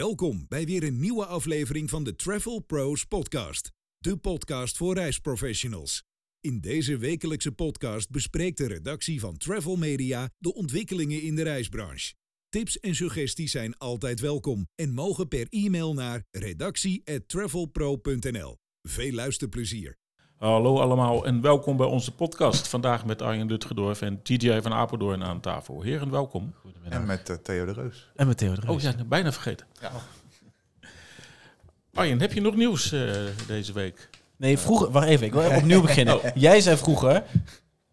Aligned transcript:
Welkom 0.00 0.44
bij 0.48 0.64
weer 0.64 0.82
een 0.82 1.00
nieuwe 1.00 1.26
aflevering 1.26 1.90
van 1.90 2.04
de 2.04 2.16
Travel 2.16 2.60
Pros 2.60 3.04
Podcast, 3.04 3.70
de 3.98 4.16
podcast 4.16 4.76
voor 4.76 4.94
reisprofessionals. 4.94 6.02
In 6.40 6.60
deze 6.60 6.96
wekelijkse 6.96 7.52
podcast 7.52 8.10
bespreekt 8.10 8.58
de 8.58 8.66
redactie 8.66 9.20
van 9.20 9.36
Travel 9.36 9.76
Media 9.76 10.30
de 10.38 10.54
ontwikkelingen 10.54 11.22
in 11.22 11.34
de 11.34 11.42
reisbranche. 11.42 12.14
Tips 12.48 12.80
en 12.80 12.94
suggesties 12.94 13.50
zijn 13.50 13.78
altijd 13.78 14.20
welkom 14.20 14.68
en 14.74 14.94
mogen 14.94 15.28
per 15.28 15.46
e-mail 15.48 15.94
naar 15.94 16.24
redactie@travelpro.nl. 16.30 18.56
Veel 18.82 19.12
luisterplezier. 19.12 19.99
Hallo 20.40 20.80
allemaal 20.80 21.26
en 21.26 21.40
welkom 21.40 21.76
bij 21.76 21.86
onze 21.86 22.14
podcast. 22.14 22.68
Vandaag 22.68 23.04
met 23.04 23.22
Arjen 23.22 23.46
Lutgedorf 23.46 24.02
en 24.02 24.22
TJ 24.22 24.60
van 24.60 24.72
Apeldoorn 24.72 25.24
aan 25.24 25.40
tafel. 25.40 25.82
Heren, 25.82 26.10
welkom. 26.10 26.54
En 26.88 27.06
met 27.06 27.28
uh, 27.28 27.36
Theo 27.36 27.64
de 27.64 27.72
Reus. 27.72 28.10
En 28.16 28.26
met 28.26 28.38
Theo 28.38 28.54
de 28.54 28.60
Reus. 28.60 28.70
Oh 28.70 28.80
ja, 28.80 29.04
bijna 29.04 29.32
vergeten. 29.32 29.66
Ja. 29.80 29.90
Arjen, 31.94 32.20
heb 32.20 32.32
je 32.32 32.40
nog 32.40 32.56
nieuws 32.56 32.92
uh, 32.92 33.12
deze 33.46 33.72
week? 33.72 34.08
Nee, 34.36 34.58
vroeger... 34.58 34.90
Wacht 34.90 35.06
even, 35.06 35.26
ik 35.26 35.32
wil 35.32 35.50
opnieuw 35.56 35.80
beginnen. 35.90 36.14
Oh. 36.16 36.24
Jij 36.34 36.60
zei 36.60 36.76
vroeger... 36.76 37.22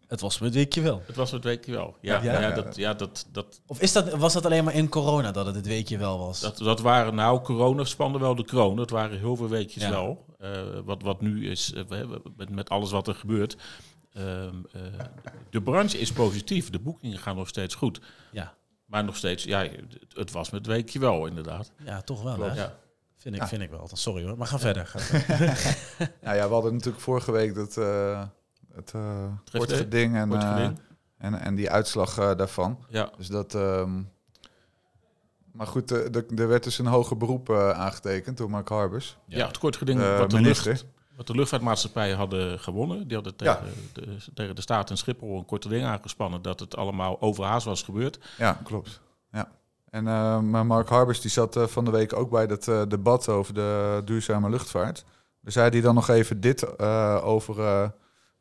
Het 0.08 0.20
was 0.20 0.38
het 0.38 0.54
weekje 0.54 0.80
wel. 0.80 1.02
Het 1.06 1.16
was 1.16 1.30
het 1.30 1.44
weekje 1.44 1.72
wel. 1.72 1.96
Ja, 2.00 2.22
ja? 2.22 2.40
ja, 2.40 2.50
dat, 2.50 2.76
ja 2.76 2.94
dat, 2.94 3.26
dat... 3.32 3.60
Of 3.66 3.80
is 3.80 3.92
dat, 3.92 4.14
was 4.14 4.32
dat 4.32 4.44
alleen 4.44 4.64
maar 4.64 4.74
in 4.74 4.88
corona 4.88 5.32
dat 5.32 5.46
het 5.46 5.54
het 5.54 5.66
weekje 5.66 5.98
wel 5.98 6.18
was? 6.18 6.40
Dat, 6.40 6.58
dat 6.58 6.80
waren 6.80 7.14
nou, 7.14 7.40
corona 7.40 7.84
spande 7.84 8.18
wel 8.18 8.34
de 8.34 8.44
kroon. 8.44 8.76
Dat 8.76 8.90
waren 8.90 9.18
heel 9.18 9.36
veel 9.36 9.48
weekjes 9.48 9.82
ja. 9.82 9.90
wel. 9.90 10.24
Uh, 10.40 10.50
wat, 10.84 11.02
wat 11.02 11.20
nu 11.20 11.50
is, 11.50 11.72
uh, 11.72 12.06
met, 12.36 12.50
met 12.50 12.68
alles 12.68 12.90
wat 12.90 13.08
er 13.08 13.14
gebeurt. 13.14 13.56
Uh, 14.16 14.22
de 15.50 15.62
branche 15.62 15.98
is 15.98 16.12
positief. 16.12 16.70
De 16.70 16.78
boekingen 16.78 17.18
gaan 17.18 17.36
nog 17.36 17.48
steeds 17.48 17.74
goed. 17.74 18.00
Ja. 18.32 18.54
Maar 18.84 19.04
nog 19.04 19.16
steeds, 19.16 19.44
ja, 19.44 19.62
het, 19.62 20.14
het 20.14 20.32
was 20.32 20.50
met 20.50 20.66
het 20.66 20.74
weekje 20.74 20.98
wel 20.98 21.26
inderdaad. 21.26 21.72
Ja, 21.84 22.00
toch 22.00 22.22
wel 22.22 22.40
hè? 22.40 22.54
Ja. 22.54 22.78
Vind 23.16 23.34
ik, 23.34 23.42
vind 23.42 23.62
ik 23.62 23.70
wel. 23.70 23.88
Sorry 23.92 24.24
hoor, 24.24 24.36
maar 24.36 24.46
ga 24.46 24.58
verder. 24.58 24.86
Ga 24.86 24.98
verder. 24.98 25.76
nou 26.22 26.36
ja, 26.36 26.46
we 26.46 26.52
hadden 26.52 26.72
natuurlijk 26.72 27.02
vorige 27.02 27.32
week 27.32 27.54
dat 27.54 27.76
het 28.84 28.94
kortgeding 29.52 30.16
en, 30.16 30.32
uh, 30.32 30.68
en, 31.18 31.40
en 31.40 31.54
die 31.54 31.70
uitslag 31.70 32.18
uh, 32.18 32.34
daarvan. 32.36 32.84
Ja. 32.88 33.10
Dus 33.16 33.28
dat. 33.28 33.54
Um, 33.54 34.10
maar 35.52 35.66
goed, 35.66 35.90
er 36.38 36.48
werd 36.48 36.64
dus 36.64 36.78
een 36.78 36.86
hoger 36.86 37.16
beroep 37.16 37.50
aangetekend 37.52 38.36
door 38.36 38.50
Mark 38.50 38.68
Harbers. 38.68 39.16
Ja, 39.26 39.46
het 39.46 39.58
kortgeding 39.58 40.00
wat, 40.18 40.30
de 40.30 40.40
lucht, 40.40 40.84
wat 41.16 41.26
de 41.26 41.34
luchtvaartmaatschappijen 41.34 42.16
hadden 42.16 42.58
gewonnen. 42.58 43.06
Die 43.06 43.14
hadden 43.14 43.36
tegen, 43.36 43.58
ja. 43.64 43.70
de, 43.92 44.16
tegen 44.34 44.54
de 44.54 44.60
staat 44.60 44.90
en 44.90 44.96
Schiphol 44.96 45.38
een 45.38 45.44
korte 45.44 45.68
ding 45.68 45.84
aangespannen 45.84 46.42
dat 46.42 46.60
het 46.60 46.76
allemaal 46.76 47.20
overhaast 47.20 47.66
was 47.66 47.82
gebeurd. 47.82 48.18
Ja, 48.36 48.60
klopt. 48.64 49.00
Ja. 49.32 49.48
En 49.90 50.04
maar 50.50 50.66
Mark 50.66 50.88
Harbers 50.88 51.20
die 51.20 51.30
zat 51.30 51.58
van 51.60 51.84
de 51.84 51.90
week 51.90 52.12
ook 52.12 52.30
bij 52.30 52.46
dat 52.46 52.64
debat 52.90 53.28
over 53.28 53.54
de 53.54 54.02
duurzame 54.04 54.50
luchtvaart. 54.50 55.04
Daar 55.40 55.52
zei 55.52 55.70
hij 55.70 55.80
dan 55.80 55.94
nog 55.94 56.08
even 56.08 56.40
dit 56.40 56.78
over 57.22 57.92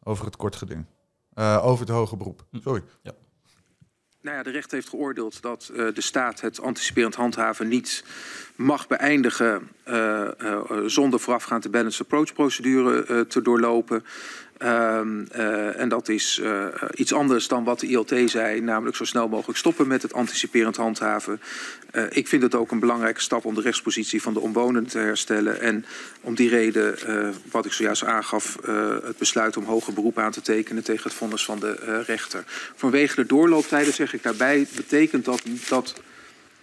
over 0.07 0.25
het 0.25 0.35
kortgeding. 0.35 0.85
Uh, 1.35 1.65
over 1.65 1.85
het 1.85 1.95
hoge 1.95 2.17
beroep. 2.17 2.45
Sorry. 2.51 2.83
Ja. 3.01 3.11
Nou 4.21 4.37
ja, 4.37 4.43
de 4.43 4.49
rechter 4.49 4.73
heeft 4.73 4.89
geoordeeld 4.89 5.41
dat 5.41 5.69
uh, 5.73 5.93
de 5.93 6.01
staat 6.01 6.41
het 6.41 6.61
anticiperend 6.61 7.15
handhaven 7.15 7.67
niet 7.67 8.03
mag 8.55 8.87
beëindigen 8.87 9.69
uh, 9.87 10.29
zonder 10.85 11.19
voorafgaand 11.19 11.63
de 11.63 11.69
balance 11.69 12.01
approach 12.01 12.33
procedure 12.33 13.27
te 13.27 13.41
doorlopen. 13.41 14.03
Um, 14.63 15.27
uh, 15.35 15.79
en 15.79 15.89
dat 15.89 16.09
is 16.09 16.39
uh, 16.43 16.65
iets 16.95 17.13
anders 17.13 17.47
dan 17.47 17.63
wat 17.63 17.79
de 17.79 17.87
ILT 17.87 18.13
zei, 18.25 18.61
namelijk 18.61 18.95
zo 18.95 19.05
snel 19.05 19.27
mogelijk 19.27 19.57
stoppen 19.57 19.87
met 19.87 20.01
het 20.01 20.13
anticiperend 20.13 20.75
handhaven. 20.75 21.41
Uh, 21.91 22.03
ik 22.09 22.27
vind 22.27 22.41
het 22.41 22.55
ook 22.55 22.71
een 22.71 22.79
belangrijke 22.79 23.21
stap 23.21 23.45
om 23.45 23.55
de 23.55 23.61
rechtspositie 23.61 24.21
van 24.21 24.33
de 24.33 24.39
omwonenden 24.39 24.91
te 24.91 24.97
herstellen. 24.99 25.61
En 25.61 25.85
om 26.21 26.35
die 26.35 26.49
reden, 26.49 26.95
wat 27.51 27.65
ik 27.65 27.73
zojuist 27.73 28.03
aangaf, 28.03 28.57
het 29.03 29.17
besluit 29.17 29.57
om 29.57 29.63
hoger 29.63 29.93
beroep 29.93 30.17
aan 30.17 30.31
te 30.31 30.41
tekenen 30.41 30.83
tegen 30.83 31.03
het 31.03 31.13
vonnis 31.13 31.45
van 31.45 31.59
de 31.59 32.01
rechter. 32.05 32.43
Vanwege 32.75 33.15
de 33.15 33.25
doorlooptijden, 33.25 33.93
zeg 33.93 34.13
ik 34.13 34.23
daarbij, 34.23 34.67
betekent 34.75 35.25
dat 35.25 35.41
dat 35.69 35.93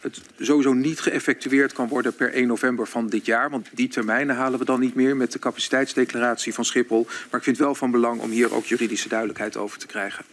het 0.04 0.22
sowieso 0.38 0.72
niet 0.72 1.00
geëffectueerd 1.00 1.72
kan 1.72 1.88
worden 1.88 2.14
per 2.14 2.32
1 2.32 2.46
november 2.46 2.86
van 2.86 3.08
dit 3.08 3.26
jaar. 3.26 3.50
Want 3.50 3.68
die 3.72 3.88
termijnen 3.88 4.36
halen 4.36 4.58
we 4.58 4.64
dan 4.64 4.80
niet 4.80 4.94
meer 4.94 5.16
met 5.16 5.32
de 5.32 5.38
capaciteitsdeclaratie 5.38 6.54
van 6.54 6.64
Schiphol. 6.64 7.04
Maar 7.04 7.38
ik 7.38 7.44
vind 7.44 7.56
het 7.56 7.66
wel 7.66 7.74
van 7.74 7.90
belang 7.90 8.20
om 8.20 8.30
hier 8.30 8.54
ook 8.54 8.64
juridische 8.64 9.08
duidelijkheid 9.08 9.56
over 9.56 9.78
te 9.78 9.86
krijgen. 9.86 10.24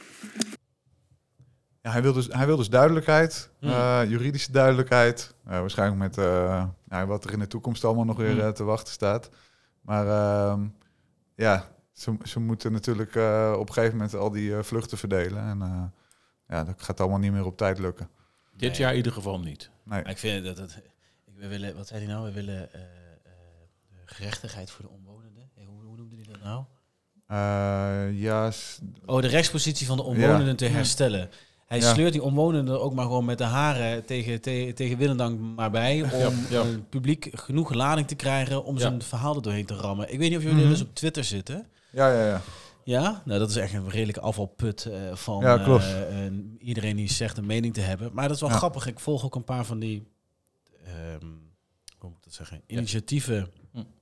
Ja, 1.82 1.92
hij 1.92 2.02
wil 2.02 2.14
dus, 2.14 2.28
hij 2.32 2.46
wil 2.46 2.58
dus 2.58 2.70
duidelijkheid, 2.70 3.50
hmm. 3.60 3.70
uh, 3.70 4.02
juridische 4.08 4.52
duidelijkheid. 4.52 5.34
Uh, 5.48 5.60
waarschijnlijk 5.60 6.00
met 6.00 6.18
uh, 6.18 6.66
nou, 6.88 7.08
wat 7.08 7.24
er 7.24 7.34
in 7.34 7.40
de 7.40 7.48
toekomst 7.48 7.84
allemaal 7.84 8.06
nog 8.06 8.18
weer 8.18 8.42
hmm. 8.42 8.54
te 8.54 8.64
wachten 8.64 8.94
staat. 8.94 9.30
Maar 9.82 10.08
ehm, 10.08 10.68
ja, 11.36 11.68
ze, 11.92 12.18
ze 12.24 12.40
moeten 12.40 12.72
natuurlijk 12.72 13.16
op 13.56 13.68
een 13.68 13.74
gegeven 13.74 13.96
moment 13.98 14.16
al 14.16 14.32
die 14.32 14.54
vluchten 14.56 14.98
verdelen. 14.98 15.44
En 15.44 15.94
ja, 16.48 16.64
dat 16.64 16.82
gaat 16.82 17.00
allemaal 17.00 17.20
niet 17.20 17.32
meer 17.32 17.46
op 17.46 17.58
tijd 17.58 17.80
lukken. 17.80 18.10
Dit 18.62 18.72
nee. 18.72 18.80
jaar 18.80 18.92
in 18.92 18.98
ieder 18.98 19.12
geval 19.12 19.40
niet. 19.40 19.60
Nee. 19.60 20.02
Maar 20.02 20.10
ik 20.10 20.18
vind 20.18 20.46
dat 20.46 20.58
het. 20.58 20.82
We 21.36 21.48
willen, 21.48 21.76
wat 21.76 21.88
zei 21.88 22.04
hij 22.04 22.14
nou? 22.14 22.26
We 22.26 22.32
willen 22.32 22.70
uh, 22.76 22.82
uh, 22.82 23.32
gerechtigheid 24.06 24.72
voor 24.72 24.86
de 24.86 24.92
omwonenden. 24.92 25.50
Hey, 25.56 25.66
hoe, 25.66 25.84
hoe 25.84 25.98
noemde 25.98 26.16
hij 26.16 26.26
dat 26.32 26.44
nou? 26.44 26.64
Uh, 27.32 28.22
ja. 28.22 28.52
Oh, 29.06 29.22
de 29.22 29.28
rechtspositie 29.28 29.88
van 29.88 29.98
de 29.98 30.04
omwonenden 30.04 30.48
ja. 30.48 30.56
te 30.56 30.66
herstellen. 30.66 31.30
Hij 31.66 31.80
ja. 31.80 31.94
sleurt 31.94 32.12
die 32.12 32.24
omwonenden 32.24 32.82
ook 32.82 32.94
maar 32.94 33.06
gewoon 33.06 33.26
met 33.26 33.38
de 33.38 33.44
haren 33.44 34.06
tegen, 34.06 34.42
te, 34.42 34.72
tegen 34.76 34.98
Willendank 34.98 35.40
maar 35.40 35.72
bij. 35.72 36.02
Om 36.02 36.10
ja, 36.10 36.32
ja. 36.50 36.64
Uh, 36.64 36.76
publiek 36.90 37.30
genoeg 37.34 37.74
lading 37.74 38.08
te 38.08 38.16
krijgen 38.16 38.64
om 38.64 38.78
zijn 38.78 39.02
verhaal 39.02 39.36
er 39.36 39.42
doorheen 39.42 39.66
te 39.66 39.76
rammen. 39.76 40.12
Ik 40.12 40.20
weet 40.20 40.30
niet 40.30 40.38
of 40.38 40.44
jullie 40.44 40.58
mm 40.58 40.64
-hmm. 40.64 40.72
dus 40.72 40.82
op 40.82 40.96
Twitter 40.96 41.24
zitten. 41.24 41.68
Ja, 41.90 42.14
ja, 42.14 42.28
ja. 42.28 42.42
Ja, 42.84 43.22
nou 43.26 43.40
dat 43.40 43.50
is 43.50 43.56
echt 43.56 43.74
een 43.74 43.90
redelijke 43.90 44.22
afvalput 44.22 44.86
uh, 44.86 45.16
van 45.16 45.40
ja, 45.40 45.68
uh, 45.68 45.68
uh, 45.68 46.32
iedereen 46.60 46.96
die 46.96 47.12
zegt 47.12 47.38
een 47.38 47.46
mening 47.46 47.74
te 47.74 47.82
hebben. 47.82 48.14
Maar 48.14 48.28
dat 48.28 48.36
is 48.36 48.42
wel 48.42 48.50
ja. 48.50 48.56
grappig. 48.56 48.88
Ik 48.88 49.00
volg 49.00 49.26
ook 49.26 49.36
een 49.36 49.44
paar 49.44 49.66
van 49.66 49.80
die, 49.80 50.04
um, 51.14 51.52
hoe 51.98 52.10
moet 52.10 52.18
ik 52.18 52.24
dat 52.24 52.34
zeggen, 52.34 52.62
initiatieven. 52.68 53.48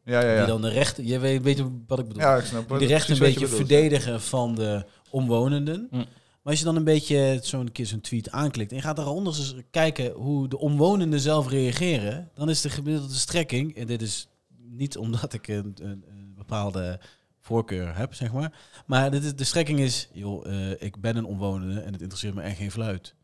Ja, 0.03 0.21
ja, 0.21 0.31
ja. 0.31 0.37
Die 0.37 0.47
dan 0.47 0.61
de 0.61 0.69
rechten, 0.69 1.05
je 1.05 1.19
weet, 1.19 1.41
weet 1.41 1.57
je 1.57 1.81
wat 1.87 1.99
ik 1.99 2.07
bedoel? 2.07 2.23
Ja, 2.23 2.37
ik 2.37 2.45
snap 2.45 2.69
die 2.69 2.77
de 2.77 2.85
rechten 2.85 3.13
een 3.13 3.19
beetje 3.19 3.47
verdedigen 3.47 4.13
ja. 4.13 4.19
van 4.19 4.55
de 4.55 4.85
omwonenden. 5.09 5.87
Hm. 5.89 5.95
Maar 5.95 6.57
als 6.57 6.59
je 6.59 6.65
dan 6.65 6.75
een 6.75 6.83
beetje 6.83 7.39
zo'n 7.41 7.71
keer 7.71 7.85
zo'n 7.85 8.01
tweet 8.01 8.31
aanklikt 8.31 8.71
en 8.71 8.77
je 8.77 8.83
gaat 8.83 8.95
daaronder 8.95 9.37
eens 9.37 9.55
kijken 9.71 10.11
hoe 10.11 10.47
de 10.47 10.57
omwonenden 10.57 11.19
zelf 11.19 11.49
reageren, 11.49 12.29
dan 12.33 12.49
is 12.49 12.61
de 12.61 12.69
gemiddelde 12.69 13.13
strekking, 13.13 13.75
en 13.75 13.87
dit 13.87 14.01
is 14.01 14.27
niet 14.57 14.97
omdat 14.97 15.33
ik 15.33 15.47
een, 15.47 15.75
een, 15.81 16.03
een 16.07 16.33
bepaalde 16.35 16.99
voorkeur 17.41 17.97
heb, 17.97 18.13
zeg 18.13 18.33
maar. 18.33 18.53
Maar 18.85 19.11
de, 19.11 19.35
de 19.35 19.43
strekking 19.43 19.79
is, 19.79 20.09
joh, 20.13 20.45
uh, 20.47 20.81
ik 20.81 21.01
ben 21.01 21.17
een 21.17 21.25
omwonende 21.25 21.79
en 21.79 21.91
het 21.91 22.01
interesseert 22.01 22.35
me 22.35 22.41
echt 22.41 22.57
geen 22.57 22.71
fluit. 22.71 23.15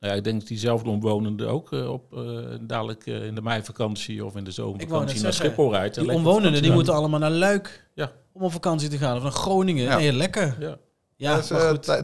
Nou 0.00 0.12
ja, 0.12 0.18
ik 0.18 0.24
denk 0.24 0.38
dat 0.38 0.48
diezelfde 0.48 0.90
omwonende 0.90 1.46
ook 1.46 1.72
uh, 1.72 1.90
op 1.90 2.12
uh, 2.14 2.54
dadelijk 2.60 3.06
in 3.06 3.34
de 3.34 3.42
meivakantie 3.42 4.24
of 4.24 4.36
in 4.36 4.44
de 4.44 4.50
zomervakantie 4.50 5.22
naar 5.22 5.32
Schiphol 5.32 5.70
rijdt. 5.70 5.94
Die 5.94 6.12
omwonenden 6.12 6.62
die 6.62 6.72
moeten 6.72 6.94
allemaal 6.94 7.18
naar 7.18 7.30
Luik 7.30 7.88
ja. 7.94 8.12
om 8.32 8.42
op 8.42 8.52
vakantie 8.52 8.88
te 8.88 8.98
gaan 8.98 9.16
of 9.16 9.22
naar 9.22 9.32
Groningen. 9.32 9.84
Ja. 9.84 9.96
Nee, 9.96 10.12
lekker. 10.12 10.56
Ja. 10.58 10.78
Ja, 11.18 11.36
dus, 11.36 11.48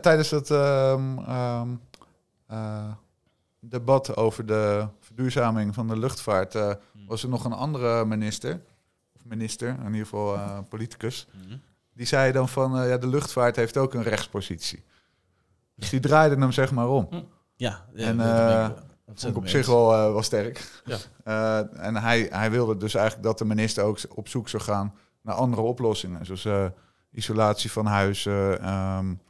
tijdens 0.00 0.30
het 0.30 0.50
um, 0.50 1.18
um, 1.18 1.80
debat 3.60 4.16
over 4.16 4.46
de 4.46 4.86
verduurzaming 5.00 5.74
van 5.74 5.88
de 5.88 5.98
luchtvaart 5.98 6.52
hmm. 6.52 6.76
was 7.06 7.22
er 7.22 7.28
nog 7.28 7.44
een 7.44 7.52
andere 7.52 8.04
minister 8.04 8.60
minister, 9.22 9.68
in 9.68 9.86
ieder 9.86 10.06
geval 10.06 10.34
uh, 10.34 10.58
politicus, 10.68 11.26
mm 11.32 11.48
-hmm. 11.48 11.60
die 11.92 12.06
zei 12.06 12.32
dan 12.32 12.48
van 12.48 12.82
uh, 12.82 12.88
ja, 12.88 12.98
de 12.98 13.06
luchtvaart 13.06 13.56
heeft 13.56 13.76
ook 13.76 13.94
een 13.94 14.02
rechtspositie. 14.02 14.84
Dus 15.74 15.90
die 15.90 16.00
draaide 16.00 16.36
hem 16.36 16.52
zeg 16.52 16.72
maar 16.72 16.88
om. 16.88 17.08
Ja, 17.56 17.84
ja 17.94 18.06
en 18.06 18.16
uh, 18.16 18.70
vond 19.06 19.26
ik 19.26 19.36
op 19.36 19.48
zich 19.48 19.66
wel, 19.66 19.88
wel 19.88 20.22
sterk. 20.22 20.82
Ja. 20.84 21.62
en 21.62 21.96
hij, 21.96 22.28
hij 22.30 22.50
wilde 22.50 22.76
dus 22.76 22.94
eigenlijk 22.94 23.26
dat 23.26 23.38
de 23.38 23.44
minister 23.44 23.84
ook 23.84 23.98
op 24.08 24.28
zoek 24.28 24.48
zou 24.48 24.62
gaan 24.62 24.94
naar 25.20 25.34
andere 25.34 25.62
oplossingen, 25.62 26.26
zoals 26.26 26.72
isolatie 27.10 27.72
van 27.72 27.86
huizen, 27.86 28.68
um, 28.72 29.20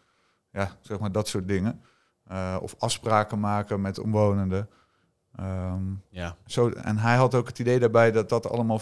ja, 0.51 0.77
zeg 0.81 0.99
maar 0.99 1.13
dat 1.13 1.29
soort 1.29 1.49
dingen. 1.49 1.83
of 2.61 2.75
afspraken 2.79 3.41
maken 3.41 3.81
met 3.81 3.99
omwonenden. 3.99 4.69
Um, 5.41 6.03
ja. 6.11 6.37
zo, 6.47 6.69
en 6.69 6.99
hij 6.99 7.17
had 7.17 7.35
ook 7.35 7.47
het 7.47 7.59
idee 7.59 7.79
daarbij 7.79 8.13
dat 8.13 8.29
dat 8.29 8.49
allemaal 8.49 8.81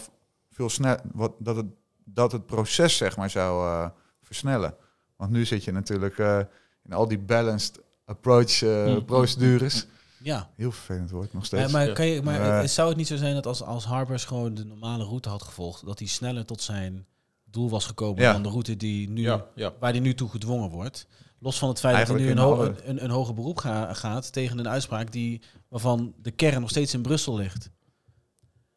veel 0.50 0.69
snel, 0.69 0.97
wat, 1.12 1.32
dat, 1.38 1.56
het, 1.56 1.67
dat 2.05 2.32
het 2.32 2.47
proces 2.47 2.97
zeg 2.97 3.17
maar 3.17 3.31
zou 3.31 3.67
uh, 3.67 3.88
versnellen. 4.23 4.75
Want 5.17 5.31
nu 5.31 5.44
zit 5.44 5.64
je 5.64 5.73
natuurlijk 5.73 6.19
uh, 6.19 6.38
in 6.85 6.93
al 6.93 7.08
die 7.08 7.19
balanced 7.19 7.81
approach 8.05 8.62
uh, 8.62 8.87
mm. 8.87 9.05
procedures. 9.05 9.87
Ja. 10.23 10.50
Heel 10.56 10.73
vervelend 10.73 11.11
woord 11.11 11.32
nog 11.32 11.44
steeds. 11.44 11.73
Ja, 11.73 11.79
maar 11.79 11.93
kan 11.93 12.06
je, 12.06 12.23
maar 12.23 12.69
zou 12.69 12.88
het 12.88 12.97
niet 12.97 13.06
zo 13.06 13.17
zijn 13.17 13.35
dat 13.35 13.47
als, 13.47 13.62
als 13.62 13.85
Harbers 13.85 14.25
gewoon 14.25 14.55
de 14.55 14.64
normale 14.64 15.05
route 15.05 15.29
had 15.29 15.43
gevolgd, 15.43 15.87
dat 15.87 15.99
hij 15.99 16.08
sneller 16.08 16.44
tot 16.44 16.62
zijn 16.62 17.06
doel 17.44 17.70
was 17.70 17.87
gekomen 17.87 18.23
ja. 18.23 18.32
dan 18.32 18.43
de 18.43 18.49
route 18.49 18.76
die 18.76 19.11
nu, 19.11 19.23
ja, 19.23 19.47
ja. 19.55 19.73
waar 19.81 19.91
hij 19.91 20.00
nu 20.00 20.14
toe 20.14 20.29
gedwongen 20.29 20.70
wordt? 20.70 21.06
Los 21.38 21.58
van 21.58 21.69
het 21.69 21.81
feit 21.81 21.94
Eigenlijk 21.94 22.26
dat 22.26 22.37
hij 22.37 22.44
nu 22.44 22.50
een, 22.50 22.56
ho 22.56 22.75
een, 22.85 23.05
een, 23.05 23.11
hoger 23.11 23.35
beroep 23.35 23.58
ga 23.58 23.94
gaat 23.94 24.32
tegen 24.32 24.58
een 24.58 24.69
uitspraak 24.69 25.12
die, 25.12 25.43
waarvan 25.69 26.14
de 26.23 26.31
kern 26.31 26.61
nog 26.61 26.70
steeds 26.70 26.94
in 26.94 27.02
Brussel 27.02 27.37
ligt. 27.37 27.70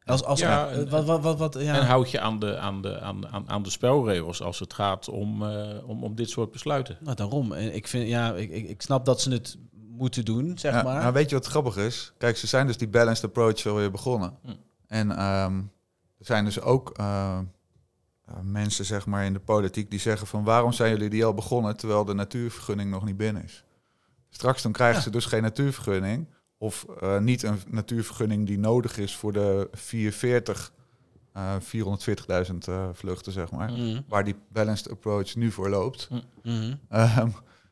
Als, 0.06 0.24
als, 0.24 0.40
Ja, 0.40 0.68
en- 0.68 0.88
wat, 0.90 1.04
wat, 1.04 1.22
wat, 1.22 1.38
wat, 1.38 1.54
ja. 1.58 1.74
En 1.74 1.86
houd 1.86 2.10
je 2.10 2.20
aan 2.20 2.38
de, 2.38 2.58
aan, 2.58 2.82
de, 2.82 3.00
aan, 3.00 3.28
aan, 3.28 3.48
aan 3.48 3.62
de 3.62 3.70
spelregels 3.70 4.42
als 4.42 4.58
het 4.58 4.72
gaat 4.74 5.08
om, 5.08 5.42
eh, 5.42 5.88
om, 5.88 6.04
om 6.04 6.14
dit 6.14 6.30
soort 6.30 6.50
besluiten. 6.50 6.96
Nou, 7.00 7.16
daarom. 7.16 7.52
En 7.52 7.74
ik, 7.74 7.88
vind, 7.88 8.08
ja, 8.08 8.34
ik, 8.34 8.50
ik, 8.50 8.68
ik 8.68 8.82
snap 8.82 9.04
dat 9.04 9.20
ze 9.20 9.30
het 9.30 9.56
moeten 9.88 10.24
doen, 10.24 10.58
zeg 10.58 10.72
Ja, 10.74 10.82
maar. 10.82 11.00
nou, 11.00 11.12
weet 11.12 11.28
je 11.30 11.36
wat 11.36 11.46
grappig 11.46 11.76
is? 11.76 12.12
Kijk, 12.18 12.36
ze 12.36 12.46
zijn 12.46 12.66
dus 12.66 12.76
die 12.76 12.88
balanced 12.88 13.24
approach 13.24 13.66
alweer 13.66 13.90
begonnen. 13.90 14.36
Hm. 14.42 14.50
En 14.86 15.10
ehm, 15.10 15.56
er 16.18 16.26
zijn 16.26 16.44
dus 16.44 16.60
ook 16.60 16.90
eh, 16.90 17.38
eh, 18.26 18.34
mensen 18.42 18.84
zeg 18.84 19.06
maar, 19.06 19.24
in 19.24 19.32
de 19.32 19.40
politiek 19.40 19.90
die 19.90 20.00
zeggen 20.00 20.26
van... 20.26 20.44
waarom 20.44 20.72
zijn 20.72 20.90
jullie 20.90 21.10
die 21.10 21.24
al 21.24 21.34
begonnen 21.34 21.76
terwijl 21.76 22.04
de 22.04 22.14
natuurvergunning 22.14 22.90
nog 22.90 23.04
niet 23.04 23.16
binnen 23.16 23.44
is? 23.44 23.64
Straks 24.30 24.62
dan 24.62 24.72
krijgen 24.72 25.02
ze 25.02 25.10
dus 25.10 25.24
geen 25.26 25.42
natuurvergunning... 25.42 26.26
of 26.64 26.86
eh, 27.00 27.18
niet 27.18 27.42
een 27.42 27.58
natuurvergunning 27.68 28.46
die 28.46 28.58
nodig 28.58 28.98
is 28.98 29.16
voor 29.16 29.32
de 29.32 29.68
440, 29.72 30.72
eh 31.32 31.54
440.000 32.50 32.54
eh, 32.68 32.88
vluchten, 32.92 33.32
zeg 33.32 33.50
maar... 33.50 33.70
Mhm. 33.72 34.00
waar 34.08 34.24
die 34.24 34.34
balanced 34.48 34.90
approach 34.90 35.34
nu 35.34 35.50
voor 35.50 35.68
loopt... 35.68 36.08
Mhm. 36.42 36.74
Ehm, 36.88 37.28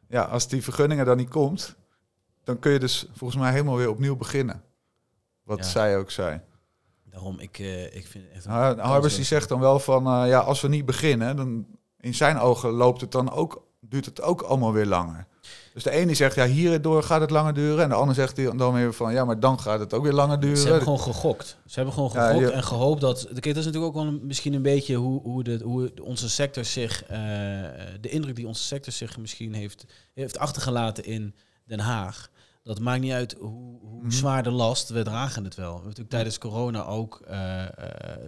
ja, 0.09 0.23
als 0.23 0.49
die 0.49 0.63
vergunningen 0.63 1.07
dan 1.07 1.17
niet 1.17 1.29
komt, 1.31 1.77
dan 2.45 2.59
kun 2.59 2.73
je 2.73 2.79
dus 2.79 3.07
volgens 3.13 3.41
mij 3.41 3.51
helemaal 3.53 3.77
weer 3.77 3.89
opnieuw 3.91 4.17
beginnen. 4.17 4.63
Wat 5.43 5.59
Ja. 5.59 5.65
zij 5.65 5.99
ook 5.99 6.11
zei. 6.11 6.41
Daarom, 7.05 7.39
ik, 7.39 7.59
eh, 7.59 7.97
ik 7.97 8.07
vind 8.07 8.25
het 8.25 8.35
echt... 8.35 8.45
een 8.45 8.79
Harbers 8.79 9.15
die 9.17 9.25
zegt 9.25 9.49
dan 9.49 9.61
wel 9.61 9.79
van, 9.79 10.07
eh, 10.07 10.29
ja, 10.29 10.39
als 10.39 10.61
we 10.61 10.69
niet 10.69 10.87
beginnen, 10.87 11.37
dan 11.37 11.67
in 12.01 12.15
zijn 12.15 12.39
ogen 12.39 12.71
loopt 12.71 13.01
het 13.01 13.13
dan 13.13 13.31
ook, 13.31 13.67
duurt 13.81 14.05
het 14.07 14.23
ook 14.23 14.43
allemaal 14.43 14.73
weer 14.73 14.87
langer. 14.87 15.27
Dus 15.75 15.83
de 15.83 15.91
ene 15.91 16.15
zegt, 16.15 16.35
ja, 16.35 16.47
hierdoor 16.47 17.03
gaat 17.03 17.21
het 17.21 17.31
langer 17.31 17.55
duren. 17.55 17.83
En 17.83 17.89
de 17.89 17.95
ander 17.95 18.15
zegt 18.15 18.37
dan 18.59 18.73
weer 18.73 18.93
van, 18.95 19.13
ja, 19.13 19.25
maar 19.25 19.41
dan 19.41 19.61
gaat 19.61 19.81
het 19.81 19.95
ook 19.95 20.03
weer 20.03 20.13
langer 20.13 20.41
duren. 20.41 20.57
Ze 20.57 20.63
hebben 20.65 20.83
gewoon 20.83 21.01
gegokt. 21.01 21.57
Ze 21.67 21.75
hebben 21.75 21.95
gewoon 21.95 22.11
gegokt 22.11 22.51
en 22.51 22.63
gehoopt 22.63 23.01
dat... 23.01 23.27
Kijk, 23.31 23.45
dat 23.45 23.57
is 23.57 23.65
natuurlijk 23.65 23.85
ook 23.85 24.03
wel 24.03 24.13
een- 24.13 24.27
misschien 24.27 24.53
een 24.55 24.63
beetje 24.63 24.95
hoe, 24.95 25.21
hoe, 25.23 25.43
de, 25.43 25.61
hoe 25.65 25.93
onze 26.03 26.29
sector 26.29 26.65
zich... 26.65 27.05
eh, 27.05 27.19
de 28.01 28.09
indruk 28.09 28.37
die 28.37 28.47
onze 28.47 28.63
sector 28.63 28.93
zich 28.93 29.19
misschien 29.19 29.55
heeft, 29.55 29.85
heeft 30.15 30.39
achtergelaten 30.39 31.05
in 31.05 31.35
Den 31.65 31.81
Haag. 31.81 32.31
Dat 32.63 32.81
maakt 32.81 33.01
niet 33.01 33.13
uit 33.13 33.37
hoe, 33.41 33.79
hoe 33.81 34.01
Mhm. 34.03 34.11
zwaar 34.11 34.43
de 34.43 34.51
last, 34.51 34.89
we 34.89 35.03
dragen 35.03 35.45
het 35.45 35.55
wel. 35.55 35.65
We 35.67 35.73
hebben 35.73 35.89
natuurlijk 35.89 36.11
tijdens 36.15 36.39
corona 36.39 36.85
ook 36.85 37.21
eh, 37.27 37.63
eh, 37.63 37.69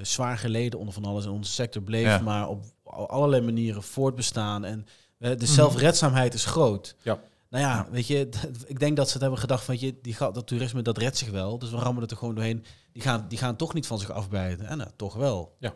zwaar 0.03 0.39
geleden 0.39 0.79
onder 0.79 0.95
van 0.95 1.05
alles. 1.05 1.25
En 1.25 1.31
onze 1.31 1.53
sector 1.53 1.83
bleef 1.83 2.05
Ja. 2.05 2.19
maar 2.19 2.49
op 2.49 2.65
allerlei 2.85 3.43
manieren 3.43 3.83
voortbestaan. 3.83 4.65
En 4.65 4.87
eh, 5.19 5.31
de 5.31 5.37
Mhm. 5.37 5.45
zelfredzaamheid 5.47 6.35
is 6.35 6.45
groot. 6.45 6.97
Ja. 7.03 7.19
Nou 7.51 7.65
ja, 7.65 7.87
weet 7.91 8.07
je, 8.07 8.29
ik 8.67 8.79
denk 8.79 8.97
dat 8.97 9.07
ze 9.07 9.13
het 9.13 9.23
hebben 9.23 9.41
gedacht 9.41 9.65
van, 9.65 9.81
je, 9.81 9.95
die, 10.03 10.15
gaat- 10.15 10.35
dat 10.35 10.47
toerisme, 10.47 10.83
dat 10.83 10.99
redt 10.99 11.17
zich 11.19 11.31
wel. 11.31 11.59
Dus 11.59 11.71
we 11.71 11.77
rammen 11.77 12.03
het 12.03 12.11
er 12.11 12.17
gewoon 12.17 12.35
doorheen. 12.35 12.65
Die 12.93 13.03
gaan, 13.03 13.25
die 13.29 13.39
gaan 13.39 13.57
toch 13.57 13.75
niet 13.75 13.87
van 13.87 13.99
zich 13.99 14.11
afbijten. 14.11 14.67
En 14.67 14.79
nou, 14.79 14.91
toch 14.97 15.15
wel. 15.15 15.57
Ja. 15.59 15.73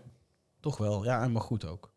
Toch 0.61 0.77
wel. 0.77 1.05
Ja, 1.05 1.23
en 1.23 1.33
maar 1.33 1.43
goed 1.43 1.65
ook. 1.67 1.91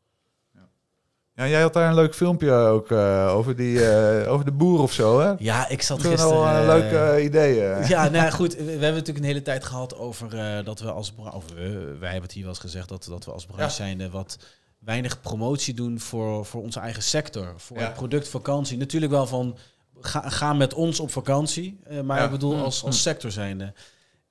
Ja, 1.35 1.47
jij 1.47 1.61
had 1.61 1.73
daar 1.73 1.87
een 1.89 1.95
leuk 1.95 2.15
filmpje 2.15 2.51
ook 2.51 2.91
eh, 2.91 3.33
over, 3.35 3.55
die, 3.55 3.89
eh, 3.89 4.31
over 4.31 4.45
de 4.45 4.51
boer 4.51 4.79
of 4.81 4.93
zo, 4.93 5.19
hè? 5.19 5.33
Ja, 5.37 5.67
ik 5.69 5.81
zat 5.81 5.97
Dat 6.01 6.05
zijn 6.05 6.17
gisteren... 6.17 6.43
wel 6.43 6.53
een 6.53 6.61
eh, 6.61 6.65
leuke 6.67 6.97
eh, 6.97 7.23
ideeën. 7.23 7.87
Ja, 7.87 8.03
nou 8.03 8.15
ja, 8.25 8.29
goed. 8.29 8.55
We 8.55 8.63
we 8.63 8.69
hebben 8.71 8.89
natuurlijk 8.91 9.17
een 9.17 9.23
hele 9.23 9.41
tijd 9.41 9.63
gehad 9.63 9.95
over 9.95 10.37
eh, 10.39 10.65
dat 10.65 10.79
we 10.79 10.91
als 10.91 11.11
branche, 11.11 11.35
of 11.35 11.45
we, 11.53 11.95
wij 11.99 12.09
hebben 12.11 12.21
het 12.21 12.31
hier 12.31 12.41
wel 12.43 12.51
eens 12.51 12.61
gezegd, 12.61 12.89
dat, 12.89 13.05
dat 13.09 13.25
we 13.25 13.31
als 13.31 13.45
branche 13.45 13.63
Ja. 13.63 13.69
zijnde 13.69 14.09
wat 14.09 14.37
weinig 14.81 15.21
promotie 15.21 15.73
doen 15.73 15.99
voor, 15.99 16.45
voor 16.45 16.61
onze 16.61 16.79
eigen 16.79 17.03
sector. 17.03 17.53
Voor 17.59 17.77
Ja. 17.77 17.83
het 17.83 17.93
product 17.93 18.27
vakantie. 18.27 18.77
Natuurlijk 18.77 19.11
wel 19.11 19.27
van, 19.27 19.57
ga, 19.99 20.29
ga 20.29 20.53
met 20.53 20.73
ons 20.73 20.99
op 20.99 21.11
vakantie. 21.11 21.79
eh, 21.83 22.01
maar 22.01 22.17
Ja. 22.19 22.25
ik 22.25 22.31
bedoel 22.31 22.55
Mm, 22.55 22.61
als, 22.61 22.83
als 22.83 22.95
mm. 22.95 23.01
sector 23.01 23.31
zijnde. 23.31 23.73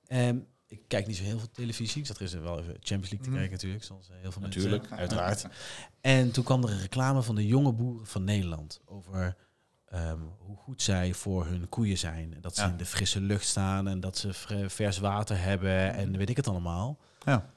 Ehm, 0.07 0.37
ik 0.67 0.81
kijk 0.87 1.07
niet 1.07 1.15
zo 1.17 1.23
heel 1.23 1.39
veel 1.39 1.51
televisie. 1.51 2.01
Ik 2.01 2.07
zat 2.07 2.19
er 2.19 2.41
wel 2.43 2.59
even 2.59 2.73
Champions 2.73 3.09
League 3.09 3.19
te 3.19 3.27
Mhm. 3.29 3.33
kijken 3.37 3.51
natuurlijk, 3.51 3.83
zoals 3.83 4.07
heel 4.21 4.31
veel 4.31 4.41
Natuurlijk. 4.41 4.81
mensen. 4.81 4.97
Uiteraard. 4.97 5.45
En 6.01 6.31
toen 6.31 6.43
kwam 6.43 6.63
er 6.63 6.69
een 6.69 6.79
reclame 6.79 7.21
van 7.21 7.35
de 7.35 7.45
jonge 7.47 7.71
boeren 7.71 8.07
van 8.07 8.23
Nederland 8.23 8.81
over 8.85 9.35
ehm, 9.85 10.19
hoe 10.39 10.57
goed 10.57 10.81
zij 10.81 11.13
voor 11.13 11.45
hun 11.45 11.69
koeien 11.69 11.97
zijn. 11.97 12.37
Dat 12.41 12.55
ze 12.55 12.61
Ja. 12.61 12.69
in 12.69 12.77
de 12.77 12.85
frisse 12.85 13.21
lucht 13.21 13.45
staan 13.45 13.87
en 13.87 13.99
dat 13.99 14.17
ze 14.17 14.29
vers 14.67 14.97
water 14.97 15.41
hebben 15.41 15.93
en 15.93 16.17
weet 16.17 16.29
ik 16.29 16.35
het 16.37 16.47
allemaal. 16.47 16.97
Ja. 17.25 17.49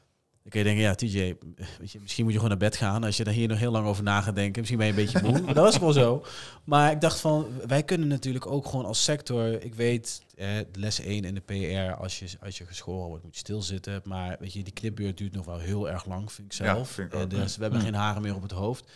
Dan 0.44 0.52
kun 0.52 0.58
je 0.62 0.66
denken, 0.66 0.84
ja, 0.84 0.94
TJ, 0.94 1.34
weet 1.78 1.90
je, 1.92 2.00
misschien 2.00 2.24
moet 2.24 2.32
je 2.32 2.38
gewoon 2.38 2.58
naar 2.58 2.68
bed 2.68 2.76
gaan. 2.76 3.04
Als 3.04 3.16
je 3.16 3.24
daar 3.24 3.34
hier 3.34 3.48
nog 3.48 3.58
heel 3.58 3.70
lang 3.72 3.86
over 3.86 4.02
na 4.02 4.20
gaat 4.20 4.34
denken, 4.34 4.60
misschien 4.60 4.78
ben 4.78 4.86
je 4.86 4.92
een 4.98 5.04
beetje 5.04 5.22
moe. 5.30 5.40
Maar 5.40 5.54
dat 5.54 5.64
was 5.64 5.76
gewoon 5.76 5.92
zo. 5.92 6.24
Maar 6.64 6.90
ik 6.92 7.00
dacht 7.00 7.20
van, 7.20 7.46
wij 7.66 7.82
kunnen 7.82 8.08
natuurlijk 8.08 8.46
ook 8.46 8.66
gewoon 8.66 8.84
als 8.84 9.04
sector, 9.04 9.62
ik 9.62 9.74
weet, 9.74 10.22
eh, 10.36 10.48
les 10.72 11.00
1 11.00 11.24
in 11.24 11.34
de 11.34 11.40
PR, 11.40 11.94
als 12.00 12.18
je, 12.18 12.26
als 12.40 12.58
je 12.58 12.66
geschoren 12.66 13.08
wordt, 13.08 13.24
moet 13.24 13.32
je 13.34 13.38
stilzitten. 13.40 14.00
Maar 14.04 14.36
weet 14.40 14.52
je, 14.52 14.62
die 14.62 14.72
knipbeurt 14.72 15.18
duurt 15.18 15.32
nog 15.34 15.44
wel 15.46 15.58
heel 15.58 15.90
erg 15.90 16.06
lang, 16.06 16.32
vind 16.32 16.52
ik 16.52 16.58
Ja, 16.58 16.74
zelf. 16.74 16.90
vind 16.90 17.12
ik 17.12 17.20
Eh, 17.20 17.28
dus 17.28 17.56
we 17.56 17.62
hebben 17.62 17.80
Mm. 17.80 17.84
geen 17.86 17.94
haren 17.94 18.22
meer 18.22 18.34
op 18.34 18.42
het 18.42 18.52
hoofd. 18.52 18.90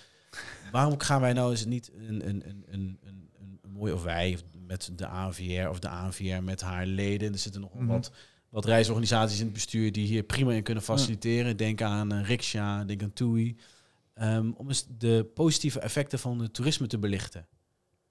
Waarom 0.72 1.00
gaan 1.00 1.20
wij 1.20 1.32
nou 1.32 1.50
eens 1.50 1.64
niet 1.64 1.90
een, 2.08 2.28
een, 2.28 2.42
een, 2.48 2.64
een, 2.70 2.98
een, 3.02 3.28
mooie, 3.72 3.94
of 3.94 4.02
wij 4.02 4.38
met 4.66 4.90
de 4.96 5.06
ANVR 5.06 5.68
of 5.68 5.78
de 5.78 5.88
ANVR 5.88 6.42
met 6.42 6.60
haar 6.60 6.86
leden, 6.86 7.32
er 7.32 7.38
zitten 7.38 7.60
nog 7.60 7.72
wel 7.72 7.82
Mhm. 7.82 7.92
wat, 7.92 8.10
wat 8.50 8.64
reisorganisaties 8.64 9.38
in 9.38 9.44
het 9.44 9.54
bestuur 9.54 9.92
die 9.92 10.06
hier 10.06 10.22
prima 10.22 10.52
in 10.52 10.62
kunnen 10.62 10.82
faciliteren. 10.82 11.56
Denk 11.56 11.82
aan 11.82 12.14
uh, 12.14 12.26
Riksja, 12.26 12.84
denk 12.84 13.02
aan 13.02 13.12
TUI. 13.12 13.56
Ehm, 14.14 14.50
om 14.50 14.68
eens 14.68 14.86
de 14.98 15.30
positieve 15.34 15.80
effecten 15.80 16.18
van 16.18 16.40
het 16.40 16.54
toerisme 16.54 16.86
te 16.86 16.98
belichten. 16.98 17.46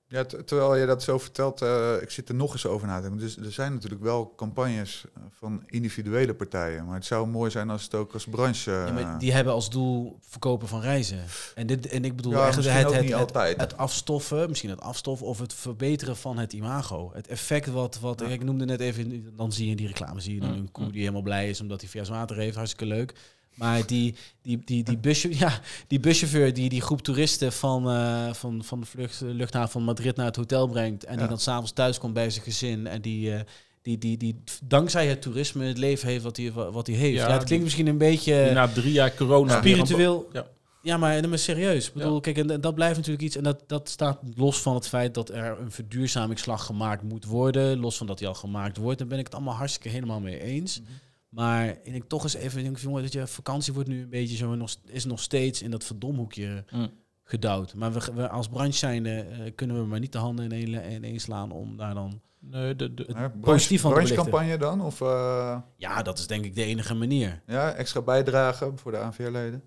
Ja, 0.10 0.26
terwijl 0.26 0.76
je 0.76 0.86
dat 0.86 1.04
zo 1.04 1.18
vertelt, 1.18 1.62
eh, 1.62 1.94
ik 2.02 2.10
zit 2.10 2.30
er 2.30 2.36
nog 2.36 2.54
eens 2.54 2.66
over 2.66 2.88
na 2.88 2.96
te 2.96 3.02
denken. 3.02 3.20
Dus 3.20 3.38
er 3.38 3.52
zijn 3.52 3.74
natuurlijk 3.74 4.04
wel 4.04 4.34
campagnes 4.36 5.06
eh, 5.16 5.22
van 5.32 5.64
individuele 5.66 6.34
partijen. 6.34 6.86
Maar 6.86 6.96
het 6.96 7.06
zou 7.06 7.28
mooi 7.28 7.52
zijn 7.52 7.70
als 7.70 7.84
het 7.84 7.96
ook 7.96 8.14
als 8.14 8.26
branche... 8.26 8.72
Ja, 8.72 8.86
eh, 8.86 8.94
maar 8.94 9.20
die 9.20 9.32
hebben 9.34 9.54
als 9.54 9.70
doel 9.70 10.20
verkopen 10.22 10.68
van 10.68 10.82
reizen. 10.82 11.24
En, 11.56 11.68
dit, 11.68 11.88
en 11.88 12.06
ik 12.06 12.16
bedoel 12.16 12.32
Ja, 12.32 12.46
misschien 12.46 12.72
het, 12.72 12.94
het, 12.94 13.04
het, 13.04 13.14
altijd. 13.14 13.60
het 13.60 13.78
afstoffen, 13.78 14.50
misschien 14.50 14.70
het 14.70 14.82
afstoffen 14.82 15.28
of 15.28 15.40
het 15.40 15.54
verbeteren 15.54 16.18
van 16.18 16.38
het 16.38 16.54
imago. 16.54 17.12
Het 17.14 17.28
effect 17.28 17.68
wat, 17.68 18.00
wat 18.00 18.20
Ja. 18.20 18.28
ik 18.28 18.44
noemde 18.44 18.66
net 18.66 18.80
even, 18.80 19.36
dan 19.36 19.52
zie 19.52 19.66
je 19.66 19.72
in 19.72 19.78
die 19.78 19.88
reclame, 19.88 20.20
zie 20.20 20.34
je 20.34 20.40
dan 20.40 20.52
Mm, 20.52 20.58
een 20.58 20.72
koe 20.72 20.86
mm. 20.86 20.92
die 20.92 21.00
helemaal 21.00 21.22
blij 21.22 21.50
is 21.50 21.62
omdat 21.62 21.82
hij 21.82 21.90
vers 21.90 22.10
water 22.10 22.38
heeft, 22.38 22.56
hartstikke 22.56 22.86
leuk. 22.86 23.14
Maar 23.58 23.86
die, 23.86 24.16
die, 24.42 24.62
die, 24.66 24.84
die, 24.84 24.98
busje, 24.98 25.38
ja, 25.44 25.60
die 25.88 26.00
buschauffeur 26.00 26.54
die 26.54 26.70
die 26.70 26.82
groep 26.82 27.02
toeristen 27.02 27.54
van, 27.54 27.90
eh, 27.90 28.34
van, 28.34 28.64
van 28.64 28.80
de 28.80 28.86
vlucht, 28.86 29.22
luchthaven 29.22 29.70
van 29.70 29.84
Madrid 29.84 30.16
naar 30.16 30.26
het 30.26 30.36
hotel 30.36 30.68
brengt 30.68 31.04
en 31.04 31.18
die 31.18 31.28
dan 31.28 31.40
s'avonds 31.40 31.72
thuis 31.72 32.00
komt 32.00 32.14
bij 32.14 32.30
zijn 32.30 32.44
gezin 32.44 32.88
en 32.88 33.02
die, 33.02 33.34
eh, 33.34 33.40
die, 33.82 33.98
die, 33.98 34.18
die 34.18 34.36
dankzij 34.64 35.08
het 35.08 35.22
toerisme 35.22 35.66
het 35.66 35.78
leven 35.78 36.08
heeft 36.08 36.24
wat 36.24 36.38
hij, 36.38 36.52
wat 36.52 36.88
hij 36.88 36.96
heeft. 36.96 37.18
Ja, 37.18 37.28
Ja, 37.28 37.34
het 37.34 37.44
klinkt 37.44 37.64
misschien 37.64 37.88
een 37.88 37.98
beetje... 37.98 38.52
Na 38.54 38.68
drie 38.68 38.92
jaar 38.92 39.16
corona... 39.16 39.58
Spiritueel. 39.58 40.30
Ja. 40.34 40.48
Ja, 40.82 40.98
maar, 40.98 41.30
maar 41.30 41.40
serieus. 41.40 41.88
Ik 41.88 41.94
bedoel, 41.94 42.14
Ja. 42.14 42.20
kijk, 42.20 42.38
en, 42.38 42.52
en 42.52 42.62
dat 42.62 42.76
blijft 42.76 42.96
natuurlijk 42.96 43.24
iets. 43.24 43.36
En 43.36 43.44
dat, 43.44 43.64
dat 43.68 43.90
staat 43.90 44.20
los 44.36 44.62
van 44.62 44.76
het 44.76 44.88
feit 44.88 45.14
dat 45.14 45.30
er 45.30 45.60
een 45.60 45.72
verduurzamingsslag 45.72 46.66
gemaakt 46.66 47.04
moet 47.04 47.26
worden. 47.26 47.80
Los 47.80 47.98
van 47.98 48.08
dat 48.08 48.18
die 48.18 48.28
al 48.28 48.34
gemaakt 48.34 48.78
wordt. 48.78 49.00
Daar 49.00 49.08
ben 49.08 49.20
ik 49.20 49.26
het 49.26 49.34
allemaal 49.36 49.54
hartstikke 49.54 49.90
helemaal 49.90 50.20
mee 50.20 50.42
eens. 50.42 50.82
Mhm. 50.82 50.92
Maar 51.30 51.68
ik 51.68 51.92
denk 51.92 52.04
toch 52.08 52.24
eens 52.24 52.34
even, 52.34 52.64
denk, 52.64 52.78
ik, 52.78 52.84
jongen, 52.84 53.02
dat 53.02 53.14
je 53.14 53.28
vakantie 53.28 53.74
wordt 53.74 53.90
nu 53.90 54.02
een 54.02 54.10
beetje 54.10 54.36
zo, 54.36 54.56
nog, 54.56 54.76
is 54.86 55.06
nog 55.06 55.22
steeds 55.22 55.62
in 55.62 55.72
dat 55.72 55.84
verdomhoekje 55.84 56.66
Mm. 56.72 56.90
gedouwd. 57.24 57.74
Maar 57.76 57.94
we, 57.94 58.14
we 58.14 58.30
als 58.30 58.48
branche 58.48 58.78
zijnde 58.78 59.20
eh, 59.20 59.52
kunnen 59.56 59.80
we 59.82 59.86
maar 59.88 60.00
niet 60.00 60.12
de 60.12 60.18
handen 60.18 60.46
in 60.46 60.52
één, 60.52 60.84
in 60.84 61.04
één 61.04 61.20
slaan 61.20 61.52
om 61.52 61.78
daar 61.78 61.94
dan... 61.94 62.22
Nee, 62.40 62.76
de, 62.76 62.94
de, 62.94 63.32
positief 63.42 63.82
van 63.82 63.90
te 63.92 63.96
branchecampagne 63.98 64.58
dan? 64.58 64.82
Of 64.82 65.02
eh, 65.02 65.60
Ja, 65.76 66.02
dat 66.02 66.18
is 66.20 66.28
denk 66.28 66.46
ik 66.46 66.56
de 66.56 66.64
enige 66.64 66.94
manier. 66.94 67.42
ja, 67.46 67.74
extra 67.74 68.02
bijdragen 68.02 68.78
voor 68.78 68.92
de 68.92 68.98
ANVR-leden? 68.98 69.64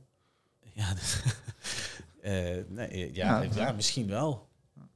Ja, 0.73 0.95
dus- 0.95 1.23
eh, 2.23 2.57
nee, 2.69 3.11
ja, 3.15 3.43
Ja. 3.43 3.49
ja. 3.55 3.73
misschien 3.73 4.07
wel. 4.09 4.49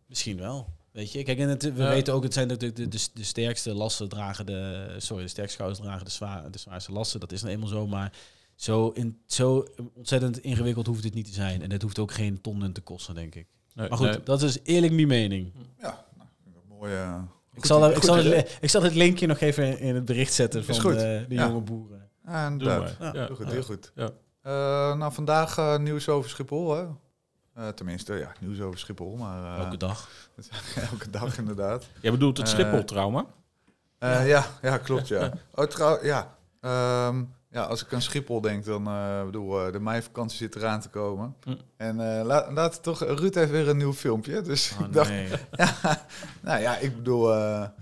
Misschien 0.06 0.36
wel. 0.38 0.68
Weet 0.94 1.12
je, 1.12 1.22
kijk, 1.22 1.38
en 1.38 1.48
het, 1.48 1.62
we 1.62 1.82
Ja. 1.82 1.88
weten 1.88 2.14
ook, 2.14 2.22
het 2.22 2.32
zijn 2.34 2.48
natuurlijk 2.48 2.76
de, 2.76 2.88
de, 2.88 2.98
de 3.14 3.24
sterkste 3.24 3.74
lasten 3.74 4.08
dragen 4.08 4.46
de, 4.46 4.94
sorry, 4.98 5.22
de 5.22 5.28
sterkste 5.28 5.54
schouders 5.54 5.80
dragen 5.82 6.04
de, 6.04 6.10
zwaar, 6.10 6.50
de 6.50 6.58
zwaarste 6.58 6.92
lasten. 6.92 7.20
Dat 7.20 7.32
is 7.32 7.40
nou 7.42 7.52
eenmaal 7.54 7.68
zo, 7.68 7.86
maar 7.86 8.12
zo, 8.54 8.88
in, 8.88 9.18
zo 9.26 9.64
ontzettend 9.94 10.38
ingewikkeld 10.38 10.86
hoeft 10.86 11.04
het 11.04 11.14
niet 11.14 11.26
te 11.26 11.32
zijn. 11.32 11.62
En 11.62 11.70
het 11.72 11.82
hoeft 11.82 11.98
ook 11.98 12.12
geen 12.12 12.40
tonnen 12.40 12.72
te 12.72 12.80
kosten, 12.80 13.14
denk 13.14 13.34
ik. 13.34 13.46
nee, 13.74 13.88
Maar 13.88 13.98
goed, 13.98 14.06
nee. 14.10 14.22
dat 14.24 14.42
is 14.42 14.58
eerlijk 14.62 14.92
mijn 14.92 15.06
mening. 15.08 15.52
Ja, 15.78 16.04
nou, 16.16 16.28
mooi. 16.68 16.92
eh, 16.94 17.22
Ik 17.52 17.58
goed- 17.60 17.66
zal, 17.66 17.88
ik, 17.88 17.94
goed 17.94 18.04
zal 18.04 18.16
het, 18.16 18.58
ik 18.60 18.70
zal 18.70 18.82
het 18.82 18.94
linkje 18.94 19.26
nog 19.26 19.40
even 19.40 19.78
in, 19.78 19.94
het 19.94 20.04
bericht 20.04 20.32
zetten 20.32 20.64
van 20.64 20.80
goed. 20.80 20.94
de, 20.94 21.24
de 21.28 21.34
Ja. 21.34 21.46
jonge 21.48 21.60
boeren. 21.60 22.08
Ja, 22.26 22.42
Doe 22.42 22.52
inderdaad. 22.52 22.98
maar. 22.98 23.14
Ja. 23.14 23.20
Ja. 23.20 23.26
Heel 23.26 23.36
goed, 23.36 23.50
heel 23.52 23.62
goed. 23.62 23.92
Ja. 23.94 24.10
Eh, 24.42 24.96
nou, 24.98 25.12
vandaag 25.12 25.58
eh, 25.58 25.78
nieuws 25.78 26.08
over 26.08 26.30
Schiphol, 26.30 26.74
hè? 26.76 26.84
Eh, 27.54 27.68
tenminste, 27.68 28.14
ja, 28.14 28.32
nieuws 28.40 28.60
over 28.60 28.78
Schiphol, 28.78 29.16
maar... 29.16 29.44
eh, 29.58 29.64
Elke 29.64 29.76
dag. 29.76 30.08
elke 30.90 31.10
dag 31.10 31.38
inderdaad. 31.38 31.84
Jij 32.00 32.10
bedoelt 32.10 32.36
het 32.36 32.46
Eh, 32.46 32.52
Schiphol-trauma? 32.52 33.26
Ja. 33.98 34.44
ja, 34.62 34.78
klopt, 34.78 35.08
ja. 35.08 35.32
Oh, 35.54 35.64
trouw, 35.64 36.04
ja. 36.04 36.36
Ehm, 36.60 37.24
ja, 37.54 37.62
als 37.62 37.84
ik 37.84 37.92
aan 37.92 38.02
Schiphol 38.02 38.40
denk, 38.40 38.64
dan 38.64 38.88
uh, 38.88 39.24
bedoel, 39.24 39.66
uh, 39.66 39.72
de 39.72 39.80
meivakantie 39.80 40.36
zit 40.36 40.56
eraan 40.56 40.80
te 40.80 40.88
komen. 40.88 41.34
Hm. 41.44 41.54
En 41.76 41.96
uh, 42.00 42.20
laat, 42.24 42.52
laat 42.52 42.82
toch, 42.82 43.04
Ruud 43.04 43.34
heeft 43.34 43.50
weer 43.50 43.68
een 43.68 43.76
nieuw 43.76 43.92
filmpje. 43.92 44.40
Dus 44.40 44.72
oh, 44.80 44.84
ik 44.86 44.92
dacht, 44.92 45.10
nee. 45.10 45.28
ja, 45.52 45.74
nou 46.40 46.60
ja, 46.60 46.76
ik 46.76 46.96
bedoel. 46.96 47.34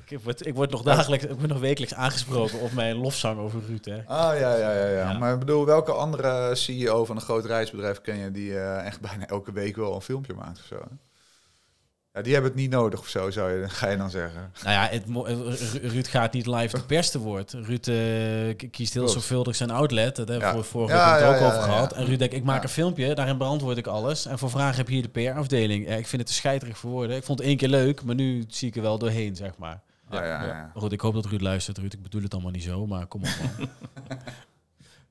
ik, 0.07 0.21
word, 0.23 0.47
ik 0.47 0.55
word 0.55 0.71
nog 0.71 0.83
dagelijks, 0.83 1.25
ik 1.25 1.39
word 1.39 1.49
nog 1.49 1.61
wekelijks 1.61 1.95
aangesproken 1.95 2.61
op 2.61 2.73
mijn 2.73 2.97
lofzang 2.97 3.39
over 3.39 3.61
Ruud. 3.67 3.85
Hè. 3.85 4.05
Ah 4.07 4.39
ja, 4.39 4.57
ja, 4.57 4.73
ja, 4.73 4.87
ja, 4.87 5.19
Maar 5.19 5.33
ik 5.33 5.39
bedoel, 5.39 5.67
welke 5.67 5.93
andere 5.93 6.55
CEO 6.55 7.05
van 7.05 7.17
een 7.17 7.23
groot 7.23 7.45
reisbedrijf 7.45 8.01
ken 8.01 8.17
je 8.17 8.31
die 8.31 8.59
echt 8.61 9.01
bijna 9.01 9.27
elke 9.27 9.53
week 9.53 9.77
wel 9.77 9.95
een 9.95 10.01
filmpje 10.01 10.35
maakt 10.35 10.59
of 10.59 10.65
zo? 10.65 10.77
Hè? 10.77 10.97
Ja, 12.13 12.23
die 12.23 12.33
hebben 12.33 12.51
het 12.51 12.61
niet 12.61 12.71
nodig 12.71 13.01
of 13.01 13.09
zo, 13.09 13.31
zou 13.31 13.53
je, 13.53 13.69
ga 13.69 13.89
je 13.89 13.97
dan 13.97 14.11
zeggen. 14.11 14.53
Nou 14.63 14.75
ja, 14.75 14.89
het, 14.89 15.05
Ruud 15.93 16.07
gaat 16.07 16.33
niet 16.33 16.47
live 16.47 16.77
de 16.77 16.83
pers 16.83 17.11
te 17.11 17.19
woord. 17.19 17.53
Ruud 17.53 17.87
uh, 17.87 18.69
kiest 18.71 18.95
heel 18.95 19.09
zorgvuldig 19.09 19.57
zijn 19.57 19.71
outlet. 19.71 20.17
Dat 20.17 20.29
hebben 20.29 20.51
we 20.51 20.57
ja. 20.57 20.63
vorige 20.63 20.93
week 20.93 21.03
ja, 21.03 21.29
ook 21.29 21.41
over 21.41 21.63
gehad. 21.63 21.93
En 21.93 22.05
Ruud 22.05 22.19
denkt, 22.19 22.35
ik 22.35 22.45
maak 22.45 22.63
een 22.63 22.69
filmpje, 22.69 23.15
daarin 23.15 23.39
beantwoord 23.39 23.77
ik 23.77 23.87
alles. 23.87 24.27
En 24.27 24.39
voor 24.39 24.51
vragen 24.51 24.77
heb 24.77 24.89
je 24.89 24.95
hier 24.95 25.03
de 25.03 25.09
PR-afdeling. 25.09 25.89
ik 25.89 26.07
vind 26.07 26.23
het 26.23 26.27
te 26.27 26.33
scheiterig 26.33 26.79
voor 26.79 26.91
woorden. 26.91 27.17
Ik 27.17 27.25
vond 27.25 27.39
het 27.39 27.49
één 27.49 27.57
keer 27.57 27.69
leuk, 27.69 28.05
maar 28.05 28.15
nu 28.15 28.45
zie 28.49 28.69
ik 28.69 28.77
er 28.77 28.83
wel 28.83 28.99
doorheen, 28.99 29.37
zeg 29.37 29.59
maar. 29.59 29.81
Ja, 30.11 30.71
goed, 30.75 30.93
ik 30.93 31.01
hoop 31.01 31.15
dat 31.15 31.27
Ruud 31.27 31.41
luistert. 31.41 31.79
Ruud, 31.79 31.93
ik 31.93 32.03
bedoel 32.03 32.23
het 32.23 32.33
allemaal 32.33 32.53
niet 32.53 32.63
zo, 32.63 32.87
maar 32.87 33.07
kom 33.07 33.23
op 33.23 33.29
man. 33.59 33.69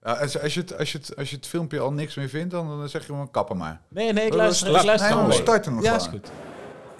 Als, 0.03 0.39
als, 0.39 0.53
je 0.53 0.59
het, 0.59 0.77
als, 0.77 0.91
je 0.91 0.97
het, 0.97 1.15
als 1.15 1.29
je 1.29 1.35
het 1.35 1.47
filmpje 1.47 1.79
al 1.79 1.91
niks 1.91 2.15
meer 2.15 2.29
vindt, 2.29 2.51
dan, 2.51 2.67
dan 2.67 2.89
zeg 2.89 3.01
je 3.01 3.07
gewoon 3.07 3.31
kappen 3.31 3.57
maar. 3.57 3.81
Nee, 3.87 4.13
nee, 4.13 4.25
ik 4.25 4.33
luister, 4.33 4.75
ik 4.75 4.83
luister 4.83 5.15
nee, 5.15 5.25
we 5.25 5.33
starten 5.33 5.73
nog 5.73 5.83
Ja, 5.83 5.95
is 5.95 6.07
goed. 6.07 6.31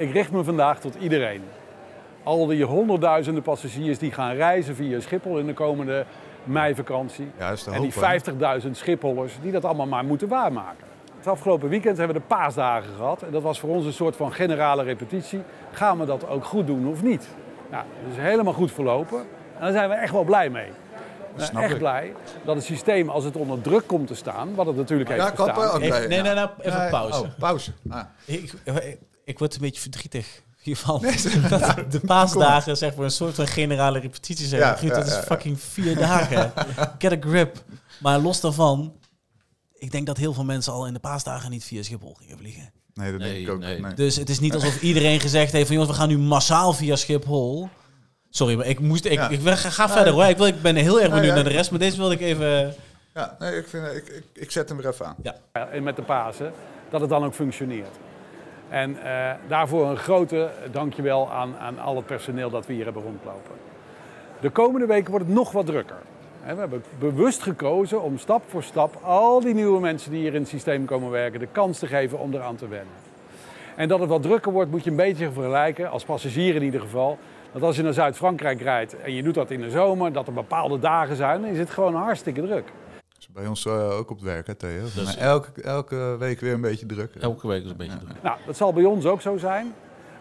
Ik 0.02 0.12
richt 0.12 0.32
me 0.32 0.44
vandaag 0.44 0.80
tot 0.80 0.96
iedereen. 0.96 1.44
Al 2.24 2.46
die 2.46 2.64
honderdduizenden 2.64 3.44
passagiers 3.44 3.98
die 3.98 4.12
gaan 4.12 4.36
reizen 4.36 4.76
via 4.76 5.00
Schiphol 5.00 5.38
in 5.38 5.46
de 5.46 5.54
komende 5.54 6.06
meivakantie. 6.44 7.32
Ja, 7.38 7.50
dat 7.50 7.58
is 7.58 7.64
de 7.64 7.72
en 7.72 7.82
die 7.82 7.94
50.000 8.64 8.72
Schiphollers 8.72 9.34
die 9.42 9.52
dat 9.52 9.66
allemaal 9.66 9.86
maar 9.86 10.06
moeten 10.06 10.28
waarmaken. 10.28 10.86
Het 11.18 11.28
afgelopen 11.28 11.70
weekend 11.70 11.98
hebben 11.98 12.16
we 12.16 12.22
de 12.22 12.36
paasdagen 12.36 12.94
gehad. 12.96 13.22
En 13.22 13.32
dat 13.32 13.42
was 13.42 13.60
voor 13.60 13.70
ons 13.70 13.86
een 13.86 13.94
soort 13.94 14.16
van 14.16 14.32
generale 14.34 14.84
repetitie. 14.84 15.42
Gaan 15.72 16.00
we 16.00 16.06
dat 16.06 16.28
ook 16.28 16.46
goed 16.46 16.68
doen 16.68 16.88
of 16.88 17.04
niet? 17.04 17.28
Nou, 17.72 17.84
dat 18.04 18.12
is 18.18 18.24
helemaal 18.24 18.54
goed 18.54 18.72
verlopen. 18.72 19.20
En 19.20 19.62
daar 19.62 19.72
zijn 19.72 19.90
we 19.90 19.96
echt 19.96 20.12
wel 20.12 20.24
blij 20.24 20.50
mee. 20.50 20.72
We 21.36 21.44
zijn 21.44 21.64
echt 21.64 21.72
ik. 21.72 21.78
blij 21.78 22.14
dat 22.46 22.56
het 22.56 22.64
systeem, 22.64 23.10
als 23.10 23.24
het 23.24 23.36
onder 23.36 23.62
druk 23.62 23.88
komt 23.88 24.08
te 24.08 24.16
staan, 24.16 24.56
wat 24.56 24.66
het 24.66 24.76
natuurlijk 24.76 25.10
heeft 25.10 25.22
Ja, 25.22 25.28
gestaan... 25.28 25.46
kappen? 25.46 25.74
Oké, 25.74 25.84
Even, 25.84 26.10
nee, 26.10 26.22
nee, 26.22 26.34
nee, 26.34 26.46
even 26.62 26.80
Nee, 26.80 26.90
pauze. 26.90 27.22
Oh, 27.22 27.28
pauze. 27.38 27.72
Ah. 27.90 28.02
Ik, 28.26 28.54
ik 29.32 29.40
word 29.40 29.54
een 29.54 29.62
beetje 29.62 29.82
verdrietig 29.82 30.42
hiervan. 30.62 31.02
dat 31.50 31.92
de 31.92 32.00
paasdagen 32.00 32.78
zeg 32.78 32.96
maar 32.96 33.06
een 33.06 33.12
soort 33.12 33.36
van 33.36 33.48
generale 33.48 34.00
repetitie 34.00 34.48
zijn. 34.48 34.62
Ja, 34.62 34.78
ja, 34.82 34.88
dat 34.88 35.06
is 35.06 35.12
ja, 35.12 35.18
ja. 35.18 35.24
fucking 35.24 35.62
vier 35.62 35.96
dagen. 35.96 36.54
Get 37.00 37.12
a 37.12 37.30
grip. 37.30 37.64
Maar 38.00 38.20
los 38.20 38.42
daarvan, 38.42 38.94
ik 39.74 39.92
denk 39.92 40.06
dat 40.06 40.18
heel 40.18 40.34
veel 40.34 40.44
mensen 40.44 40.74
al 40.74 40.88
in 40.88 40.94
de 40.94 41.00
paasdagen 41.00 41.50
niet 41.52 41.64
via 41.64 41.84
Schiphol 41.84 42.14
gingen 42.14 42.38
vliegen. 42.38 42.72
Nee, 42.94 43.12
dat 43.12 43.22
denk 43.22 43.38
ik 43.38 43.50
ook. 43.50 43.60
nee. 43.60 43.80
Nee. 43.80 43.94
Dus 43.94 44.16
het 44.16 44.30
is 44.30 44.40
niet 44.40 44.54
alsof 44.54 44.82
iedereen 44.82 45.20
gezegd 45.20 45.52
heeft 45.52 45.66
van 45.68 45.76
jongens, 45.76 45.94
we 45.94 46.00
gaan 46.00 46.10
nu 46.10 46.18
massaal 46.18 46.74
via 46.74 46.96
Schiphol. 46.96 47.70
Sorry, 48.30 48.56
maar 48.56 48.66
ik 48.66 48.80
moest. 48.80 49.06
Ik, 49.06 49.12
Ja. 49.12 49.30
ik, 49.30 49.42
ga, 49.42 49.70
ga 49.70 49.90
verder 49.90 50.14
hoor. 50.14 50.26
Ik, 50.26 50.38
wil, 50.38 50.48
ik 50.48 50.62
ben 50.62 50.76
heel 50.76 51.02
erg 51.02 51.10
benieuwd 51.10 51.26
ja. 51.28 51.34
naar 51.34 51.44
de 51.44 51.50
rest, 51.50 51.72
maar 51.72 51.80
deze 51.80 51.98
wilde 51.98 52.14
ik 52.14 52.22
even. 52.22 52.76
Ja, 53.14 53.36
nee, 53.40 53.58
ik, 53.58 53.68
vind, 53.68 53.86
ik, 53.86 54.08
ik, 54.08 54.24
ik 54.34 54.52
zet 54.52 54.70
hem 54.70 54.78
weer 54.78 54.88
even 54.88 55.06
aan. 55.06 55.16
en 55.72 55.84
met 55.84 55.96
de 55.96 56.02
Pasen, 56.02 56.54
dat 56.90 57.02
het 57.02 57.10
dan 57.10 57.24
ook 57.24 57.34
functioneert. 57.34 57.98
En 58.72 59.04
eh, 59.04 59.32
daarvoor 59.48 59.90
een 59.90 59.98
grote 59.98 60.50
dankjewel 60.72 61.32
aan, 61.32 61.58
aan 61.58 61.80
al 61.80 61.96
het 61.96 62.06
personeel 62.06 62.50
dat 62.50 62.66
we 62.66 62.74
hier 62.74 62.84
hebben 62.84 63.04
rondlopen. 63.04 63.56
De 64.40 64.50
komende 64.50 64.86
weken 64.86 65.10
wordt 65.12 65.26
het 65.26 65.36
nog 65.36 65.52
wat 65.52 65.66
drukker. 65.66 65.96
We 66.46 66.56
hebben 66.56 66.84
bewust 67.00 67.42
gekozen 67.42 68.02
om 68.02 68.18
stap 68.18 68.44
voor 68.48 68.64
stap 68.64 68.96
al 69.04 69.40
die 69.40 69.54
nieuwe 69.54 69.80
mensen 69.80 70.12
die 70.12 70.20
hier 70.20 70.34
in 70.34 70.40
het 70.40 70.50
systeem 70.50 70.86
komen 70.86 71.12
werken 71.12 71.40
de 71.40 71.48
kans 71.52 71.80
te 71.80 71.88
geven 71.88 72.20
om 72.20 72.34
eraan 72.34 72.56
te 72.56 72.68
wennen. 72.68 72.94
En 73.76 73.88
dat 73.88 74.00
het 74.00 74.10
wat 74.10 74.22
drukker 74.22 74.52
wordt 74.52 74.72
moet 74.72 74.84
je 74.84 74.90
een 74.90 74.96
beetje 74.96 75.32
vergelijken, 75.32 75.90
als 75.90 76.04
passagier 76.04 76.56
in 76.56 76.64
ieder 76.64 76.82
geval. 76.82 77.18
Dat 77.52 77.62
als 77.62 77.76
je 77.76 77.84
naar 77.84 77.94
Zuid-Frankrijk 77.94 78.62
rijdt 78.62 79.02
en 79.02 79.14
je 79.14 79.24
doet 79.24 79.34
dat 79.34 79.52
in 79.52 79.62
de 79.62 79.70
zomer, 79.70 80.14
dat 80.14 80.28
er 80.28 80.34
bepaalde 80.34 80.80
dagen 80.80 81.16
zijn, 81.16 81.42
dan 81.42 81.50
is 81.50 81.58
het 81.58 81.70
gewoon 81.70 81.96
hartstikke 81.96 82.42
druk. 82.42 82.72
Dat 83.22 83.30
is 83.30 83.36
bij 83.42 83.48
ons 83.48 83.66
eh, 83.66 83.98
ook 83.98 84.10
op 84.10 84.16
het 84.18 84.26
werk, 84.26 84.48
hè, 84.48 84.56
Theo? 84.56 84.88
Maar 85.06 85.18
elke, 85.18 85.62
elke 85.62 86.16
week 86.20 86.40
weer 86.40 86.54
een 86.54 86.62
beetje 86.62 86.86
druk. 86.86 87.16
Elke 87.16 87.48
week 87.48 87.64
is 87.64 87.70
een 87.70 87.78
beetje 87.78 87.98
druk. 87.98 88.22
Nou, 88.22 88.38
dat 88.46 88.58
zal 88.58 88.74
bij 88.74 88.84
ons 88.84 89.06
ook 89.06 89.22
zo 89.22 89.38
zijn. 89.38 89.74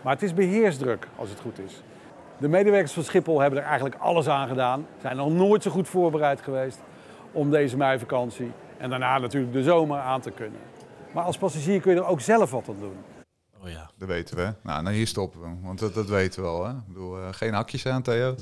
Maar 0.03 0.13
het 0.13 0.23
is 0.23 0.35
beheersdruk 0.35 1.09
als 1.17 1.31
het 1.31 1.41
goed 1.41 1.59
is. 1.59 1.83
De 2.39 2.49
medewerkers 2.49 2.93
van 2.93 3.03
Schiphol 3.03 3.41
hebben 3.41 3.59
er 3.59 3.65
eigenlijk 3.65 3.97
alles 3.99 4.29
aan 4.29 4.49
gedaan. 4.49 4.87
Zijn 5.01 5.17
nog 5.17 5.33
nooit 5.33 5.63
zo 5.63 5.71
goed 5.71 5.89
voorbereid 5.89 6.41
geweest 6.41 6.79
om 7.33 7.51
deze 7.51 7.77
meivakantie 7.77 8.53
en 8.79 8.91
daarna 8.91 9.19
natuurlijk 9.19 9.53
de 9.53 9.63
zomer 9.63 9.99
aan 9.99 10.21
te 10.21 10.31
kunnen. 10.31 10.61
Maar 11.13 11.25
als 11.25 11.39
passagier 11.39 11.81
kun 11.81 11.95
je 11.95 12.01
er 12.01 12.07
ook 12.07 12.21
zelf 12.21 12.51
wat 12.51 12.69
aan 12.69 12.81
doen. 12.81 12.97
Oh 13.63 13.69
ja. 13.71 13.91
Dat 13.99 14.09
weten 14.09 14.37
we. 14.37 14.53
Nou, 14.63 14.83
nou 14.83 14.95
hier 14.95 15.07
stoppen 15.07 15.41
we. 15.41 15.49
Want 15.63 15.79
dat, 15.79 15.95
dat 15.95 16.09
weten 16.09 16.43
we 16.43 16.49
al. 16.49 16.65
Hè? 16.65 16.71
Ik 16.71 16.87
bedoel, 16.87 17.19
eh, 17.19 17.29
geen 17.31 17.55
hakjes 17.55 17.87
aan, 17.87 18.03
Theo. 18.03 18.35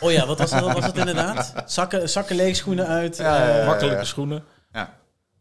Oh 0.00 0.12
ja, 0.12 0.26
wat 0.26 0.38
was 0.38 0.50
dat, 0.50 0.72
was 0.72 0.84
dat 0.84 0.96
inderdaad? 0.96 1.52
Zakken, 1.66 2.08
zakken 2.08 2.36
leeg, 2.36 2.56
schoenen 2.56 2.86
uit. 2.86 3.16
Ja, 3.16 3.48
eh, 3.48 3.58
ja. 3.58 3.66
Makkelijke 3.66 4.04
schoenen. 4.04 4.44
Ja. 4.72 4.98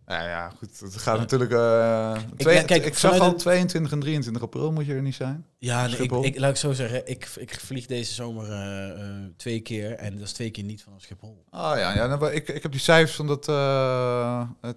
Ja, 0.09 0.27
ja, 0.27 0.49
goed. 0.57 0.79
Het 0.79 0.97
gaat 0.97 1.17
natuurlijk... 1.19 1.51
eh 1.51 2.15
Ik- 2.31 2.37
twee- 2.39 2.55
ja, 2.55 2.63
kijk, 2.63 2.85
ik 2.85 2.97
zag 2.97 3.19
al 3.19 3.27
een- 3.29 3.35
22 3.37 3.91
en 3.91 3.99
23 3.99 4.41
april 4.43 4.71
moet 4.71 4.85
je 4.85 4.93
er 4.93 5.01
niet 5.01 5.15
zijn. 5.15 5.45
Ja, 5.57 5.87
nee, 5.87 5.95
ik, 5.97 6.11
ik, 6.11 6.39
laat 6.39 6.49
ik 6.49 6.55
zo 6.55 6.71
zeggen. 6.73 7.07
Ik, 7.07 7.29
ik 7.37 7.59
vlieg 7.59 7.85
deze 7.85 8.13
zomer 8.13 8.51
eh, 8.51 8.89
eh, 8.91 9.15
twee 9.37 9.59
keer. 9.59 9.91
En 9.95 10.13
dat 10.13 10.23
is 10.23 10.31
twee 10.31 10.51
keer 10.51 10.63
niet 10.63 10.83
vanaf 10.83 11.01
Schiphol. 11.01 11.43
Ah 11.49 11.77
ja, 11.77 11.93
ja 11.95 12.07
nou, 12.07 12.31
ik, 12.31 12.47
ik 12.47 12.61
heb 12.63 12.71
die 12.71 12.81
cijfers 12.81 13.15
van 13.15 13.27
dat 13.27 13.45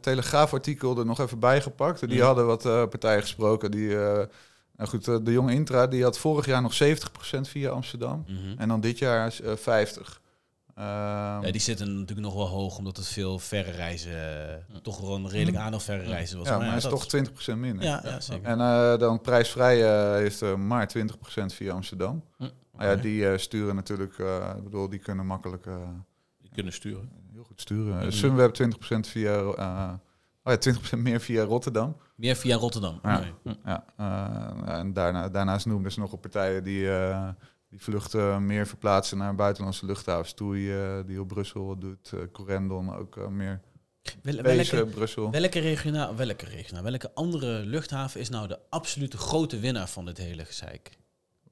Telegraafartikel 0.00 0.98
er 0.98 1.06
nog 1.06 1.20
even 1.20 1.38
bijgepakt. 1.38 2.00
Die 2.08 2.16
Ja. 2.16 2.24
hadden 2.26 2.46
wat 2.46 2.62
partijen 2.62 3.20
gesproken. 3.22 3.70
Die, 3.70 3.90
eh, 4.04 4.26
nou 4.76 4.88
goed, 4.88 5.04
de 5.04 5.32
jonge 5.32 5.52
Intra 5.52 5.86
die 5.86 6.02
had 6.02 6.18
vorig 6.18 6.46
jaar 6.46 6.62
nog 6.62 6.74
70% 6.74 7.48
via 7.48 7.70
Amsterdam. 7.70 8.24
En 8.58 8.68
dan 8.68 8.80
dit 8.80 8.98
jaar 8.98 9.26
is, 9.26 9.40
eh, 9.40 9.52
50. 9.56 10.20
Ehm, 10.74 10.84
Ja, 11.44 11.50
die 11.50 11.60
zitten 11.60 11.92
natuurlijk 11.98 12.26
nog 12.26 12.34
wel 12.34 12.48
hoog, 12.48 12.78
omdat 12.78 12.96
het 12.96 13.06
veel 13.08 13.38
verre 13.38 13.70
reizen, 13.70 14.12
eh, 14.12 14.76
toch 14.82 14.96
gewoon 14.96 15.28
redelijk 15.28 15.56
aantal 15.56 15.80
verre 15.80 16.02
reizen 16.02 16.38
was. 16.38 16.46
ja, 16.46 16.52
maar 16.56 16.62
ja, 16.64 16.68
hij 16.68 16.78
is 16.78 16.88
toch 16.88 17.06
20% 17.06 17.58
minder. 17.58 17.84
Ja, 17.84 18.00
ja, 18.04 18.20
zeker. 18.20 18.44
En 18.44 18.60
eh, 18.60 18.98
dan 18.98 19.20
prijsvrij 19.20 19.82
eh, 19.84 20.14
heeft 20.16 20.56
maar 20.56 20.86
20% 20.88 21.52
via 21.54 21.72
Amsterdam. 21.72 22.24
Hm. 22.36 22.48
Maar 22.72 22.86
ja, 22.86 22.96
die 22.96 23.38
sturen 23.38 23.74
natuurlijk, 23.74 24.18
ik 24.56 24.64
bedoel, 24.64 24.88
die 24.88 24.98
kunnen 24.98 25.26
makkelijk 25.26 25.64
Die 26.40 26.50
kunnen 26.52 26.72
sturen. 26.72 27.10
heel 27.32 27.44
goed 27.44 27.60
sturen. 27.60 28.04
Uh, 28.04 28.10
Sunweb 28.10 28.54
20% 28.54 29.08
via, 29.08 29.44
oh 29.44 29.54
ja, 30.42 30.56
20% 30.96 30.98
meer 30.98 31.20
via 31.20 31.44
Rotterdam. 31.44 31.96
Meer 32.14 32.36
via 32.36 32.56
Rotterdam. 32.56 33.00
Ja. 33.64 33.84
Eh, 33.96 34.78
en 34.78 34.92
daarna, 34.92 35.28
daarnaast 35.28 35.66
noemden 35.66 35.92
ze 35.92 36.00
nog 36.00 36.12
op 36.12 36.20
partijen 36.20 36.64
die, 36.64 36.86
die 37.72 37.80
vluchten 37.80 38.46
meer 38.46 38.66
verplaatsen 38.66 39.18
naar 39.18 39.34
buitenlandse 39.34 39.86
luchthavens. 39.86 40.32
Toei, 40.32 40.72
eh, 40.72 40.98
die 41.06 41.20
op 41.20 41.28
Brussel 41.28 41.78
doet, 41.78 42.12
eh 42.12 42.20
Corendon 42.32 42.94
ook 42.96 43.16
eh, 43.16 43.26
meer. 43.26 43.60
Wel- 44.22 44.42
welke, 44.42 44.86
Brussel. 44.86 45.30
welke, 45.30 45.58
regionaal, 45.58 46.16
welke 46.16 46.44
regionaal, 46.44 46.82
welke 46.82 47.10
andere 47.14 47.64
luchthaven 47.64 48.20
is 48.20 48.28
nou 48.28 48.48
de 48.48 48.58
absolute 48.70 49.18
grote 49.18 49.58
winnaar 49.58 49.88
van 49.88 50.04
dit 50.04 50.18
hele 50.18 50.44
gezeik? 50.44 50.90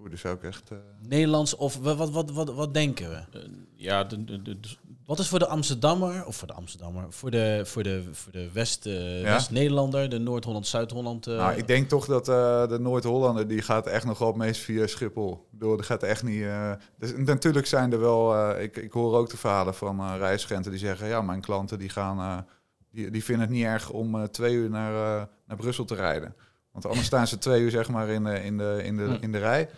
Oeh, 0.01 0.11
dus 0.11 0.27
ook 0.27 0.43
echt... 0.43 0.71
eh, 0.71 0.77
Nederlands 1.09 1.57
of 1.57 1.77
wa- 1.77 1.95
wat, 1.95 2.11
wat, 2.11 2.31
wat, 2.31 2.55
wat 2.55 2.75
denken 2.75 3.09
we? 3.09 3.39
Eh, 3.39 3.45
ja, 3.77 4.05
de, 4.05 4.25
de, 4.25 4.43
de, 4.43 4.61
de- 4.61 4.77
Wat 5.07 5.19
is 5.19 5.29
voor 5.29 5.39
de 5.39 5.47
Amsterdammer, 5.47 6.27
of 6.27 6.37
voor 6.37 6.49
de 6.49 6.55
Amsterdammer, 6.55 7.05
voor 7.09 7.31
de, 7.31 7.61
voor 7.65 7.83
de, 7.83 8.05
voor 8.13 8.33
de 8.33 8.51
West, 8.53 8.87
eh, 8.87 9.23
Ja? 9.23 9.33
West-Nederlander, 9.33 10.09
de 10.09 10.19
Noord-Holland, 10.19 10.67
Zuid-Holland? 10.67 11.27
eh, 11.27 11.37
nou, 11.37 11.55
ik 11.57 11.67
denk 11.67 11.89
toch 11.89 12.07
dat 12.07 12.29
eh, 12.29 12.69
de 12.69 12.79
Noord-Hollander, 12.81 13.49
die 13.49 13.63
gaat 13.63 13.87
echt 13.87 14.05
nog 14.05 14.19
wel 14.19 14.29
het 14.29 14.37
meest 14.37 14.61
via 14.61 14.87
Schiphol. 14.87 15.47
Bedoel, 15.51 15.77
dat 15.77 15.87
gaat 15.87 16.03
echt 16.03 16.23
niet... 16.23 16.43
eh, 16.43 16.73
dus, 16.99 17.13
natuurlijk 17.17 17.67
zijn 17.67 17.93
er 17.93 18.01
wel... 18.01 18.35
eh, 18.35 18.63
ik, 18.63 18.77
ik 18.77 18.93
hoor 18.93 19.17
ook 19.17 19.31
de 19.31 19.37
verhalen 19.37 19.75
van 19.75 20.01
eh 20.01 20.15
reisagenten 20.19 20.71
die 20.71 20.81
zeggen... 20.81 21.07
Ja, 21.09 21.23
mijn 21.23 21.41
klanten 21.41 21.79
die 21.79 21.89
gaan... 21.89 22.19
eh, 22.19 22.39
die, 22.91 23.11
die 23.11 23.25
vinden 23.25 23.47
het 23.47 23.55
niet 23.55 23.65
erg 23.65 23.91
om 23.91 24.15
eh, 24.15 24.23
twee 24.23 24.55
uur 24.55 24.71
naar, 24.71 25.19
eh, 25.21 25.27
naar 25.47 25.57
Brussel 25.57 25.85
te 25.85 25.95
rijden. 25.95 26.35
Want 26.73 26.87
anders 26.87 27.07
staan 27.13 27.27
ze 27.27 27.39
twee 27.39 27.61
uur 27.63 27.71
zeg 27.71 27.89
maar 27.89 28.09
in 28.09 28.25
de, 28.25 28.43
in 28.45 28.59
de, 28.59 28.81
in 28.85 28.97
de, 28.97 29.17
in 29.21 29.33
de 29.33 29.39
rij. 29.39 29.69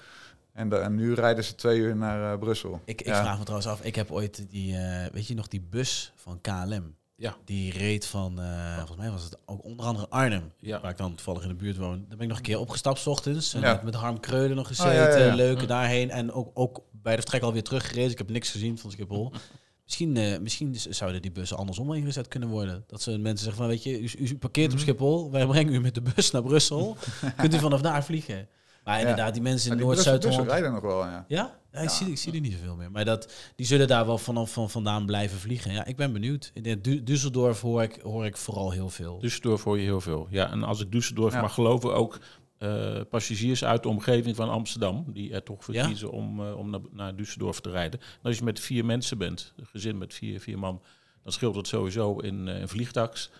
En, 0.52 0.68
de, 0.68 0.76
en 0.76 0.94
nu 0.94 1.14
rijden 1.14 1.44
ze 1.44 1.54
twee 1.54 1.78
uur 1.78 1.96
naar 1.96 2.32
eh, 2.32 2.38
Brussel. 2.38 2.80
Ik, 2.84 3.00
ik 3.00 3.06
Ja. 3.06 3.20
vraag 3.22 3.38
me 3.38 3.44
trouwens 3.44 3.70
af, 3.70 3.82
ik 3.82 3.94
heb 3.94 4.10
ooit 4.10 4.46
die, 4.50 4.76
eh, 4.76 5.06
weet 5.12 5.26
je 5.26 5.34
nog, 5.34 5.48
die 5.48 5.60
bus 5.70 6.12
van 6.16 6.40
KLM. 6.40 6.94
Ja. 7.16 7.36
Die 7.44 7.72
reed 7.72 8.06
van, 8.06 8.40
eh, 8.40 8.76
volgens 8.76 8.96
mij 8.98 9.10
was 9.10 9.24
het 9.24 9.38
ook 9.46 9.64
onder 9.64 9.86
andere 9.86 10.08
Arnhem, 10.08 10.52
Ja. 10.58 10.80
waar 10.80 10.90
ik 10.90 10.96
dan 10.96 11.14
toevallig 11.14 11.42
in 11.42 11.48
de 11.48 11.54
buurt 11.54 11.76
woon. 11.76 11.98
Daar 11.98 12.16
ben 12.16 12.20
ik 12.20 12.28
nog 12.28 12.36
een 12.36 12.42
keer 12.42 12.58
opgestapt 12.58 12.98
's 12.98 13.06
ochtends. 13.06 13.54
En 13.54 13.60
Ja. 13.60 13.72
met, 13.72 13.82
met 13.82 13.94
Harm 13.94 14.20
Kreulen 14.20 14.56
nog 14.56 14.66
gezeten, 14.66 14.92
ja, 14.94 15.08
ja, 15.18 15.24
ja. 15.24 15.34
leuke 15.34 15.66
daarheen. 15.66 16.10
En 16.10 16.32
ook, 16.32 16.50
ook 16.54 16.82
bij 16.90 17.12
de 17.14 17.20
vertrek 17.20 17.42
alweer 17.42 17.62
teruggereden. 17.62 18.10
Ik 18.10 18.18
heb 18.18 18.30
niks 18.30 18.50
gezien 18.50 18.78
van 18.78 18.90
Schiphol. 18.90 19.32
Misschien, 19.84 20.16
eh, 20.16 20.38
misschien 20.38 20.74
zouden 20.74 21.22
die 21.22 21.32
bussen 21.32 21.56
andersom 21.56 21.92
ingezet 21.92 22.28
kunnen 22.28 22.48
worden. 22.48 22.84
Dat 22.86 23.02
ze 23.02 23.10
mensen 23.18 23.44
zeggen 23.44 23.56
van, 23.62 23.66
weet 23.66 23.82
je, 23.82 24.00
u, 24.00 24.10
u 24.18 24.36
parkeert 24.38 24.66
op 24.72 24.78
Mhm. 24.78 24.82
Schiphol. 24.82 25.30
Wij 25.30 25.46
brengen 25.46 25.74
u 25.74 25.80
met 25.80 25.94
de 25.94 26.02
bus 26.02 26.30
naar 26.30 26.42
Brussel. 26.42 26.96
Kunt 27.36 27.54
u 27.54 27.58
vanaf 27.58 27.80
daar 27.80 28.04
vliegen. 28.04 28.48
Maar 28.84 29.00
inderdaad, 29.00 29.32
die 29.32 29.42
mensen 29.42 29.72
in 29.72 29.78
Noord-Zuid-Holland... 29.78 30.48
rijden 30.48 30.72
nog 30.72 30.82
wel, 30.82 31.04
ja. 31.04 31.24
Ja? 31.28 31.60
Ja, 31.72 31.78
ik, 31.78 31.88
Ja. 31.88 31.94
zie, 31.94 32.10
ik 32.10 32.18
zie 32.18 32.32
er 32.32 32.40
niet 32.40 32.52
zoveel 32.52 32.76
meer. 32.76 32.90
Maar 32.90 33.04
dat, 33.04 33.32
die 33.56 33.66
zullen 33.66 33.88
daar 33.88 34.06
wel 34.06 34.18
vanaf 34.18 34.52
van 34.52 34.70
vandaan 34.70 35.06
blijven 35.06 35.38
vliegen. 35.38 35.72
Ja, 35.72 35.84
ik 35.84 35.96
ben 35.96 36.12
benieuwd. 36.12 36.50
In 36.54 36.80
Düsseldorf 37.10 37.60
hoor 37.60 37.82
ik, 37.82 37.98
hoor 38.02 38.26
ik 38.26 38.36
vooral 38.36 38.70
heel 38.70 38.88
veel. 38.90 39.20
Düsseldorf 39.24 39.62
hoor 39.62 39.78
je 39.78 39.84
heel 39.84 40.00
veel. 40.00 40.26
Ja, 40.30 40.50
en 40.50 40.62
als 40.62 40.80
ik 40.80 40.86
Düsseldorf 40.86 41.32
Ja. 41.32 41.40
mag 41.40 41.54
geloven, 41.54 41.94
ook 41.94 42.18
eh, 42.58 43.00
passagiers 43.10 43.64
uit 43.64 43.82
de 43.82 43.88
omgeving 43.88 44.36
van 44.36 44.48
Amsterdam, 44.50 45.04
die 45.12 45.32
er 45.32 45.42
toch 45.42 45.64
voor 45.64 45.74
Ja? 45.74 45.86
kiezen 45.86 46.10
om, 46.10 46.40
eh, 46.46 46.56
om 46.56 46.70
naar, 46.70 46.80
naar 46.92 47.12
Düsseldorf 47.12 47.60
te 47.60 47.70
rijden. 47.70 48.00
En 48.00 48.06
als 48.22 48.38
je 48.38 48.44
met 48.44 48.60
vier 48.60 48.84
mensen 48.84 49.18
bent, 49.18 49.52
een 49.56 49.66
gezin 49.66 49.98
met 49.98 50.14
vier, 50.14 50.40
vier 50.40 50.58
man, 50.58 50.82
dan 51.22 51.32
scheelt 51.32 51.54
het 51.56 51.66
sowieso 51.66 52.18
in, 52.18 52.48
eh 52.48 52.60
in 52.60 52.68
vliegtax. 52.68 53.30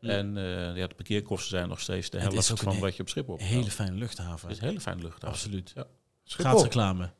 En 0.00 0.36
eh, 0.36 0.76
ja, 0.76 0.86
de 0.86 0.94
parkeerkosten 0.94 1.48
zijn 1.50 1.68
nog 1.68 1.80
steeds 1.80 2.10
de 2.10 2.18
helft 2.18 2.52
van 2.54 2.78
wat 2.78 2.96
je 2.96 3.02
op 3.02 3.08
Schiphol 3.08 3.38
Een 3.40 3.46
hele 3.46 3.70
fijne 3.70 3.96
luchthaven. 3.96 4.48
Het 4.48 4.56
is 4.56 4.62
een 4.62 4.68
hele 4.68 4.80
fijne 4.80 5.02
luchthaven. 5.02 5.28
Absoluut. 5.28 5.72
Ja. 5.74 5.86
Schiphol. 6.24 6.50
Graatsreclame. 6.50 7.10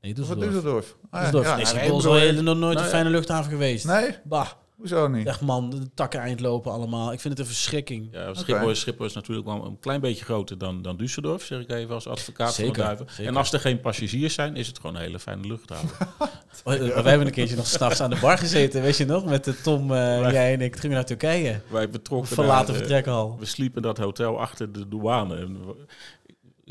Nee, 0.00 0.12
Of 0.12 0.18
Düsseldorf. 0.18 0.52
Düsseldorf. 0.52 0.96
Ah, 1.10 1.22
Düsseldorf. 1.22 1.44
ja, 1.44 1.54
nee, 1.54 1.64
ja, 1.64 1.70
Schiphol 1.70 1.98
ik 1.98 2.22
is 2.32 2.36
al 2.36 2.42
nog 2.42 2.56
nooit 2.56 2.78
een 2.78 2.84
ja. 2.84 2.88
fijne 2.88 3.10
luchthaven 3.10 3.50
geweest. 3.50 3.84
Nee? 3.84 4.16
Bah, 4.24 4.48
Hoezo 4.80 5.08
niet? 5.08 5.26
echt 5.26 5.40
man, 5.40 5.70
de 5.70 5.90
takken 5.94 6.20
eindlopen 6.20 6.72
allemaal. 6.72 7.12
Ik 7.12 7.20
vind 7.20 7.32
het 7.38 7.42
een 7.46 7.52
verschrikking. 7.52 8.08
Ja, 8.12 8.34
Schiphol, 8.34 8.70
is, 8.70 8.80
Schiphol 8.80 9.04
is 9.06 9.12
natuurlijk 9.12 9.46
wel 9.46 9.64
een 9.64 9.78
klein 9.80 10.00
beetje 10.00 10.24
groter 10.24 10.58
dan, 10.58 10.82
dan 10.82 10.96
Düsseldorf, 11.02 11.42
zeg 11.44 11.60
ik 11.60 11.70
even 11.70 11.94
als 11.94 12.06
advocaat 12.06 12.54
Zeker, 12.54 12.74
van 12.74 12.80
de 12.82 12.86
duiven. 12.86 13.06
zeker. 13.10 13.32
En 13.32 13.36
als 13.36 13.52
er 13.52 13.60
geen 13.60 13.80
passagiers 13.80 14.34
zijn, 14.34 14.56
is 14.56 14.66
het 14.66 14.76
gewoon 14.78 14.96
een 14.96 15.02
hele 15.02 15.18
fijne 15.18 15.46
luchthaven. 15.46 15.88
Oh, 16.64 16.74
Wij 16.78 16.88
hebben 16.92 17.26
een 17.26 17.32
keertje 17.32 17.56
nog 17.56 17.66
s'nachts 17.66 18.00
aan 18.00 18.10
de 18.10 18.18
bar 18.20 18.38
gezeten, 18.38 18.82
weet 18.82 18.96
je 18.96 19.04
nog? 19.04 19.24
Met 19.24 19.44
de 19.44 19.60
Tom, 19.60 19.92
eh, 19.92 20.30
jij 20.30 20.52
en 20.52 20.60
ik. 20.60 20.70
Toen 20.72 20.80
gingen 20.80 20.88
we 20.88 20.94
naar 20.94 21.04
Turkije. 21.04 21.60
Wij 21.70 21.90
betrokken 21.90 22.28
Verlaten 22.34 22.74
eh, 22.74 22.78
vertrekhal. 22.80 23.36
We 23.38 23.44
sliepen 23.44 23.76
in 23.76 23.82
dat 23.82 23.98
hotel 23.98 24.40
achter 24.40 24.72
de 24.72 24.88
douane. 24.88 25.36
En 25.36 25.66
we- 25.66 25.74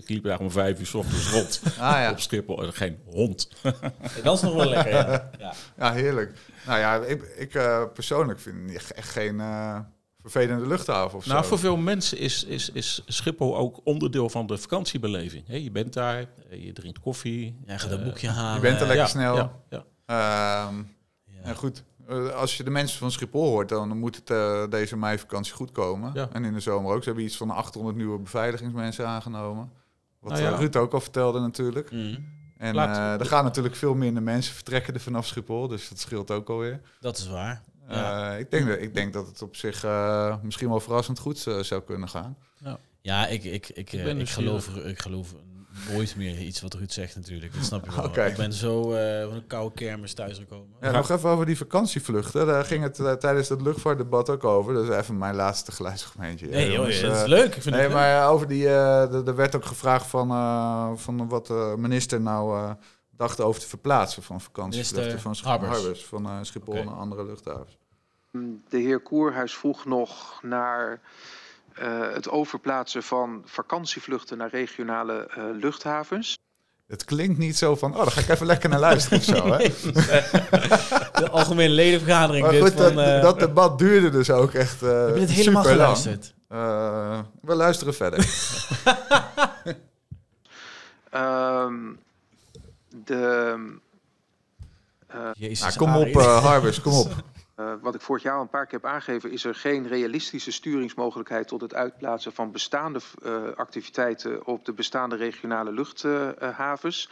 liep 0.07 0.23
daar 0.23 0.39
om 0.39 0.51
vijf 0.51 0.79
uur 0.79 0.85
's 0.85 0.93
ochtends 0.93 1.29
rond 1.31 1.61
Ah 1.79 1.91
ja. 1.91 2.11
op 2.11 2.19
Schiphol. 2.19 2.63
En 2.63 2.73
geen 2.73 2.99
hond. 3.05 3.49
Dat 4.23 4.35
is 4.35 4.41
nog 4.41 4.53
wel 4.53 4.69
lekker, 4.69 4.93
ja. 4.93 5.29
ja. 5.39 5.53
ja, 5.77 5.93
heerlijk. 5.93 6.37
Nou 6.65 6.79
ja, 6.79 6.95
ik, 6.95 7.23
ik 7.37 7.53
eh, 7.53 7.83
persoonlijk 7.93 8.39
vind 8.39 8.91
echt 8.93 9.09
geen 9.09 9.39
eh, 9.39 9.79
vervelende 10.21 10.67
luchthaven 10.67 11.17
of 11.17 11.23
zo. 11.23 11.31
Nou, 11.33 11.45
voor 11.45 11.59
veel 11.59 11.77
mensen 11.77 12.17
is, 12.17 12.43
is, 12.43 12.69
is 12.69 13.03
Schiphol 13.05 13.57
ook 13.57 13.79
onderdeel 13.83 14.29
van 14.29 14.47
de 14.47 14.57
vakantiebeleving. 14.57 15.43
Je 15.47 15.71
bent 15.71 15.93
daar, 15.93 16.25
eh, 16.49 16.65
je 16.65 16.73
drinkt 16.73 16.99
koffie. 16.99 17.59
Jij 17.65 17.79
gaat 17.79 17.91
een 17.91 17.99
eh, 17.99 18.05
boekje 18.05 18.29
halen. 18.29 18.55
je 18.55 18.61
bent 18.61 18.81
er 18.81 18.87
lekker 18.87 19.05
ja, 19.05 19.09
snel. 19.11 19.35
Ja, 19.35 19.51
ja. 19.69 19.83
Ehm, 20.05 20.75
Ja. 21.41 21.45
En 21.45 21.55
goed, 21.55 21.83
eh, 22.07 22.29
als 22.29 22.57
je 22.57 22.63
de 22.63 22.69
mensen 22.69 22.99
van 22.99 23.11
Schiphol 23.11 23.47
hoort, 23.47 23.69
dan 23.69 23.97
moet 23.97 24.15
het 24.15 24.29
eh, 24.29 24.63
deze 24.69 24.97
meivakantie 24.97 25.53
goed 25.53 25.71
komen. 25.71 26.11
Ja. 26.13 26.29
En 26.31 26.45
in 26.45 26.53
de 26.53 26.59
zomer 26.59 26.93
ook. 26.93 26.99
Ze 26.99 27.07
hebben 27.07 27.23
iets 27.23 27.37
van 27.37 27.49
800 27.49 27.95
nieuwe 27.97 28.19
beveiligingsmensen 28.19 29.07
aangenomen. 29.07 29.71
Wat 30.19 30.31
Nou 30.31 30.43
ja. 30.43 30.51
eh, 30.51 30.59
Ruud 30.59 30.75
ook 30.75 30.93
al 30.93 31.01
vertelde 31.01 31.39
natuurlijk. 31.39 31.91
Mhm. 31.91 32.15
En 32.57 32.75
Laat- 32.75 32.97
eh, 32.97 33.19
er 33.19 33.25
gaan 33.25 33.43
natuurlijk 33.43 33.75
veel 33.75 33.93
minder 33.95 34.23
mensen 34.23 34.53
vertrekken 34.53 34.93
er 34.93 34.99
vanaf 34.99 35.25
Schiphol. 35.27 35.67
Dus 35.67 35.89
dat 35.89 35.99
scheelt 35.99 36.31
ook 36.31 36.49
alweer. 36.49 36.81
Dat 36.99 37.17
is 37.17 37.27
waar. 37.27 37.63
Ja. 37.89 38.33
Eh, 38.33 38.39
ik, 38.39 38.51
denk 38.51 38.67
dat, 38.67 38.77
ik 38.79 38.93
denk 38.93 39.13
dat 39.13 39.27
het 39.27 39.41
op 39.41 39.55
zich 39.55 39.83
eh, 39.83 40.35
misschien 40.41 40.69
wel 40.69 40.79
verrassend 40.79 41.19
goed 41.19 41.37
zou 41.61 41.81
kunnen 41.81 42.09
gaan. 42.09 42.37
Ja, 43.01 43.27
ik, 43.27 43.43
ik, 43.43 43.69
ik, 43.69 43.91
Ik 43.93 44.03
ben 44.03 44.19
ik, 44.19 44.29
geloof, 44.29 44.67
ik 44.75 44.99
geloof 44.99 45.35
nooit 45.91 46.15
meer 46.15 46.37
iets 46.39 46.61
wat 46.61 46.73
Ruud 46.73 46.91
zegt 46.91 47.15
natuurlijk. 47.15 47.53
Dat 47.53 47.63
snap 47.63 47.85
je 47.85 47.95
wel. 47.95 48.05
Oké. 48.09 48.25
Ik 48.25 48.35
ben 48.35 48.53
zo 48.53 48.93
eh, 48.93 49.25
van 49.27 49.35
een 49.35 49.47
koude 49.47 49.75
kermis 49.75 50.13
thuisgekomen. 50.13 50.67
Ja, 50.81 50.91
nog 50.91 51.09
even 51.09 51.29
over 51.29 51.45
die 51.45 51.57
vakantievluchten. 51.57 52.45
Daar 52.47 52.65
ging 52.65 52.83
het 52.83 52.99
eh, 52.99 53.11
tijdens 53.11 53.49
het 53.49 53.61
luchtvaartdebat 53.61 54.29
ook 54.29 54.43
over. 54.43 54.73
Dat 54.73 54.83
is 54.89 54.95
even 54.95 55.17
mijn 55.17 55.35
laatste 55.35 55.71
geluidsgemeentje. 55.71 56.47
Nee 56.47 56.65
joh, 56.65 56.73
jongens. 56.75 57.01
dat 57.01 57.15
is 57.15 57.21
Eh, 57.21 57.27
leuk. 57.27 57.55
Ik 57.55 57.61
vind 57.61 57.75
Nee, 57.75 57.83
het 57.83 57.93
maar 57.93 58.29
over 58.29 58.47
die, 58.47 58.67
eh, 58.67 59.27
er 59.27 59.35
werd 59.35 59.55
ook 59.55 59.65
gevraagd 59.65 60.05
van, 60.07 60.29
eh, 60.29 60.91
van 60.95 61.27
wat 61.29 61.47
de 61.47 61.73
minister 61.77 62.21
nou 62.21 62.57
eh, 62.57 62.71
dacht 63.17 63.39
over 63.41 63.59
het 63.61 63.69
verplaatsen 63.69 64.23
van 64.23 64.41
vakantievluchten 64.41 64.95
Minister 64.97 65.21
van 65.21 65.35
Sch- 65.35 65.43
Harbers. 65.43 65.71
Harbers, 65.77 66.05
van 66.05 66.45
Schiphol 66.45 66.73
naar 66.83 66.93
andere 66.93 67.25
luchthavens. 67.25 67.77
De 68.69 68.77
heer 68.77 68.99
Koerhuis 68.99 69.53
vroeg 69.57 69.85
nog 69.85 70.39
naar 70.43 71.01
eh, 71.79 72.13
het 72.13 72.29
overplaatsen 72.29 73.03
van 73.03 73.41
vakantievluchten 73.45 74.37
naar 74.37 74.49
regionale 74.49 75.27
eh, 75.27 75.43
luchthavens. 75.53 76.37
Het 76.87 77.05
klinkt 77.05 77.37
niet 77.37 77.57
zo 77.57 77.75
van, 77.75 77.91
oh, 77.91 77.97
daar 77.97 78.11
ga 78.11 78.21
ik 78.21 78.29
even 78.29 78.45
lekker 78.45 78.69
naar 78.69 78.79
luisteren 78.79 79.17
of 79.17 79.23
zo. 79.23 79.51
Hè? 79.51 79.57
De 81.21 81.29
algemene 81.29 81.73
ledenvergadering 81.73 82.43
Maar 82.43 82.51
dit 82.51 82.61
goed, 82.61 82.73
van... 82.73 82.95
dat, 82.95 83.05
eh, 83.05 83.21
dat 83.21 83.39
debat 83.39 83.79
duurde 83.79 84.09
dus 84.09 84.29
ook 84.29 84.53
echt 84.53 84.83
eh 84.83 85.05
heb 85.05 85.13
je 85.13 85.19
dit 85.19 85.29
helemaal 85.29 85.63
geluisterd? 85.63 86.33
Eh, 86.47 87.19
we 87.41 87.55
luisteren 87.55 87.93
verder. 87.93 88.27
Ehm, 91.09 91.73
de, 93.05 93.55
Jezus, 95.33 95.59
nou, 95.59 95.73
kom 95.75 95.89
Arie. 95.89 96.15
op, 96.15 96.21
eh, 96.21 96.43
Harbers, 96.43 96.81
kom 96.81 96.93
op. 96.93 97.11
eh, 97.59 97.73
wat 97.81 97.95
ik 97.95 98.01
vorig 98.01 98.23
jaar 98.23 98.35
al 98.35 98.41
een 98.41 98.49
paar 98.49 98.65
keer 98.65 98.79
heb 98.81 98.91
aangegeven, 98.91 99.31
is 99.31 99.43
er 99.43 99.55
geen 99.55 99.87
realistische 99.87 100.51
sturingsmogelijkheid 100.51 101.47
tot 101.47 101.61
het 101.61 101.73
uitplaatsen 101.73 102.33
van 102.33 102.51
bestaande 102.51 102.99
eh, 103.23 103.43
activiteiten 103.55 104.45
op 104.45 104.65
de 104.65 104.73
bestaande 104.73 105.15
regionale 105.15 105.71
luchthavens. 105.71 107.09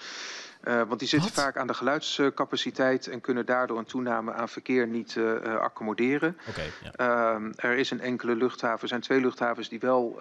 Eh, 0.62 0.82
want 0.88 1.00
die 1.00 1.08
zitten 1.08 1.34
Wat? 1.34 1.44
vaak 1.44 1.58
aan 1.58 1.68
de 1.68 1.74
geluidscapaciteit 1.74 3.08
en 3.08 3.22
kunnen 3.22 3.46
daardoor 3.46 3.78
een 3.78 3.86
toename 3.86 4.34
aan 4.34 4.50
verkeer 4.50 4.88
niet 4.88 5.20
accommoderen. 5.60 6.38
Ja. 6.84 6.92
Ehm, 6.92 7.52
er 7.56 7.78
is 7.78 7.92
een 7.92 8.02
enkele 8.02 8.36
luchthaven, 8.36 8.82
er 8.82 8.88
zijn 8.88 9.02
twee 9.02 9.22
luchthavens 9.22 9.70
die 9.70 9.80
wel 9.80 10.20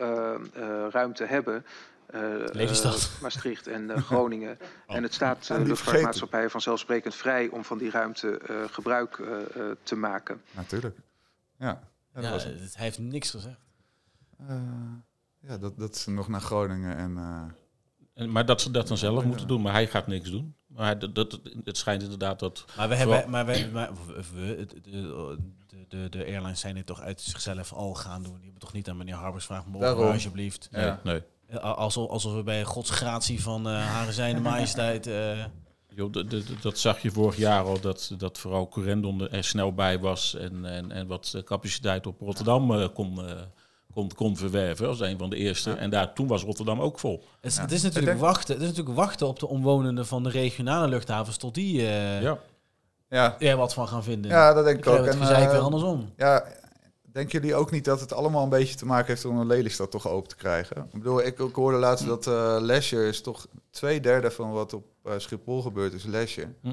ruimte 0.90 1.24
hebben. 1.24 1.64
Eh, 2.06 2.20
Lelystad. 2.52 3.10
eh, 3.16 3.22
Maastricht 3.22 3.66
en 3.66 3.90
eh, 3.90 4.02
Groningen. 4.10 4.58
En 4.86 5.02
het 5.02 5.14
staat 5.14 5.48
uh, 5.50 5.56
die 5.56 5.66
luchtvaartmaatschappijen 5.66 6.50
vanzelfsprekend 6.50 7.14
vrij 7.14 7.48
om 7.48 7.64
van 7.64 7.78
die 7.78 7.90
ruimte 7.90 8.38
eh, 8.38 8.56
gebruik 8.70 9.18
eh, 9.18 9.26
eh, 9.36 9.76
te 9.82 9.96
maken. 9.96 10.42
Natuurlijk. 10.50 10.96
Ja, 11.58 11.66
ja, 11.66 11.80
dat 12.12 12.24
Ja, 12.24 12.30
was 12.30 12.44
het. 12.44 12.60
het- 12.60 12.74
hij 12.76 12.84
heeft 12.84 12.98
niks 12.98 13.30
gezegd. 13.30 13.60
Eh, 14.48 14.56
ja 15.40 15.58
dat, 15.58 15.78
dat 15.78 15.96
ze 15.96 16.10
nog 16.10 16.28
naar 16.28 16.40
Groningen 16.40 16.96
en... 16.96 17.16
eh, 17.16 17.42
En, 18.14 18.32
maar 18.32 18.46
dat 18.46 18.60
ze 18.60 18.70
dat 18.70 18.88
dan 18.88 18.96
zelf 18.96 19.20
Ja. 19.22 19.28
moeten 19.28 19.46
doen. 19.48 19.62
Maar 19.62 19.72
hij 19.72 19.86
gaat 19.86 20.06
niks 20.06 20.30
doen. 20.30 20.54
Maar 20.66 20.98
dat, 20.98 21.14
dat, 21.14 21.40
het 21.64 21.76
schijnt 21.76 22.02
inderdaad 22.02 22.38
dat... 22.38 22.64
Maar 22.76 22.88
we 22.88 22.94
hebben, 22.94 23.30
maar 23.30 23.46
we, 23.46 23.68
maar 23.72 23.90
we, 24.34 24.66
de, 24.68 24.80
de, 24.80 25.86
de, 25.88 26.08
de 26.08 26.24
airlines 26.24 26.60
zijn 26.60 26.74
dit 26.74 26.86
toch 26.86 27.00
uit 27.00 27.20
zichzelf 27.20 27.72
al 27.72 27.94
gaan 27.94 28.22
doen. 28.22 28.34
Die 28.34 28.42
hebben 28.44 28.60
toch 28.60 28.72
niet 28.72 28.88
aan 28.88 28.96
meneer 28.96 29.14
Harbers 29.14 29.44
gevraagd, 29.46 29.66
mogen 29.66 29.96
alsjeblieft. 30.12 30.68
Nee, 30.70 30.84
Ja. 30.84 31.00
nee. 31.04 31.22
Eh, 31.48 31.58
Alsof, 31.76 32.10
alsof 32.10 32.34
we 32.34 32.42
bij 32.42 32.64
godsgratie 32.64 33.42
van 33.42 33.68
eh 33.68 33.86
Hare 33.86 34.12
Zijne 34.12 34.40
Majesteit... 34.50 35.06
eh, 35.06 35.44
d- 36.10 36.62
dat 36.62 36.78
zag 36.78 36.98
je 37.02 37.10
vorig 37.10 37.36
jaar 37.36 37.62
al, 37.64 37.80
dat, 37.80 38.10
dat 38.18 38.38
vooral 38.38 38.68
Corendon 38.68 39.28
er 39.30 39.44
snel 39.44 39.72
bij 39.74 39.98
was 39.98 40.34
en, 40.34 40.64
en, 40.64 40.92
en 40.92 41.06
wat 41.06 41.42
capaciteit 41.44 42.06
op 42.06 42.20
Rotterdam 42.20 42.72
eh, 42.80 42.88
kon, 42.94 43.26
eh, 43.28 43.32
kon, 43.92 44.10
kon 44.14 44.36
verwerven 44.36 44.88
als 44.88 45.00
een 45.00 45.18
van 45.18 45.30
de 45.30 45.36
eerste. 45.36 45.72
En 45.72 45.90
daar, 45.90 46.12
toen 46.12 46.26
was 46.26 46.42
Rotterdam 46.42 46.80
ook 46.80 46.98
vol. 46.98 47.24
het, 47.40 47.50
is- 47.50 47.56
Ja. 47.56 47.62
het, 47.62 47.72
is 47.72 47.84
Ik 47.84 47.92
natuurlijk 47.92 48.18
wachten, 48.18 48.54
het 48.54 48.62
is 48.62 48.68
natuurlijk 48.68 48.96
wachten 48.96 49.26
op 49.26 49.38
de 49.38 49.46
omwonenden 49.48 50.06
van 50.06 50.22
de 50.22 50.30
regionale 50.30 50.88
luchthavens... 50.88 51.36
tot 51.36 51.54
die 51.54 51.80
eh 51.86 52.22
Ja. 52.22 52.38
ja. 53.08 53.36
er 53.38 53.56
wat 53.56 53.74
van 53.74 53.88
gaan 53.88 54.02
vinden. 54.04 54.30
ja, 54.30 54.52
dat 54.52 54.64
denk 54.64 54.78
ik 54.78 54.86
ik 54.86 54.92
ook. 54.92 55.06
En, 55.06 55.18
gezeik 55.18 55.44
eh, 55.44 55.50
weer 55.50 55.60
andersom. 55.60 56.12
Ja, 56.16 56.44
denken 57.16 57.40
jullie 57.40 57.54
ook 57.56 57.70
niet 57.70 57.84
dat 57.84 58.00
het 58.00 58.12
allemaal 58.12 58.42
een 58.42 58.48
beetje 58.48 58.74
te 58.76 58.86
maken 58.86 59.06
heeft 59.06 59.24
om 59.24 59.38
een 59.38 59.46
Lelystad 59.46 59.90
toch 59.90 60.08
open 60.08 60.28
te 60.28 60.36
krijgen? 60.36 60.76
Ik 60.76 60.98
bedoel, 60.98 61.22
ik, 61.26 61.38
ik 61.38 61.54
hoorde 61.54 61.78
laatst 61.78 62.06
dat 62.06 62.26
eh 62.26 62.56
leisure 62.60 63.08
is 63.08 63.20
toch 63.20 63.46
twee 63.70 64.00
derde 64.00 64.30
van 64.30 64.50
wat 64.50 64.72
op 64.72 64.86
eh, 65.04 65.12
Schiphol 65.16 65.62
gebeurt 65.62 65.92
is 65.92 66.04
leisure. 66.04 66.54
Hm. 66.62 66.72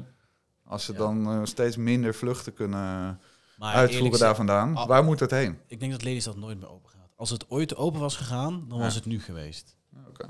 Als 0.64 0.84
ze 0.84 0.92
Ja. 0.92 0.98
dan 0.98 1.26
eh, 1.30 1.40
steeds 1.44 1.76
minder 1.76 2.14
vluchten 2.14 2.54
kunnen 2.54 3.20
Maar 3.56 3.74
uitvoeren 3.74 4.18
daar 4.18 4.36
vandaan, 4.36 4.76
Ah. 4.76 4.86
waar 4.86 5.04
moet 5.04 5.18
dat 5.18 5.30
heen? 5.30 5.58
Ik 5.66 5.80
denk 5.80 5.92
dat 5.92 6.02
Lelystad 6.02 6.36
nooit 6.36 6.58
meer 6.60 6.70
open 6.70 6.90
gaat. 6.90 7.10
Als 7.16 7.30
het 7.30 7.50
ooit 7.50 7.76
open 7.76 8.00
was 8.00 8.16
gegaan, 8.16 8.64
dan 8.68 8.78
Ja. 8.78 8.84
was 8.84 8.94
het 8.94 9.04
nu 9.06 9.20
geweest. 9.20 9.76
Oké. 10.08 10.26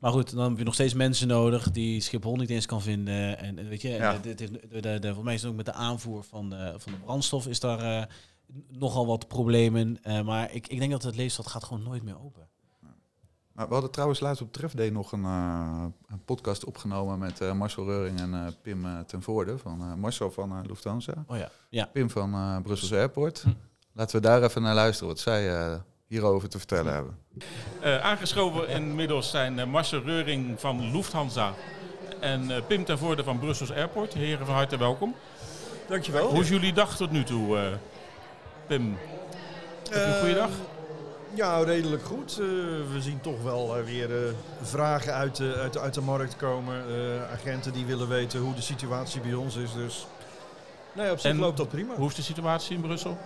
Maar 0.00 0.12
goed, 0.12 0.34
dan 0.34 0.48
heb 0.48 0.58
je 0.58 0.64
nog 0.64 0.74
steeds 0.74 0.94
mensen 0.94 1.28
nodig 1.28 1.70
die 1.70 2.00
Schiphol 2.00 2.36
niet 2.36 2.50
eens 2.50 2.66
kan 2.66 2.82
vinden. 2.82 3.38
En, 3.38 3.58
en 3.58 3.68
weet 3.68 3.82
je, 3.82 3.88
Ja. 3.88 4.14
en 4.14 4.20
dit 4.22 4.38
heeft, 4.40 4.52
de, 4.52 4.80
de, 4.80 4.80
de, 4.80 5.00
volgens 5.00 5.24
mij 5.24 5.34
is 5.34 5.40
het 5.42 5.50
ook 5.50 5.56
met 5.56 5.66
de 5.66 5.72
aanvoer 5.72 6.24
van 6.24 6.50
de, 6.50 6.74
van 6.76 6.92
de 6.92 6.98
brandstof 6.98 7.46
is 7.46 7.60
daar 7.60 7.78
eh, 8.00 8.06
nogal 8.68 9.06
wat 9.06 9.28
problemen. 9.28 9.98
Eh, 10.02 10.20
maar 10.22 10.52
ik, 10.52 10.66
ik 10.66 10.78
denk 10.78 10.90
dat 10.90 11.02
het 11.02 11.16
Lelystad 11.16 11.46
gaat 11.46 11.64
gewoon 11.64 11.82
nooit 11.82 12.02
meer 12.02 12.20
open. 12.24 12.48
Maar 13.52 13.66
we 13.66 13.72
hadden 13.72 13.90
trouwens 13.92 14.20
laatst 14.20 14.42
op 14.42 14.52
Tref 14.52 14.72
Day 14.72 14.88
nog 14.88 15.12
een, 15.12 15.24
eh, 15.24 15.84
een 16.08 16.24
podcast 16.24 16.64
opgenomen 16.64 17.18
met 17.18 17.40
eh, 17.40 17.52
Marcel 17.52 17.84
Reuring 17.84 18.20
en 18.20 18.34
eh, 18.34 18.52
Pim 18.62 19.04
ten 19.06 19.22
Voorde. 19.22 19.58
Van, 19.58 19.80
eh, 19.80 19.94
Marcel 19.94 20.30
van 20.30 20.50
eh, 20.52 20.58
Lufthansa, 20.66 21.24
Oh 21.26 21.36
ja, 21.36 21.50
ja. 21.70 21.86
Pim 21.92 22.10
van 22.10 22.32
eh 22.34 22.56
Brussels 22.62 22.92
Airport. 22.92 23.42
Hm. 23.42 23.48
Laten 23.92 24.16
we 24.16 24.22
daar 24.22 24.42
even 24.42 24.62
naar 24.62 24.74
luisteren 24.74 25.08
wat 25.08 25.18
zij 25.18 25.56
eh, 25.56 25.74
hierover 26.06 26.48
te 26.48 26.58
vertellen 26.58 26.92
hebben. 26.92 27.18
Eh, 27.80 27.98
aangeschoven 27.98 28.68
inmiddels 28.68 29.30
zijn 29.30 29.70
Marcel 29.70 30.00
Reuring 30.02 30.60
van 30.60 30.90
Lufthansa 30.90 31.52
en 32.20 32.50
eh, 32.50 32.62
Pim 32.66 32.84
ten 32.84 32.98
Voorde 32.98 33.24
van 33.24 33.38
Brussels 33.38 33.72
Airport. 33.72 34.14
Heren, 34.14 34.46
van 34.46 34.54
harte 34.54 34.76
welkom. 34.78 35.14
Dankjewel. 35.88 36.30
Hoe 36.30 36.40
is 36.40 36.48
jullie 36.48 36.72
dag 36.72 36.96
tot 36.96 37.10
nu 37.10 37.24
toe, 37.24 37.58
eh, 37.58 37.66
Pim? 38.66 38.98
Heb 39.90 39.94
je 39.94 40.04
een 40.04 40.18
goede 40.18 40.34
dag? 40.34 40.50
Ja, 41.34 41.62
redelijk 41.62 42.04
goed. 42.04 42.38
Uh, 42.40 42.46
we 42.92 43.00
zien 43.00 43.20
toch 43.20 43.42
wel 43.42 43.78
uh, 43.78 43.84
weer 43.84 44.10
uh, 44.10 44.16
vragen 44.62 45.14
uit 45.14 45.36
de, 45.36 45.54
uit, 45.54 45.72
de, 45.72 45.80
uit 45.80 45.94
de 45.94 46.00
markt 46.00 46.36
komen. 46.36 46.84
agenten 47.32 47.72
die 47.72 47.84
willen 47.84 48.08
weten 48.08 48.40
hoe 48.40 48.54
de 48.54 48.60
situatie 48.62 49.20
bij 49.20 49.34
ons 49.34 49.56
is. 49.56 49.72
Dus 49.72 50.06
nee, 50.92 51.10
op 51.10 51.18
zich 51.18 51.30
en 51.30 51.38
loopt 51.38 51.56
dat 51.56 51.68
prima. 51.68 51.94
Hoe 51.94 52.08
is 52.08 52.14
de 52.14 52.22
situatie 52.22 52.74
in 52.76 52.80
Brussel? 52.80 53.18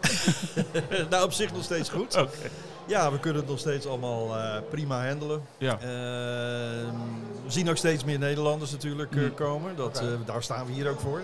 nou, 1.10 1.24
op 1.24 1.32
zich 1.32 1.52
nog 1.52 1.64
steeds 1.64 1.88
goed. 1.88 2.16
Okay. 2.16 2.50
Ja, 2.86 3.12
we 3.12 3.20
kunnen 3.20 3.40
het 3.40 3.50
nog 3.50 3.58
steeds 3.58 3.86
allemaal 3.86 4.36
prima 4.70 5.06
handelen. 5.06 5.42
Ja. 5.58 5.72
Ehm, 5.72 6.96
we 7.44 7.50
zien 7.50 7.70
ook 7.70 7.76
steeds 7.76 8.04
meer 8.04 8.18
Nederlanders 8.18 8.70
natuurlijk 8.70 9.14
Mm. 9.14 9.34
komen. 9.34 9.76
Dat, 9.76 10.02
daar 10.24 10.42
staan 10.42 10.66
we 10.66 10.72
hier 10.72 10.90
ook 10.90 11.00
voor. 11.00 11.22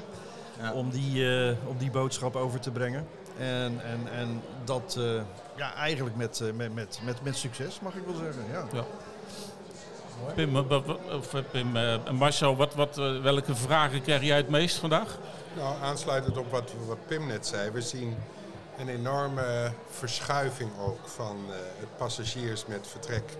Ja. 0.60 0.72
Om, 0.72 0.90
die, 0.90 1.26
om 1.66 1.78
die 1.78 1.90
boodschap 1.90 2.36
over 2.36 2.60
te 2.60 2.70
brengen. 2.70 3.06
En, 3.38 3.80
en, 3.84 4.12
en 4.12 4.42
dat 4.64 4.96
uh, 4.98 5.20
ja, 5.56 5.74
eigenlijk 5.74 6.16
met, 6.16 6.40
uh, 6.40 6.52
met, 6.52 6.74
met, 6.74 7.00
met, 7.04 7.22
met 7.22 7.36
succes, 7.36 7.80
mag 7.80 7.94
ik 7.94 8.02
wel 8.06 8.14
zeggen. 8.14 8.44
Ja. 8.52 8.66
Ja. 8.72 8.84
Pim, 10.34 10.56
of, 10.56 11.34
Pim 11.50 11.76
uh, 11.76 12.10
Marcel, 12.10 12.56
wat, 12.56 12.74
wat, 12.74 12.96
welke 13.22 13.54
vragen 13.54 14.02
krijg 14.02 14.22
jij 14.22 14.36
het 14.36 14.48
meest 14.48 14.76
vandaag? 14.76 15.18
Nou, 15.56 15.82
aansluitend 15.82 16.36
op 16.36 16.50
wat, 16.50 16.72
wat 16.86 17.06
Pim 17.06 17.26
net 17.26 17.46
zei. 17.46 17.70
We 17.70 17.80
zien 17.80 18.16
een 18.78 18.88
enorme 18.88 19.72
verschuiving 19.90 20.70
ook 20.80 21.08
van 21.08 21.36
het 21.78 21.96
passagiers 21.96 22.66
met 22.66 22.86
vertrek 22.86 23.36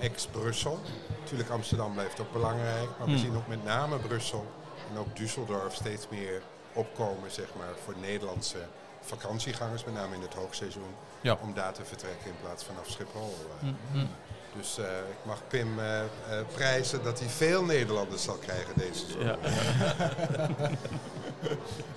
ex-Brussel. 0.00 0.80
Natuurlijk 1.22 1.50
Amsterdam 1.50 1.92
blijft 1.92 2.20
ook 2.20 2.32
belangrijk, 2.32 2.88
maar 2.98 3.06
we 3.06 3.12
Hmm. 3.12 3.18
zien 3.20 3.36
ook 3.36 3.48
met 3.48 3.64
name 3.64 3.98
Brussel 3.98 4.46
en 4.90 4.98
ook 4.98 5.06
Düsseldorf 5.18 5.72
steeds 5.72 6.08
meer 6.10 6.42
opkomen 6.72 7.30
zeg 7.30 7.46
maar, 7.58 7.72
voor 7.84 7.94
Nederlandse 8.00 8.58
vakantiegangers, 9.04 9.84
met 9.84 9.94
name 9.94 10.14
in 10.14 10.20
het 10.22 10.34
hoogseizoen, 10.34 10.94
Ja. 11.20 11.38
om 11.42 11.54
daar 11.54 11.72
te 11.72 11.84
vertrekken 11.84 12.26
in 12.26 12.36
plaats 12.42 12.64
vanaf 12.64 12.88
Schiphol. 12.90 13.34
eh. 13.62 13.68
Mm, 13.92 14.08
Dus 14.56 14.78
eh, 14.78 14.84
ik 14.86 15.16
mag 15.24 15.40
Pim 15.48 15.78
eh, 15.78 16.00
prijzen 16.54 17.02
dat 17.04 17.18
hij 17.18 17.28
veel 17.28 17.64
Nederlanders 17.64 18.22
zal 18.22 18.36
krijgen 18.36 18.74
deze 18.76 19.06
zomer. 19.10 19.26
Ja. 19.26 19.36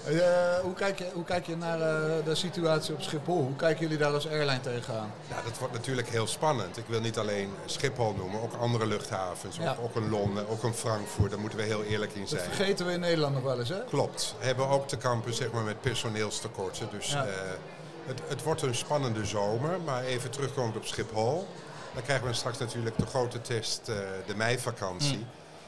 Eh, 0.07 0.13
hoe, 0.61 0.73
kijk 0.73 0.97
je, 0.99 1.09
hoe 1.13 1.23
kijk 1.23 1.45
je 1.45 1.57
naar 1.57 1.81
eh, 1.81 2.25
de 2.25 2.35
situatie 2.35 2.93
op 2.93 3.01
Schiphol? 3.01 3.41
Hoe 3.41 3.55
kijken 3.55 3.81
jullie 3.81 3.97
daar 3.97 4.13
als 4.13 4.27
airline 4.27 4.59
tegenaan? 4.61 5.11
Nou, 5.29 5.43
dat 5.43 5.57
wordt 5.57 5.73
natuurlijk 5.73 6.09
heel 6.09 6.27
spannend. 6.27 6.77
Ik 6.77 6.83
wil 6.87 6.99
niet 7.01 7.17
alleen 7.17 7.49
Schiphol 7.65 8.13
noemen, 8.17 8.41
ook 8.41 8.53
andere 8.53 8.85
luchthavens. 8.85 9.57
Ja. 9.57 9.71
Ook, 9.71 9.83
ook 9.83 9.95
een 9.95 10.09
Londen, 10.09 10.49
ook 10.49 10.63
een 10.63 10.73
Frankfurt. 10.73 11.29
Daar 11.31 11.39
moeten 11.39 11.59
we 11.59 11.65
heel 11.65 11.83
eerlijk 11.83 12.13
in 12.13 12.19
Dat 12.19 12.29
zijn. 12.29 12.41
vergeten 12.41 12.85
we 12.85 12.91
in 12.91 12.99
Nederland 12.99 13.33
nog 13.33 13.43
wel 13.43 13.59
eens, 13.59 13.69
hè? 13.69 13.83
Klopt. 13.83 14.35
We 14.39 14.45
hebben 14.45 14.67
ook 14.67 14.87
te 14.87 14.97
kampen 14.97 15.33
zeg 15.33 15.51
maar, 15.51 15.63
met 15.63 15.81
personeelstekorten. 15.81 16.87
Dus 16.91 17.11
Ja. 17.11 17.25
eh, 17.25 17.31
het, 18.05 18.21
het 18.27 18.43
wordt 18.43 18.61
een 18.61 18.75
spannende 18.75 19.25
zomer. 19.25 19.79
Maar 19.85 20.03
even 20.03 20.29
terugkomend 20.29 20.75
op 20.75 20.85
Schiphol. 20.85 21.47
Dan 21.93 22.03
krijgen 22.03 22.27
we 22.27 22.33
straks 22.33 22.57
natuurlijk 22.57 22.97
de 22.97 23.05
grote 23.05 23.41
test, 23.41 23.85
de 24.25 24.35
meivakantie. 24.35 25.19
Ja. 25.19 25.25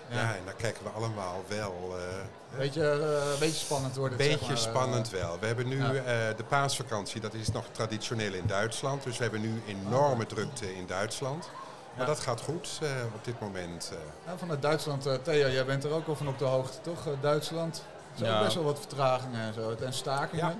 Ja. 0.09 0.35
en 0.35 0.41
daar 0.45 0.53
kijken 0.53 0.83
we 0.83 0.89
allemaal 0.89 1.43
wel. 1.47 1.95
eh, 1.97 2.57
Beetje, 2.57 2.81
eh, 2.89 3.31
een 3.33 3.39
beetje 3.39 3.65
spannend 3.65 3.95
wordt 3.95 4.13
Een 4.13 4.19
het, 4.19 4.29
beetje 4.29 4.45
zeg 4.55 4.63
maar, 4.65 4.73
spannend 4.75 5.09
wel. 5.09 5.37
We 5.39 5.45
hebben 5.45 5.67
nu 5.67 5.77
Ja. 5.77 5.93
eh, 5.93 6.37
de 6.37 6.43
paasvakantie, 6.47 7.21
dat 7.21 7.33
is 7.33 7.51
nog 7.51 7.65
traditioneel 7.71 8.33
in 8.33 8.43
Duitsland. 8.47 9.03
Dus 9.03 9.17
we 9.17 9.23
hebben 9.23 9.41
nu 9.41 9.61
enorme 9.67 10.25
drukte 10.25 10.75
in 10.75 10.85
Duitsland. 10.87 11.49
Maar 11.95 12.07
Ja. 12.07 12.13
dat 12.13 12.19
gaat 12.23 12.41
goed 12.41 12.79
eh, 12.81 12.89
op 13.15 13.25
dit 13.25 13.39
moment. 13.39 13.89
eh. 13.93 13.97
Ja, 14.31 14.37
vanuit 14.37 14.61
Duitsland, 14.61 15.05
eh 15.05 15.13
Thea, 15.13 15.47
jij 15.47 15.65
bent 15.65 15.83
er 15.83 15.91
ook 15.91 16.07
al 16.07 16.15
van 16.15 16.27
op 16.27 16.39
de 16.39 16.45
hoogte, 16.45 16.81
toch? 16.81 17.05
Eh, 17.07 17.11
Duitsland. 17.21 17.83
Er 18.11 18.17
zijn 18.17 18.31
Ja. 18.31 18.43
best 18.43 18.55
wel 18.55 18.63
wat 18.63 18.79
vertragingen 18.79 19.39
en 19.41 19.53
zo. 19.53 19.75
En 19.83 19.93
stakingen. 19.93 20.45
Ja. 20.45 20.55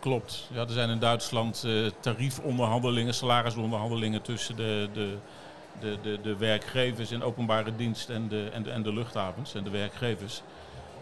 Klopt. 0.00 0.46
Ja, 0.50 0.60
er 0.60 0.70
zijn 0.72 0.90
in 0.90 0.98
Duitsland 0.98 1.62
eh, 1.64 1.90
tariefonderhandelingen, 2.00 3.14
salarisonderhandelingen 3.14 4.22
tussen 4.22 4.56
de, 4.56 4.88
de, 4.92 5.16
de, 5.80 5.98
de, 6.02 6.20
de 6.20 6.36
werkgevers 6.36 7.10
in 7.10 7.22
openbare 7.22 7.76
dienst 7.76 8.10
en 8.10 8.28
de, 8.28 8.48
en, 8.52 8.62
de, 8.62 8.70
en 8.70 8.82
de 8.82 8.92
luchthavens 8.92 9.54
en 9.54 9.64
de 9.64 9.70
werkgevers. 9.70 10.42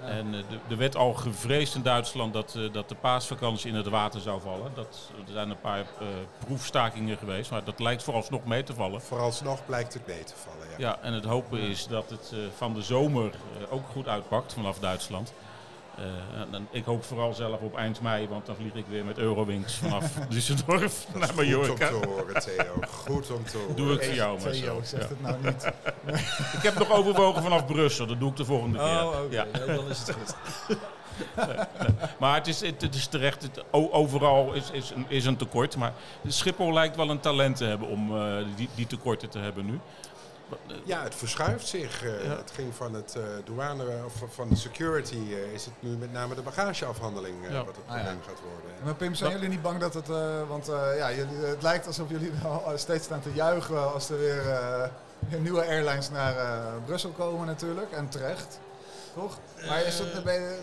Ja. 0.00 0.08
En 0.08 0.35
eh, 0.35 0.40
de, 0.48 0.58
er 0.68 0.76
werd 0.76 0.96
al 0.96 1.12
gevreesd 1.12 1.74
in 1.74 1.82
Duitsland 1.82 2.32
dat, 2.32 2.54
eh, 2.54 2.72
dat 2.72 2.88
de 2.88 2.94
paasvakantie 2.94 3.70
in 3.70 3.76
het 3.76 3.88
water 3.88 4.20
zou 4.20 4.40
vallen. 4.40 4.70
Dat, 4.74 5.11
er 5.26 5.32
zijn 5.32 5.50
een 5.50 5.61
paar 5.61 5.80
eh, 5.80 6.06
proefstakingen 6.38 7.16
geweest, 7.16 7.50
maar 7.50 7.64
dat 7.64 7.80
lijkt 7.80 8.02
vooralsnog 8.02 8.44
mee 8.44 8.62
te 8.62 8.74
vallen. 8.74 9.00
Vooralsnog 9.00 9.66
blijkt 9.66 9.94
het 9.94 10.06
mee 10.06 10.24
te 10.24 10.35
vallen. 10.37 10.68
Ja. 10.70 10.74
Ja, 10.78 10.98
en 11.02 11.12
het 11.12 11.24
hopen 11.24 11.58
is 11.58 11.87
dat 11.87 12.11
het 12.11 12.35
van 12.56 12.74
de 12.74 12.82
zomer 12.82 13.30
ook 13.70 13.87
goed 13.92 14.08
uitpakt 14.08 14.52
vanaf 14.52 14.78
Duitsland. 14.78 15.32
Eh, 15.96 16.05
en, 16.55 16.68
ik 16.70 16.85
hoop 16.85 17.05
vooral 17.05 17.33
zelf 17.33 17.61
op 17.61 17.76
eind 17.76 18.00
mei, 18.00 18.28
want 18.28 18.46
dan 18.46 18.57
vlieg 18.57 18.74
ik 18.74 18.85
weer 18.88 19.05
met 19.05 19.18
Eurowings 19.18 19.74
vanaf 19.74 20.12
Düsseldorf 20.35 21.12
naar 21.14 21.28
Goed 21.28 21.37
Mallorca. 21.37 21.70
om 21.94 22.00
te 22.00 22.09
horen, 22.09 22.40
Theo. 22.40 22.81
Goed 22.88 23.31
om 23.31 23.44
te 23.44 23.57
horen. 23.59 23.76
Doe 23.76 23.92
ik 23.92 24.02
voor 24.05 24.14
jou, 24.14 24.38
Theo, 24.38 24.48
Marcel. 24.50 24.81
zegt 24.85 25.02
Ja. 25.02 25.09
het 25.09 25.20
nou 25.20 25.37
niet. 25.42 25.64
Ik 26.57 26.62
heb 26.62 26.78
nog 26.78 26.90
overwogen 26.90 27.42
vanaf 27.42 27.66
Brussel, 27.66 28.07
dat 28.07 28.20
doe 28.20 28.31
ik 28.31 28.37
de 28.37 28.44
volgende 28.44 28.78
keer. 28.78 28.87
Oh, 28.87 29.22
oké. 29.24 29.35
Ja. 29.35 29.46
Ja, 29.66 29.74
dan 29.74 29.88
is 29.88 29.98
het 29.98 30.12
goed. 30.12 30.37
Maar 32.18 32.35
het 32.35 32.46
is, 32.46 32.61
het, 32.61 32.81
het 32.83 32.94
is 32.94 33.07
terecht, 33.07 33.42
het, 33.42 33.64
overal 33.70 34.52
is, 34.52 34.70
is, 34.70 34.90
een, 34.90 35.05
is 35.09 35.24
een 35.24 35.37
tekort. 35.37 35.76
Maar 35.76 35.92
Schiphol 36.26 36.72
lijkt 36.72 36.96
wel 36.96 37.11
een 37.11 37.20
talent 37.20 37.57
te 37.57 37.64
hebben 37.64 37.88
om 37.88 38.16
eh, 38.16 38.37
die, 38.57 38.68
die 38.74 38.87
tekorten 38.87 39.28
te 39.28 39.38
hebben 39.38 39.66
nu. 39.66 39.81
Ja, 40.84 41.02
het 41.02 41.14
verschuift 41.14 41.66
zich. 41.66 42.04
eh, 42.04 42.24
Ja. 42.24 42.36
Het 42.36 42.50
ging 42.54 42.74
van 42.74 42.94
het 42.94 43.14
eh, 43.16 43.22
douane 43.44 43.84
of 44.04 44.12
van 44.34 44.48
de 44.48 44.56
security 44.56 45.14
eh, 45.30 45.52
is 45.52 45.64
het 45.64 45.74
nu 45.80 45.88
met 45.96 46.12
name 46.12 46.34
de 46.34 46.42
bagageafhandeling 46.42 47.44
eh, 47.46 47.50
Ja. 47.52 47.64
wat 47.64 47.76
het 47.76 47.84
Ah, 47.86 47.96
ja. 47.96 48.02
probleem 48.02 48.22
gaat 48.22 48.40
worden. 48.52 48.84
Maar 48.84 48.94
Pim, 48.94 49.14
zijn 49.14 49.30
jullie 49.32 49.48
niet 49.48 49.62
bang 49.62 49.80
dat 49.80 49.94
het... 49.94 50.08
eh, 50.10 50.48
want 50.48 50.68
eh, 50.68 50.96
ja, 50.96 51.12
jullie, 51.12 51.36
het 51.36 51.62
lijkt 51.62 51.86
alsof 51.86 52.08
jullie 52.10 52.32
wel 52.42 52.72
steeds 52.74 53.04
staan 53.04 53.20
te 53.20 53.32
juichen 53.32 53.92
als 53.92 54.08
er 54.10 54.18
weer 54.18 54.50
eh, 54.50 54.88
nieuwe 55.46 55.64
airlines 55.66 56.10
naar 56.10 56.36
eh, 56.36 56.72
Brussel 56.86 57.10
komen 57.10 57.46
natuurlijk. 57.46 57.92
En 57.92 58.08
terecht, 58.08 58.58
toch? 59.14 59.38
Maar 59.68 59.82
is 59.82 59.98
het, 59.98 60.12
je- 60.24 60.58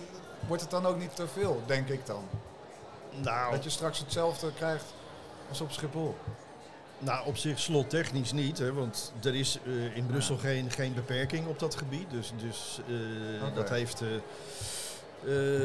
wordt 0.47 0.61
het 0.61 0.71
dan 0.71 0.85
ook 0.85 0.97
niet 0.97 1.15
te 1.15 1.27
veel, 1.27 1.61
denk 1.65 1.87
ik 1.87 2.05
dan? 2.05 2.23
Nou, 3.21 3.51
Dat 3.51 3.63
je 3.63 3.69
straks 3.69 3.99
hetzelfde 3.99 4.53
krijgt 4.53 4.85
als 5.49 5.61
op 5.61 5.71
Schiphol. 5.71 6.15
Nou, 6.99 7.25
op 7.25 7.37
zich 7.37 7.59
slottechnisch 7.59 8.31
niet, 8.31 8.57
hè, 8.57 8.73
want 8.73 9.13
er 9.23 9.35
is 9.35 9.59
eh, 9.65 9.95
in 9.95 10.05
Brussel 10.05 10.37
geen, 10.37 10.71
geen 10.71 10.93
beperking 10.93 11.47
op 11.47 11.59
dat 11.59 11.75
gebied. 11.75 12.09
Dus, 12.11 12.33
dus 12.37 12.79
eh, 12.87 13.55
dat 13.55 13.69
heeft 13.69 14.01
eh, 14.01 14.07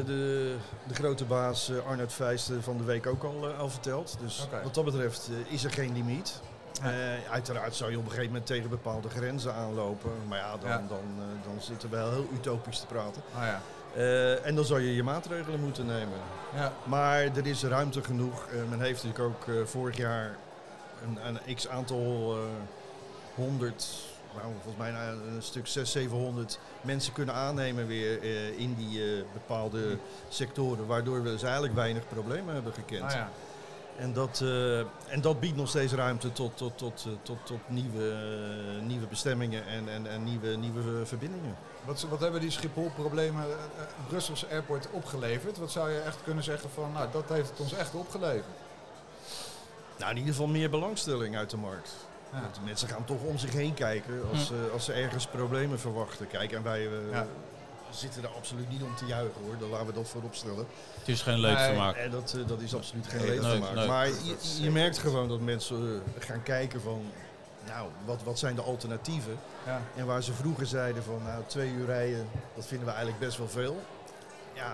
de, 0.06 0.56
de 0.86 0.94
grote 0.94 1.24
baas 1.24 1.70
Arnoud 1.86 2.12
Vijst 2.12 2.50
eh, 2.50 2.56
van 2.60 2.76
de 2.76 2.84
week 2.84 3.06
ook 3.06 3.24
al, 3.24 3.46
al 3.58 3.68
verteld. 3.68 4.16
Dus 4.20 4.48
wat 4.62 4.74
dat 4.74 4.84
betreft 4.84 5.30
is 5.48 5.64
er 5.64 5.70
geen 5.70 5.92
limiet. 5.92 6.40
Ja. 6.82 6.92
Uiteraard 7.30 7.74
zou 7.74 7.90
je 7.90 7.96
op 7.96 8.02
een 8.04 8.10
gegeven 8.10 8.30
moment 8.30 8.46
tegen 8.46 8.70
bepaalde 8.70 9.08
grenzen 9.08 9.54
aanlopen. 9.54 10.10
Maar 10.28 10.38
ja, 10.38 10.56
dan, 10.56 10.68
Ja. 10.70 10.76
Dan, 10.76 11.04
dan 11.44 11.60
zitten 11.60 11.90
we 11.90 11.96
wel 11.96 12.10
heel 12.10 12.28
utopisch 12.32 12.78
te 12.80 12.86
praten. 12.86 13.22
Ah 13.34 13.42
ja. 13.42 13.60
En 14.42 14.54
dan 14.54 14.64
zou 14.64 14.80
je 14.80 14.94
je 14.94 15.02
maatregelen 15.02 15.60
moeten 15.60 15.86
nemen. 15.86 16.18
Ja, 16.54 16.72
Maar 16.84 17.20
er 17.20 17.46
is 17.46 17.62
ruimte 17.62 18.02
genoeg. 18.02 18.46
Men 18.68 18.80
heeft 18.80 19.04
natuurlijk 19.04 19.34
ook 19.34 19.68
vorig 19.68 19.96
jaar 19.96 20.36
een, 21.04 21.38
een 21.46 21.54
x 21.54 21.68
aantal, 21.68 22.36
eh, 22.36 22.38
honderd, 23.34 23.86
nou, 24.36 24.46
volgens 24.52 24.76
mij 24.76 24.90
nou, 24.90 25.18
een 25.34 25.42
stuk 25.42 25.66
600, 25.66 25.88
700 25.88 26.58
mensen 26.80 27.12
kunnen 27.12 27.34
aannemen 27.34 27.86
weer 27.86 28.22
eh, 28.22 28.58
in 28.58 28.74
die 28.74 29.02
eh, 29.02 29.22
bepaalde 29.32 29.98
sectoren. 30.28 30.86
Waardoor 30.86 31.22
we 31.22 31.30
dus 31.30 31.42
eigenlijk 31.42 31.74
weinig 31.74 32.08
problemen 32.08 32.54
hebben 32.54 32.72
gekend. 32.72 33.02
ah 33.02 33.10
ja. 33.10 33.30
En, 33.96 34.12
dat, 34.12 34.40
en 35.08 35.20
dat 35.20 35.40
biedt 35.40 35.56
nog 35.56 35.68
steeds 35.68 35.92
ruimte 35.92 36.32
tot, 36.32 36.56
tot, 36.56 36.78
tot, 36.78 37.06
tot, 37.22 37.38
tot 37.44 37.58
nieuwe, 37.66 38.14
nieuwe 38.82 39.06
bestemmingen 39.06 39.66
en, 39.66 39.88
en, 39.88 40.06
en 40.06 40.24
nieuwe, 40.24 40.56
nieuwe 40.56 41.06
verbindingen. 41.06 41.56
Wat, 41.84 42.06
wat 42.10 42.20
hebben 42.20 42.40
die 42.40 42.50
Schiphol-problemen 42.50 43.44
Brusselse 44.08 44.46
airport 44.50 44.88
opgeleverd? 44.90 45.58
Wat 45.58 45.70
zou 45.70 45.90
je 45.90 45.98
echt 45.98 46.18
kunnen 46.24 46.44
zeggen 46.44 46.70
van, 46.70 46.92
nou, 46.92 47.08
dat 47.12 47.28
heeft 47.28 47.50
het 47.50 47.60
ons 47.60 47.72
echt 47.72 47.94
opgeleverd? 47.94 48.44
Nou, 49.98 50.10
in 50.10 50.16
ieder 50.16 50.32
geval 50.32 50.48
meer 50.48 50.70
belangstelling 50.70 51.36
uit 51.36 51.50
de 51.50 51.56
markt. 51.56 51.90
Ja. 52.32 52.40
Want 52.40 52.54
de 52.54 52.60
mensen 52.64 52.88
gaan 52.88 53.04
toch 53.04 53.22
om 53.22 53.38
zich 53.38 53.52
heen 53.52 53.74
kijken 53.74 54.22
als, 54.32 54.50
eh, 54.50 54.56
als 54.72 54.84
ze 54.84 54.92
ergens 54.92 55.26
problemen 55.26 55.80
verwachten. 55.80 56.26
Kijk, 56.26 56.52
en 56.52 56.62
wij 56.62 56.86
eh, 56.86 56.92
Ja. 57.12 57.26
zitten 57.90 58.22
er 58.22 58.28
absoluut 58.28 58.68
niet 58.68 58.82
om 58.82 58.94
te 58.96 59.06
juichen 59.06 59.42
hoor. 59.44 59.58
Dan 59.58 59.68
laten 59.70 59.86
we 59.86 59.92
dat 59.92 60.08
voorop 60.08 60.34
stellen. 60.34 60.66
Het 60.98 61.08
is 61.08 61.22
geen 61.22 61.38
leedvermaak. 61.38 61.96
En 61.96 62.10
dat, 62.10 62.34
eh, 62.38 62.46
dat 62.46 62.60
is 62.60 62.74
absoluut 62.74 63.06
geen 63.06 63.20
Nee, 63.26 63.40
maken. 63.40 63.74
nee. 63.74 63.86
Maar 63.86 64.06
je, 64.08 64.36
je 64.60 64.70
merkt 64.70 64.98
gewoon 64.98 65.28
dat 65.28 65.40
mensen 65.40 66.02
eh, 66.16 66.22
gaan 66.26 66.42
kijken 66.42 66.80
van... 66.80 67.02
Nou, 67.66 67.88
wat, 68.04 68.22
wat 68.22 68.38
zijn 68.38 68.54
de 68.54 68.62
alternatieven? 68.62 69.38
Ja. 69.66 69.80
En 69.96 70.06
waar 70.06 70.22
ze 70.22 70.32
vroeger 70.32 70.66
zeiden 70.66 71.02
van, 71.02 71.20
nou, 71.24 71.42
twee 71.46 71.70
uur 71.70 71.86
rijden, 71.86 72.26
dat 72.54 72.66
vinden 72.66 72.86
we 72.86 72.92
eigenlijk 72.92 73.24
best 73.24 73.38
wel 73.38 73.48
veel. 73.48 73.80
Ja, 74.52 74.72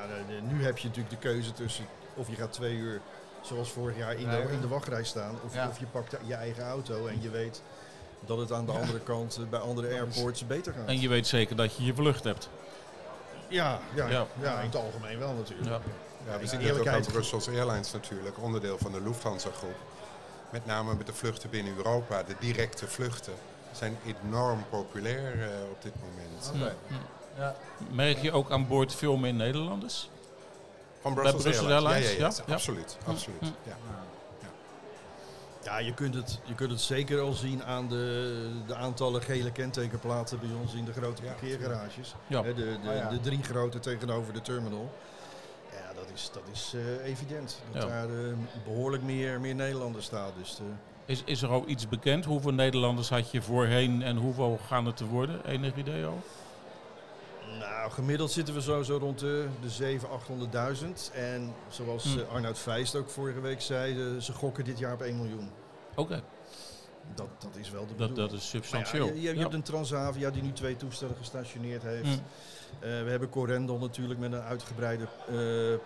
nu 0.48 0.64
heb 0.64 0.78
je 0.78 0.88
natuurlijk 0.88 1.14
de 1.22 1.28
keuze 1.28 1.52
tussen 1.52 1.84
of 2.14 2.28
je 2.28 2.34
gaat 2.36 2.52
twee 2.52 2.74
uur, 2.74 3.00
zoals 3.42 3.70
vorig 3.70 3.96
jaar, 3.96 4.14
in 4.16 4.28
de, 4.30 4.44
in 4.52 4.60
de 4.60 4.68
wachtrij 4.68 5.04
staan. 5.04 5.34
Of, 5.46 5.54
Ja. 5.54 5.68
of 5.68 5.78
je 5.78 5.86
pakt 5.86 6.16
je 6.26 6.34
eigen 6.34 6.64
auto 6.68 7.06
en 7.06 7.22
je 7.22 7.30
weet 7.30 7.62
dat 8.26 8.38
het 8.38 8.52
aan 8.52 8.66
de 8.66 8.72
andere 8.72 9.00
kant, 9.00 9.36
eh, 9.36 9.48
bij 9.50 9.60
andere 9.60 9.88
airports, 9.92 10.46
beter 10.46 10.72
gaat. 10.72 10.86
En 10.88 11.00
je 11.00 11.08
weet 11.08 11.26
zeker 11.26 11.56
dat 11.56 11.76
je 11.76 11.84
je 11.84 11.94
vlucht 11.94 12.24
hebt. 12.24 12.48
Ja, 13.48 13.78
ja, 13.94 14.08
ja. 14.08 14.26
Ja. 14.40 14.58
in 14.58 14.66
het 14.66 14.76
algemeen 14.76 15.18
wel 15.18 15.32
natuurlijk. 15.32 15.68
Ja. 15.68 15.80
Ja, 16.32 16.38
we 16.38 16.46
zien 16.46 16.60
het 16.60 16.78
ook 16.78 16.86
aan 16.86 17.02
Brussels 17.02 17.48
Airlines 17.48 17.92
natuurlijk, 17.92 18.38
onderdeel 18.42 18.78
van 18.78 18.92
de 18.92 19.00
Lufthansa 19.00 19.50
groep. 19.56 19.76
met 20.50 20.66
name 20.66 20.94
met 20.94 21.06
de 21.06 21.12
vluchten 21.12 21.50
binnen 21.50 21.76
Europa, 21.76 22.22
de 22.22 22.34
directe 22.38 22.86
vluchten, 22.86 23.32
zijn 23.72 23.98
enorm 24.24 24.64
populair 24.70 25.36
uh, 25.36 25.44
op 25.70 25.82
dit 25.82 25.92
moment. 26.00 26.52
Oké. 26.54 26.74
Ja. 27.38 27.54
Merk 27.90 28.18
je 28.18 28.32
ook 28.32 28.50
aan 28.50 28.66
boord 28.68 28.94
veel 28.94 29.16
meer 29.16 29.34
Nederlanders? 29.34 30.10
Van 31.00 31.14
Bij 31.14 31.22
Brussels, 31.22 31.42
Brussels 31.42 31.70
Airlines? 31.72 31.92
Airlines, 31.94 32.16
Ja, 32.18 32.26
ja, 32.26 32.32
ja? 32.36 32.42
ja, 32.46 32.54
absoluut. 32.54 32.96
absoluut. 33.06 33.40
Hm. 33.40 33.46
Ja. 33.68 33.76
Ja, 35.64 35.78
je 35.78 35.94
kunt, 35.94 36.14
het, 36.14 36.38
je 36.44 36.54
kunt 36.54 36.70
het 36.70 36.80
zeker 36.80 37.20
al 37.20 37.32
zien 37.32 37.64
aan 37.64 37.88
de, 37.88 38.50
de 38.66 38.74
aantallen 38.74 39.22
gele 39.22 39.50
kentekenplaten 39.52 40.38
bij 40.40 40.48
ons 40.62 40.74
in 40.74 40.84
de 40.84 40.92
grote 40.92 41.22
parkeergarages. 41.22 42.14
Ja. 42.26 42.42
De, 42.42 42.54
de, 42.54 42.76
Oh 42.88 42.94
ja. 42.94 43.08
de 43.08 43.20
drie 43.20 43.42
grote 43.42 43.78
tegenover 43.78 44.32
de 44.32 44.40
terminal. 44.40 44.90
Ja, 45.72 45.92
dat 45.94 46.06
is, 46.14 46.30
dat 46.32 46.42
is 46.52 46.72
eh, 46.74 47.06
evident. 47.10 47.60
Dat 47.72 47.82
Ja. 47.82 47.88
daar 47.88 48.04
eh, 48.08 48.32
behoorlijk 48.64 49.02
meer, 49.02 49.40
meer 49.40 49.54
Nederlanders 49.54 50.04
staan. 50.06 50.30
Dus 50.38 50.56
de, 50.56 50.62
Is, 51.04 51.22
is 51.24 51.42
er 51.42 51.48
al 51.48 51.64
iets 51.66 51.88
bekend? 51.88 52.24
Hoeveel 52.24 52.52
Nederlanders 52.52 53.08
had 53.10 53.30
je 53.30 53.42
voorheen 53.42 54.02
en 54.02 54.16
hoeveel 54.16 54.58
gaan 54.66 54.86
het 54.86 54.96
te 54.96 55.06
worden? 55.06 55.46
Enig 55.46 55.76
idee 55.76 56.04
al? 56.04 56.20
Nou, 57.58 57.90
gemiddeld 57.90 58.30
zitten 58.30 58.54
we 58.54 58.60
sowieso 58.60 58.96
rond 58.96 59.18
de, 59.18 59.46
de 59.60 59.98
700.000, 59.98 60.02
800.000. 60.82 61.14
En 61.14 61.54
zoals 61.68 62.04
Hm. 62.04 62.18
eh, 62.18 62.28
Arnoud 62.28 62.58
Feist 62.58 62.94
ook 62.94 63.10
vorige 63.10 63.40
week 63.40 63.60
zei, 63.60 64.00
eh, 64.14 64.20
ze 64.20 64.32
gokken 64.32 64.64
dit 64.64 64.78
jaar 64.78 64.92
op 64.92 65.02
1 65.02 65.16
miljoen. 65.16 65.50
Oké, 65.94 66.22
Dat, 67.14 67.28
dat 67.38 67.56
is 67.56 67.70
wel 67.70 67.80
de 67.86 67.86
dat, 67.96 67.96
bedoeling. 68.08 68.30
dat 68.30 68.40
is 68.40 68.52
Maar 68.52 68.62
ja, 68.62 68.68
substantieel. 68.68 69.06
je, 69.06 69.14
je, 69.14 69.20
je 69.28 69.34
Ja. 69.34 69.40
hebt 69.40 69.54
een 69.54 69.62
Transavia 69.62 70.30
die 70.30 70.42
nu 70.42 70.52
twee 70.52 70.76
toestellen 70.76 71.16
gestationeerd 71.16 71.82
heeft. 71.82 72.04
Hm. 72.04 72.10
Eh, 72.80 73.02
we 73.02 73.10
hebben 73.10 73.28
Corendon 73.28 73.80
natuurlijk 73.80 74.20
met 74.20 74.32
een 74.32 74.40
uitgebreide 74.40 75.06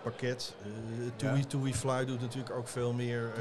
pakket. 0.03 0.53
TUI, 1.15 1.37
Ja. 1.37 1.43
TUI 1.47 1.73
Fly 1.73 2.05
doet 2.05 2.21
natuurlijk 2.21 2.55
ook 2.55 2.67
veel 2.67 2.93
meer. 2.93 3.31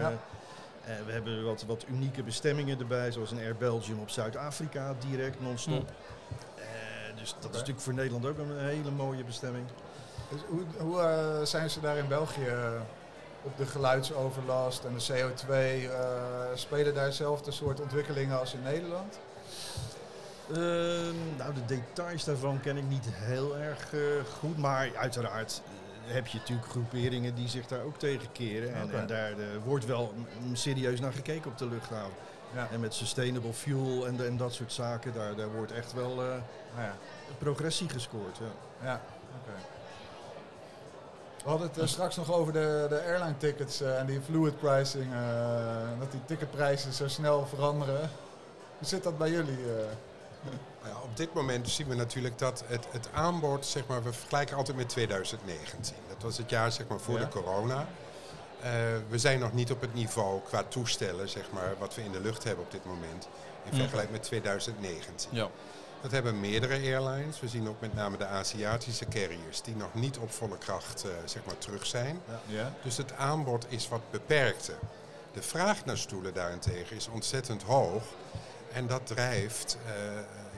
we 1.06 1.12
hebben 1.12 1.44
wat, 1.44 1.64
wat 1.66 1.84
unieke 1.90 2.22
bestemmingen 2.22 2.78
erbij, 2.78 3.12
zoals 3.12 3.30
een 3.30 3.38
Air 3.38 3.56
Belgium 3.56 3.98
op 4.00 4.10
Zuid-Afrika, 4.10 4.94
direct 5.10 5.40
non-stop. 5.40 5.88
Eh, 5.88 5.94
dus 7.24 7.34
dat 7.40 7.50
is 7.50 7.58
natuurlijk 7.58 7.84
voor 7.84 7.94
Nederland 7.94 8.26
ook 8.26 8.38
een 8.38 8.58
hele 8.58 8.90
mooie 8.90 9.24
bestemming. 9.24 9.66
Dus 10.30 10.40
hoe 10.48 10.62
hoe 10.78 11.00
eh, 11.00 11.42
zijn 11.42 11.70
ze 11.70 11.80
daar 11.80 11.96
in 11.96 12.08
België 12.08 12.46
eh, 12.46 12.72
op 13.42 13.56
de 13.56 13.66
geluidsoverlast 13.66 14.84
en 14.84 14.94
de 14.94 15.04
CO2? 15.12 15.50
eh, 15.50 15.88
spelen 16.54 16.94
daar 16.94 17.06
dezelfde 17.06 17.50
soort 17.50 17.80
ontwikkelingen 17.80 18.38
als 18.38 18.54
in 18.54 18.62
Nederland? 18.62 19.18
Ehm, 20.48 21.36
nou, 21.36 21.54
de 21.54 21.64
details 21.66 22.24
daarvan 22.24 22.60
ken 22.60 22.76
ik 22.76 22.88
niet 22.88 23.06
heel 23.10 23.56
erg 23.56 23.92
goed. 24.38 24.58
Maar 24.58 24.90
uiteraard 24.96 25.62
heb 26.04 26.26
je 26.26 26.38
natuurlijk 26.38 26.68
groeperingen 26.68 27.34
die 27.34 27.48
zich 27.48 27.66
daar 27.66 27.82
ook 27.82 27.98
tegen 27.98 28.32
keren. 28.32 28.74
En, 28.74 28.92
en 28.92 29.06
daar 29.06 29.34
wordt 29.64 29.86
wel 29.86 30.14
serieus 30.52 31.00
naar 31.00 31.12
gekeken 31.12 31.50
op 31.50 31.58
de 31.58 31.68
luchthaven. 31.68 32.14
Ja. 32.54 32.68
En 32.72 32.80
met 32.80 32.94
sustainable 32.94 33.52
fuel 33.52 34.06
en, 34.06 34.26
en 34.26 34.36
dat 34.36 34.52
soort 34.52 34.72
zaken, 34.72 35.12
daar, 35.12 35.34
daar 35.36 35.52
wordt 35.52 35.72
echt 35.72 35.92
wel 35.92 36.10
eh, 36.10 36.16
Nou 36.74 36.86
ja. 36.86 36.94
progressie 37.38 37.88
gescoord. 37.88 38.36
Ja. 38.38 38.86
Ja, 38.86 39.00
oké. 39.42 39.56
We 41.44 41.50
hadden 41.50 41.68
het 41.68 41.78
eh, 41.78 41.86
straks 41.86 42.16
nog 42.16 42.32
over 42.32 42.52
de, 42.52 42.86
de 42.88 43.02
airline 43.06 43.36
tickets 43.36 43.80
eh, 43.80 43.98
en 43.98 44.06
die 44.06 44.20
fluid 44.20 44.58
pricing. 44.58 45.12
eh, 45.12 45.98
dat 45.98 46.10
die 46.10 46.20
ticketprijzen 46.24 46.92
zo 46.92 47.08
snel 47.08 47.46
veranderen. 47.46 48.10
Hoe 48.78 48.88
zit 48.88 49.02
dat 49.02 49.18
bij 49.18 49.30
jullie? 49.30 49.56
eh? 49.56 49.84
Ja, 50.84 50.90
op 51.02 51.16
dit 51.16 51.34
moment 51.34 51.68
zien 51.68 51.88
we 51.88 51.94
natuurlijk 51.94 52.38
dat 52.38 52.64
het, 52.66 52.86
het 52.90 53.08
aanbod, 53.12 53.66
zeg 53.66 53.86
maar, 53.86 54.02
we 54.02 54.12
vergelijken 54.12 54.56
altijd 54.56 54.76
met 54.76 54.88
2019. 54.88 55.94
Dat 56.08 56.22
was 56.22 56.36
het 56.38 56.50
jaar 56.50 56.72
zeg 56.72 56.86
maar, 56.88 57.00
voor 57.00 57.18
Ja. 57.18 57.24
de 57.24 57.28
corona. 57.30 57.86
Eh, 58.64 58.70
we 59.08 59.18
zijn 59.18 59.38
nog 59.38 59.52
niet 59.52 59.70
op 59.70 59.80
het 59.80 59.94
niveau 59.94 60.40
qua 60.42 60.62
toestellen, 60.62 61.28
zeg 61.28 61.50
maar, 61.52 61.74
wat 61.78 61.94
we 61.94 62.02
in 62.04 62.12
de 62.12 62.20
lucht 62.20 62.44
hebben 62.44 62.64
op 62.64 62.70
dit 62.70 62.84
moment. 62.84 63.28
In 63.64 63.70
Ja. 63.76 63.78
vergelijking 63.80 64.12
met 64.16 64.22
2019. 64.22 65.28
Ja. 65.32 65.48
Dat 66.00 66.10
hebben 66.12 66.40
meerdere 66.40 66.74
airlines. 66.74 67.40
We 67.40 67.48
zien 67.48 67.68
ook 67.68 67.80
met 67.80 67.94
name 67.94 68.16
de 68.16 68.26
Aziatische 68.26 69.04
carriers 69.08 69.62
die 69.62 69.76
nog 69.76 69.94
niet 69.94 70.18
op 70.18 70.32
volle 70.32 70.58
kracht 70.58 71.04
eh, 71.04 71.10
zeg 71.24 71.44
maar, 71.44 71.58
terug 71.58 71.86
zijn. 71.86 72.20
Ja. 72.46 72.72
Dus 72.82 72.96
het 72.96 73.12
aanbod 73.12 73.66
is 73.68 73.88
wat 73.88 74.00
beperkter. 74.10 74.78
De 75.32 75.42
vraag 75.42 75.84
naar 75.84 75.98
stoelen 75.98 76.34
daarentegen 76.34 76.96
is 76.96 77.08
ontzettend 77.08 77.62
hoog. 77.62 78.02
En 78.72 78.86
dat 78.86 79.06
drijft 79.06 79.78
eh, 79.86 79.92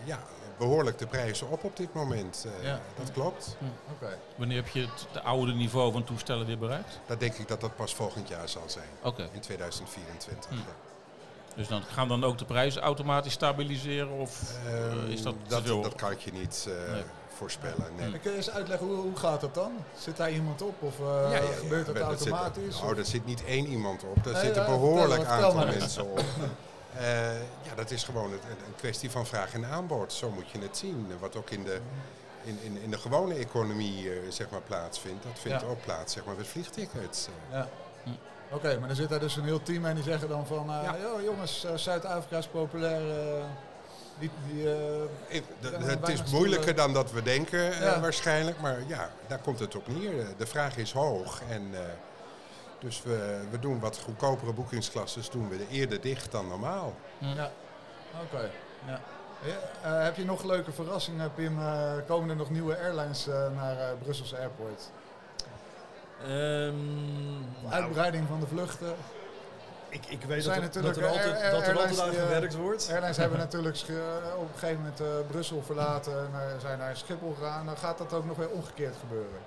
ja, 0.05 0.19
behoorlijk 0.59 0.99
de 0.99 1.07
prijzen 1.07 1.51
op 1.51 1.65
op 1.65 1.77
dit 1.77 1.95
moment. 1.95 2.47
Eh, 2.61 2.65
Ja. 2.67 2.81
Dat 2.99 3.13
klopt. 3.13 3.57
Oké. 3.93 4.19
Wanneer 4.37 4.57
heb 4.57 4.69
je 4.69 4.81
het 4.81 5.07
de 5.13 5.21
oude 5.23 5.53
niveau 5.53 5.93
van 5.93 6.05
toestellen 6.05 6.47
weer 6.47 6.59
bereikt? 6.59 6.99
Dat 7.07 7.21
denk 7.21 7.35
ik 7.35 7.49
dat 7.49 7.61
dat 7.61 7.77
pas 7.77 7.95
volgend 7.95 8.29
jaar 8.29 8.49
zal 8.49 8.63
zijn. 8.67 8.89
Oké, 9.03 9.29
In 9.33 9.41
2024. 9.41 10.51
Hm. 10.51 10.57
ja. 10.57 10.63
dus 11.57 11.69
dan 11.69 11.83
gaan 11.83 12.09
dan 12.09 12.25
ook 12.25 12.39
de 12.39 12.45
prijzen 12.45 12.83
automatisch 12.83 13.33
stabiliseren? 13.33 14.11
Of 14.11 14.53
eh, 14.67 14.87
Ehm, 14.93 15.11
is 15.11 15.23
dat 15.23 15.35
te 15.43 15.49
dat, 15.49 15.63
veel? 15.63 15.83
dat 15.83 15.95
kan 15.95 16.11
ik 16.11 16.21
je 16.21 16.33
niet 16.33 16.69
eh, 16.87 16.93
Nee. 16.93 17.03
voorspellen. 17.37 17.87
Nee. 17.97 18.19
Kun 18.19 18.31
je 18.31 18.37
eens 18.37 18.51
uitleggen 18.51 18.87
hoe, 18.87 18.97
hoe 18.97 19.17
gaat 19.17 19.41
dat 19.41 19.55
dan? 19.55 19.73
Zit 19.99 20.17
daar 20.17 20.31
iemand 20.31 20.63
op 20.63 20.83
of 20.83 20.99
eh, 21.01 21.07
Ja, 21.07 21.31
ja, 21.31 21.43
ja. 21.43 21.57
gebeurt 21.59 21.87
dat 21.87 21.97
zit- 21.97 22.03
automatisch? 22.33 22.81
oh, 22.81 22.99
er 22.99 23.05
zit 23.05 23.27
niet 23.27 23.45
één 23.45 23.67
iemand 23.67 24.03
op. 24.05 24.25
Daar 24.25 24.33
Nee, 24.33 24.43
zitten 24.43 24.65
behoorlijk 24.65 25.25
aantal 25.25 25.55
mensen 25.67 26.11
op. 26.11 26.21
Eh, 26.99 27.35
ja, 27.63 27.75
dat 27.77 27.91
is 27.91 28.05
gewoon 28.05 28.33
een, 28.33 28.39
een 28.67 28.75
kwestie 28.77 29.11
van 29.11 29.27
vraag 29.27 29.55
en 29.55 29.65
aanbod. 29.67 30.13
Zo 30.13 30.31
moet 30.31 30.51
je 30.51 30.59
het 30.59 30.77
zien. 30.77 31.13
Wat 31.21 31.37
ook 31.37 31.51
in 31.51 31.65
de, 31.65 31.81
in, 32.45 32.59
in, 32.63 32.83
in 32.83 32.91
de 32.91 32.99
gewone 32.99 33.35
economie 33.35 34.11
eh, 34.11 34.17
zeg 34.31 34.51
maar, 34.51 34.61
plaatsvindt. 34.61 35.23
Dat 35.23 35.39
vindt 35.39 35.61
Ja. 35.61 35.67
ook 35.69 35.83
plaats 35.85 36.13
zeg 36.13 36.25
maar, 36.25 36.35
met 36.37 36.47
vliegtickets. 36.47 37.27
eh. 37.27 37.57
Ja. 37.59 37.69
Hm. 38.05 38.11
Oké, 38.55 38.79
maar 38.79 38.89
dan 38.89 38.97
zit 38.97 39.09
daar 39.09 39.21
dus 39.21 39.37
een 39.37 39.45
heel 39.45 39.63
team 39.63 39.85
en 39.87 39.95
die 39.95 40.05
zeggen 40.05 40.29
dan 40.29 40.47
van... 40.47 40.65
Ja. 40.69 40.97
"Yo, 41.03 41.23
jongens, 41.25 41.67
Zuid-Afrika 41.75 42.39
is 42.39 42.47
populair. 42.47 43.01
die, 44.19 44.31
die, 44.49 44.69
Ik- 45.29 45.45
het 45.61 46.09
is 46.09 46.25
moeilijker 46.25 46.75
dan 46.75 46.93
dat 46.93 47.13
we 47.13 47.23
denken 47.23 47.71
waarschijnlijk. 48.01 48.61
Maar 48.61 48.79
ja, 48.87 49.11
daar 49.27 49.39
komt 49.39 49.59
het 49.59 49.77
op 49.77 49.89
neer. 49.89 50.27
De 50.37 50.47
vraag 50.47 50.77
is 50.77 50.93
hoog. 50.93 51.41
En, 51.49 51.63
dus 52.79 53.03
we, 53.03 53.41
we 53.51 53.59
doen 53.59 53.81
wat 53.81 53.99
goedkopere 53.99 54.53
boekingsklasses 54.53 55.31
doen 55.31 55.49
we 55.49 55.67
eerder 55.71 56.01
dicht 56.01 56.33
dan 56.33 56.49
normaal. 56.49 56.95
Ja, 57.19 57.51
oké. 58.23 58.51
Ja. 58.87 59.01
Ja, 59.43 59.57
eh, 59.99 60.05
heb 60.05 60.17
je 60.17 60.25
nog 60.25 60.45
leuke 60.45 60.73
verrassingen, 60.73 61.35
Pim? 61.35 61.59
Eh, 61.61 61.93
komen 62.07 62.31
er 62.31 62.37
nog 62.37 62.51
nieuwe 62.51 62.79
airlines 62.79 63.27
eh, 63.29 63.49
naar 63.57 63.79
eh 63.79 63.89
Brussels 64.03 64.35
Airport? 64.35 64.91
Ehm, 66.23 66.75
Uitbreiding 67.71 68.29
van 68.29 68.41
de 68.41 68.47
vluchten. 68.47 68.95
ik, 69.89 70.07
ik 70.07 70.23
weet 70.25 70.43
zijn 70.45 70.61
dat, 70.61 70.75
er- 70.77 70.83
natuurlijk 70.83 70.95
dat 70.95 71.05
er 71.05 71.11
altijd, 71.11 71.43
air- 71.43 71.51
dat 71.51 71.61
er 71.61 71.67
airlines 71.67 71.99
altijd 72.01 72.03
aan 72.03 72.11
die, 72.27 72.35
gewerkt 72.35 72.55
wordt. 72.55 72.89
Airlines 72.91 73.17
hebben 73.17 73.39
natuurlijk 73.47 73.77
op 74.37 74.49
een 74.53 74.59
gegeven 74.59 74.77
moment 74.83 75.01
eh, 75.01 75.07
Brussel 75.31 75.63
verlaten 75.63 76.19
en 76.35 76.61
zijn 76.61 76.79
naar 76.79 76.97
Schiphol 76.97 77.35
gegaan. 77.39 77.67
Dan 77.67 77.77
gaat 77.77 77.99
dat 77.99 78.13
ook 78.13 78.25
nog 78.25 78.37
weer 78.37 78.51
omgekeerd 78.51 78.95
gebeuren. 79.01 79.41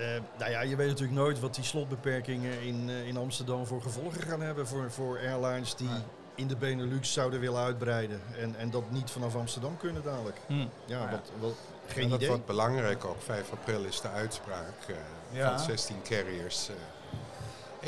Eh, 0.00 0.06
nou 0.38 0.50
ja, 0.50 0.60
je 0.60 0.76
weet 0.76 0.88
natuurlijk 0.88 1.18
nooit 1.18 1.40
wat 1.40 1.54
die 1.54 1.64
slotbeperkingen 1.64 2.60
in, 2.62 2.84
eh, 2.88 3.06
in 3.06 3.16
Amsterdam 3.16 3.66
voor 3.66 3.82
gevolgen 3.82 4.22
gaan 4.22 4.40
hebben 4.40 4.66
voor, 4.66 4.90
voor 4.90 5.18
airlines 5.18 5.74
die 5.76 5.88
in 6.34 6.46
de 6.48 6.56
Benelux 6.56 7.12
zouden 7.12 7.40
willen 7.40 7.62
uitbreiden. 7.62 8.20
En, 8.38 8.54
en 8.58 8.70
dat 8.70 8.90
niet 8.90 9.10
vanaf 9.10 9.36
Amsterdam 9.36 9.76
kunnen 9.76 10.02
dadelijk. 10.02 10.36
Hm. 10.46 10.54
Ja, 10.54 10.66
ja. 10.86 11.10
Wat, 11.10 11.30
wat, 11.38 11.52
geen 11.86 12.02
En 12.04 12.08
dat 12.08 12.18
idee. 12.18 12.28
wordt 12.28 12.46
belangrijk 12.46 13.04
ook. 13.04 13.16
5 13.22 13.52
april 13.52 13.84
is 13.84 14.00
de 14.00 14.08
uitspraak 14.08 14.72
eh, 14.86 14.94
Ja. 15.30 15.48
van 15.48 15.58
16 15.58 15.96
carriers. 16.02 16.68
eh. 16.68 16.74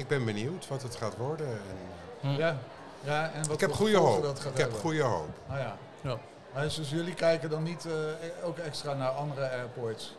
ik 0.01 0.09
ben 0.09 0.25
benieuwd 0.25 0.69
wat 0.69 0.83
het 0.83 0.97
gaat 0.97 1.17
worden. 1.17 1.47
En, 1.47 1.61
Hm. 2.21 2.29
Ja. 2.39 2.57
ja 3.01 3.31
en 3.33 3.43
wat 3.47 3.53
ik 3.55 3.61
heb 3.61 3.73
goede 3.73 3.97
hoop. 3.97 4.23
dat 4.23 4.41
gaat 4.41 4.53
Ik 4.53 4.59
heb 4.59 4.73
goede 4.73 5.03
hoop. 5.03 5.29
Ah, 5.49 5.59
ja. 5.59 5.77
Ja. 6.01 6.19
Maar 6.55 6.63
dus 6.63 6.91
jullie 6.91 7.15
kijken 7.15 7.51
dan 7.51 7.63
niet 7.63 7.87
eh, 7.87 8.47
ook 8.47 8.59
extra 8.59 8.95
naar 8.95 9.09
andere 9.11 9.51
airports? 9.51 10.17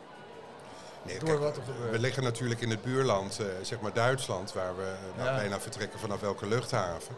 Nee, 1.04 1.18
Door 1.18 1.28
kijk, 1.28 1.40
wat 1.40 1.56
er 1.56 1.62
gebeurt. 1.62 1.90
we 1.90 1.98
liggen 1.98 2.22
natuurlijk 2.22 2.60
in 2.60 2.70
het 2.70 2.82
buurland, 2.82 3.38
eh, 3.40 3.46
zeg 3.62 3.80
maar 3.80 3.92
Duitsland, 3.92 4.52
waar 4.52 4.76
we 4.76 4.82
eh, 4.82 5.16
nou, 5.16 5.28
Ja. 5.30 5.36
bijna 5.36 5.60
vertrekken 5.60 5.98
vanaf 6.00 6.20
welke 6.20 6.46
luchthaven. 6.46 7.14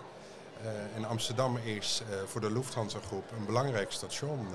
Eh, 0.63 0.69
en 0.97 1.05
Amsterdam 1.05 1.57
is 1.57 2.03
voor 2.27 2.41
de 2.41 2.53
Lufthansa 2.53 2.99
groep 3.07 3.31
een 3.39 3.47
belangrijk 3.47 3.93
station. 3.93 4.49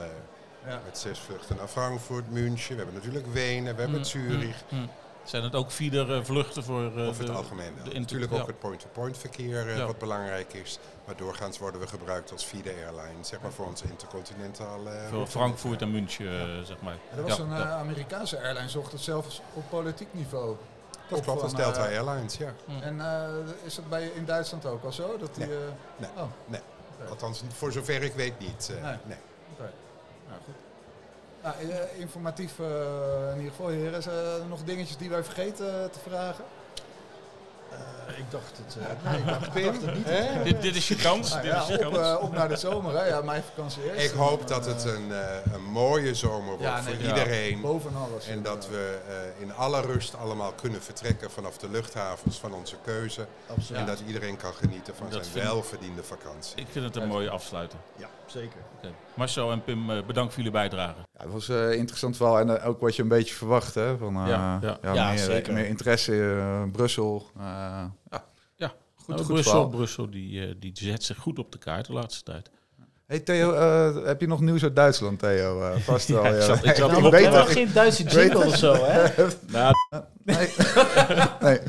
Ja. 0.67 0.81
Met 0.85 0.97
zes 0.97 1.19
vluchten 1.19 1.55
naar 1.55 1.67
Frankfurt, 1.67 2.31
München. 2.31 2.75
We 2.75 2.81
hebben 2.83 2.93
natuurlijk 2.95 3.25
Wenen, 3.33 3.75
we 3.75 3.81
hebben 3.81 3.99
Hm, 3.99 4.05
Zurich. 4.05 4.55
hm, 4.69 4.75
hm. 4.75 4.85
Zijn 5.31 5.43
het 5.43 5.55
ook 5.55 5.71
feeder 5.71 6.13
eh, 6.15 6.23
vluchten 6.23 6.63
voor 6.63 6.81
eh, 6.97 7.07
Over 7.07 7.25
de, 7.25 7.27
het 7.31 7.37
algemeen 7.37 7.65
wel. 7.75 7.83
de 7.83 7.89
inter- 7.89 7.99
Natuurlijk 7.99 8.31
ja. 8.31 8.39
ook 8.41 8.47
het 8.47 8.59
point-to-point 8.59 9.17
verkeer 9.17 9.67
eh, 9.69 9.77
Ja. 9.77 9.85
wat 9.85 9.97
belangrijk 9.97 10.53
is. 10.53 10.79
Maar 11.05 11.15
doorgaans 11.15 11.57
worden 11.57 11.81
we 11.81 11.87
gebruikt 11.87 12.31
als 12.31 12.43
feeder 12.43 12.73
airline, 12.73 13.23
zeg 13.23 13.41
maar 13.41 13.51
voor 13.51 13.65
onze 13.65 13.83
intercontinentale 13.89 14.89
eh, 14.89 15.07
Voor. 15.09 15.27
Frankfurt 15.27 15.81
en 15.81 15.91
München, 15.91 16.65
zeg 16.65 16.81
maar. 16.81 16.97
Er 17.15 17.21
was 17.23 17.37
Ja, 17.37 17.43
een 17.43 17.53
Amerikaanse 17.63 18.41
airline, 18.41 18.69
zocht 18.69 18.91
het 18.91 19.01
zelfs 19.01 19.41
op 19.53 19.63
politiek 19.69 20.07
niveau. 20.11 20.55
Dat 21.09 21.17
Op 21.19 21.25
klopt, 21.25 21.41
als 21.41 21.51
van, 21.51 21.61
Delta 21.61 21.81
Airlines, 21.85 22.37
ja. 22.37 22.53
En 22.81 23.01
eh, 23.01 23.27
is 23.63 23.75
dat 23.75 23.89
bij, 23.89 24.11
in 24.15 24.25
Duitsland 24.25 24.65
ook 24.65 24.83
al 24.83 24.91
zo? 24.91 25.17
Dat 25.17 25.35
die, 25.35 25.45
Nee. 25.45 25.55
eh, 25.57 25.63
Nee. 25.97 26.09
Oh, 26.17 26.23
Nee. 26.45 26.61
Althans, 27.09 27.43
voor 27.53 27.71
zover 27.71 28.03
ik 28.03 28.13
weet 28.13 28.39
niet. 28.39 28.71
eh, 28.75 28.83
Nee. 28.83 28.95
nee. 29.05 29.17
oké. 29.53 29.71
Nou, 30.27 30.39
goed. 30.45 30.53
Nou, 31.43 31.55
eh, 31.69 31.99
informatief 31.99 32.59
eh, 32.59 32.65
in 33.31 33.37
ieder 33.37 33.51
geval, 33.51 33.67
heren. 33.67 33.97
Is 33.99 34.05
er 34.05 34.45
nog 34.49 34.63
dingetjes 34.63 34.97
die 34.97 35.09
wij 35.09 35.23
vergeten 35.23 35.91
te 35.91 35.99
vragen? 36.09 36.43
Ik 38.17 38.31
dacht 38.31 38.57
het, 38.65 38.75
uh, 38.77 39.11
nee, 39.11 39.19
ik 39.19 39.25
dacht, 39.27 39.55
ik 39.55 39.63
dacht 39.65 39.81
het 39.81 39.95
niet. 39.95 40.43
Dit, 40.43 40.61
dit 40.61 40.75
is 40.75 40.87
je 40.87 40.95
kans. 40.95 41.29
Nou 41.29 41.41
dit 41.41 41.51
ja, 41.51 41.61
is 41.61 41.67
je 41.67 41.87
op, 41.87 41.93
kans. 41.93 42.07
eh, 42.07 42.23
op 42.23 42.31
naar 42.31 42.49
de 42.49 42.55
zomer, 42.55 42.97
hè? 42.97 43.05
Ja, 43.05 43.21
mijn 43.21 43.43
vakantie 43.43 43.83
eerst. 43.93 44.05
Ik 44.05 44.11
hoop 44.11 44.47
dat 44.47 44.65
het 44.65 44.83
een, 44.83 45.11
eh, 45.11 45.53
een 45.53 45.63
mooie 45.63 46.15
zomer 46.15 46.47
wordt 46.47 46.63
Ja, 46.63 46.83
voor 46.83 46.93
nee, 46.95 47.07
iedereen. 47.07 47.61
Boven 47.61 47.91
alles. 47.95 48.27
En 48.27 48.41
dat 48.43 48.67
we 48.67 48.99
eh, 49.07 49.41
in 49.41 49.53
alle 49.55 49.81
rust 49.81 50.15
allemaal 50.17 50.51
kunnen 50.51 50.81
vertrekken 50.81 51.31
vanaf 51.31 51.57
de 51.57 51.69
luchthavens 51.69 52.37
van 52.37 52.53
onze 52.53 52.75
keuze. 52.83 53.25
Absoluut. 53.47 53.79
En 53.81 53.85
dat 53.85 53.99
iedereen 54.07 54.37
kan 54.37 54.53
genieten 54.53 54.95
van 54.95 55.09
Dat 55.09 55.25
zijn 55.25 55.45
welverdiende 55.45 56.03
vakantie. 56.03 56.55
Ik 56.55 56.67
vind 56.71 56.85
het 56.85 56.95
een 56.95 57.07
mooie 57.07 57.29
afsluiter. 57.29 57.77
Ja, 57.95 58.09
zeker. 58.31 58.59
Oké. 58.77 58.91
Marcel 59.15 59.51
en 59.51 59.63
Pim, 59.63 59.89
eh, 59.89 60.03
bedankt 60.05 60.33
voor 60.33 60.43
jullie 60.43 60.59
bijdrage. 60.59 60.99
Ja, 61.13 61.23
het 61.23 61.31
was 61.31 61.47
een 61.47 61.77
interessant 61.77 62.15
verhaal 62.17 62.39
en 62.39 62.59
eh, 62.61 62.67
ook 62.67 62.79
wat 62.81 62.95
je 62.95 63.01
een 63.01 63.07
beetje 63.07 63.35
verwacht, 63.35 63.75
hè? 63.75 63.97
Van, 63.97 64.15
eh, 64.15 64.27
Ja, 64.27 64.59
ja. 64.61 64.77
Ja, 64.93 65.09
meer, 65.09 65.17
zeker. 65.17 65.53
meer 65.53 65.65
interesse 65.67 66.15
in 66.15 66.37
eh, 66.39 66.63
Brussel. 66.71 67.25
eh, 67.37 67.43
ja, 67.43 68.23
Ja, 68.55 68.67
goed, 68.95 69.07
Nou, 69.07 69.19
goed 69.19 69.27
Brussel, 69.33 69.51
verhaal. 69.51 69.69
Brussel 69.69 70.09
die, 70.09 70.45
eh, 70.47 70.53
die 70.59 70.71
zet 70.73 71.03
zich 71.03 71.17
goed 71.17 71.39
op 71.39 71.51
de 71.51 71.57
kaart 71.57 71.85
de 71.85 71.93
laatste 71.93 72.23
tijd. 72.23 72.49
Hey 73.07 73.19
Theo, 73.19 73.51
eh, 73.53 74.05
heb 74.05 74.21
je 74.21 74.27
nog 74.27 74.41
nieuws 74.41 74.63
uit 74.63 74.75
Duitsland, 74.75 75.19
Theo? 75.19 75.61
Eh, 75.61 75.77
vast 75.91 76.07
wel. 76.07 76.23
Ja, 76.23 76.29
ik 76.29 76.35
ja. 76.35 76.41
zat- 76.41 76.65
ik 76.65 76.75
zat 76.75 77.09
weet 77.09 77.27
geen 77.35 77.73
Duitse 77.73 78.03
jingle 78.03 78.45
of 78.45 78.55
zo, 78.55 78.73
hè? 78.79 79.27
Nou, 79.51 79.75
Nee. 80.23 80.37
nee. 81.41 81.59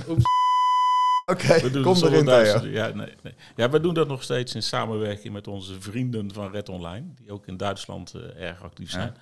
Oké, 1.27 1.61
we 1.61 1.71
doen 1.71 1.83
kom 1.83 1.95
het 1.95 2.03
erin, 2.03 2.25
Theo. 2.25 2.67
Ja, 2.67 2.89
nee, 2.89 3.15
nee. 3.23 3.35
ja, 3.57 3.71
we 3.71 3.81
doen 3.81 3.95
dat 3.95 4.09
nog 4.09 4.23
steeds 4.23 4.55
in 4.55 4.63
samenwerking 4.63 5.33
met 5.33 5.49
onze 5.49 5.81
vrienden 5.81 6.33
van 6.33 6.51
Red 6.51 6.69
Online, 6.69 7.07
die 7.15 7.33
ook 7.33 7.47
in 7.47 7.57
Duitsland 7.57 8.15
eh, 8.15 8.49
erg 8.49 8.63
actief 8.63 8.91
zijn. 8.91 9.17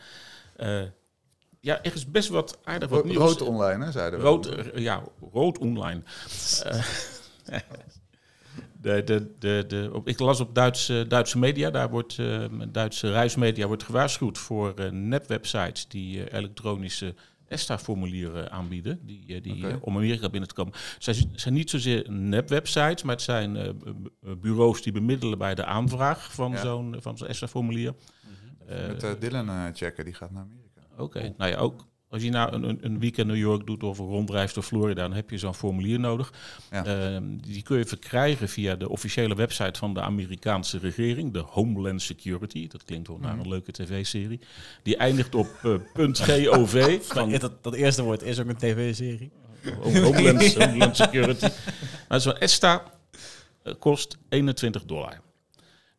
Eh, 0.56 0.82
ja, 1.60 1.82
er 1.82 1.94
is 1.94 2.10
best 2.10 2.28
wat 2.28 2.58
aardig 2.64 2.88
wat 2.88 3.04
nieuws. 3.04 3.16
Rood 3.16 3.42
online, 3.42 3.84
hè, 3.84 3.92
zeiden 3.92 4.18
we. 4.18 4.24
Rood, 4.24 4.46
eh, 4.46 4.82
ja, 4.82 5.02
rood 5.32 5.58
online. 5.58 6.02
De, 8.80 9.04
de, 9.04 9.34
de, 9.38 9.64
de, 9.68 9.90
op, 9.92 10.08
ik 10.08 10.18
las 10.18 10.40
op 10.40 10.54
Duitse, 10.54 11.04
Duitse 11.08 11.38
media, 11.38 11.70
daar 11.70 11.90
wordt, 11.90 12.18
Duitse 12.68 13.12
reismedia 13.12 13.66
wordt 13.66 13.82
gewaarschuwd 13.82 14.38
voor 14.38 14.74
eh, 14.74 14.90
nepwebsites 14.90 15.88
die 15.88 16.32
elektronische 16.32 17.14
ESTA-formulieren 17.50 18.50
aanbieden, 18.50 19.00
die, 19.06 19.24
eh, 19.34 19.42
die, 19.42 19.66
eh, 19.66 19.76
om 19.80 19.96
Amerika 19.96 20.28
binnen 20.30 20.48
te 20.48 20.54
komen. 20.54 20.72
Het 20.98 21.16
zijn, 21.34 21.54
niet 21.54 21.70
zozeer 21.70 22.10
nepwebsites, 22.10 23.02
maar 23.02 23.14
het 23.14 23.24
zijn 23.24 23.56
eh, 23.56 23.70
bu- 23.74 24.36
bureaus 24.36 24.82
die 24.82 24.92
bemiddelen 24.92 25.38
bij 25.38 25.54
de 25.54 25.64
aanvraag 25.64 26.32
van 26.34 26.50
Ja. 26.52 26.60
zo'n 26.60 26.96
van 26.98 27.18
zo'n 27.18 27.28
ESTA-formulier. 27.28 27.94
Met 28.66 29.20
Dylan 29.20 29.74
checken, 29.74 30.04
die 30.04 30.14
gaat 30.14 30.30
naar 30.30 30.42
Amerika. 30.42 30.80
Oké, 31.02 31.34
nou 31.36 31.50
ja, 31.50 31.56
ook 31.56 31.86
als 32.11 32.23
je 32.23 32.31
nou 32.31 32.53
een, 32.53 32.79
een- 32.85 32.99
weekend 32.99 33.27
New 33.27 33.37
York 33.37 33.66
doet 33.66 33.83
of 33.83 33.99
een 33.99 34.07
rondreis 34.07 34.53
door 34.55 34.62
Florida, 34.62 35.03
dan 35.03 35.12
heb 35.12 35.31
je 35.31 35.38
zo'n 35.38 35.55
formulier 35.55 36.01
nodig. 36.01 36.33
Ja. 36.70 36.85
Ehm, 36.85 37.23
die 37.37 37.62
kun 37.62 37.79
je 37.79 37.85
verkrijgen 37.85 38.49
via 38.49 38.75
de 38.77 38.88
officiële 38.88 39.35
website 39.35 39.79
van 39.79 39.94
de 39.94 40.01
Amerikaanse 40.01 40.79
regering, 40.79 41.33
de 41.33 41.38
Homeland 41.38 42.03
Security. 42.03 42.66
Dat 42.68 42.85
klinkt 42.85 43.09
wel 43.09 43.18
naar 43.18 43.38
een 43.38 43.49
leuke 43.49 43.73
tv-serie. 43.73 44.40
Die 44.83 44.96
eindigt 44.96 45.35
op 45.35 45.46
eh, 45.62 45.75
.gov 46.12 47.03
van 47.14 47.31
Dat, 47.38 47.62
dat 47.62 47.75
eerste 47.75 48.03
woord 48.03 48.23
is 48.23 48.40
ook 48.40 48.49
een 48.49 48.57
tv-serie. 48.57 49.31
Homeland, 49.81 50.55
Homeland 50.64 50.96
Security. 50.96 51.46
Maar 52.09 52.20
zo'n 52.20 52.38
ESTA 52.38 52.83
eh, 53.62 53.75
kost 53.79 54.18
21 54.29 54.85
dollar. 54.85 55.20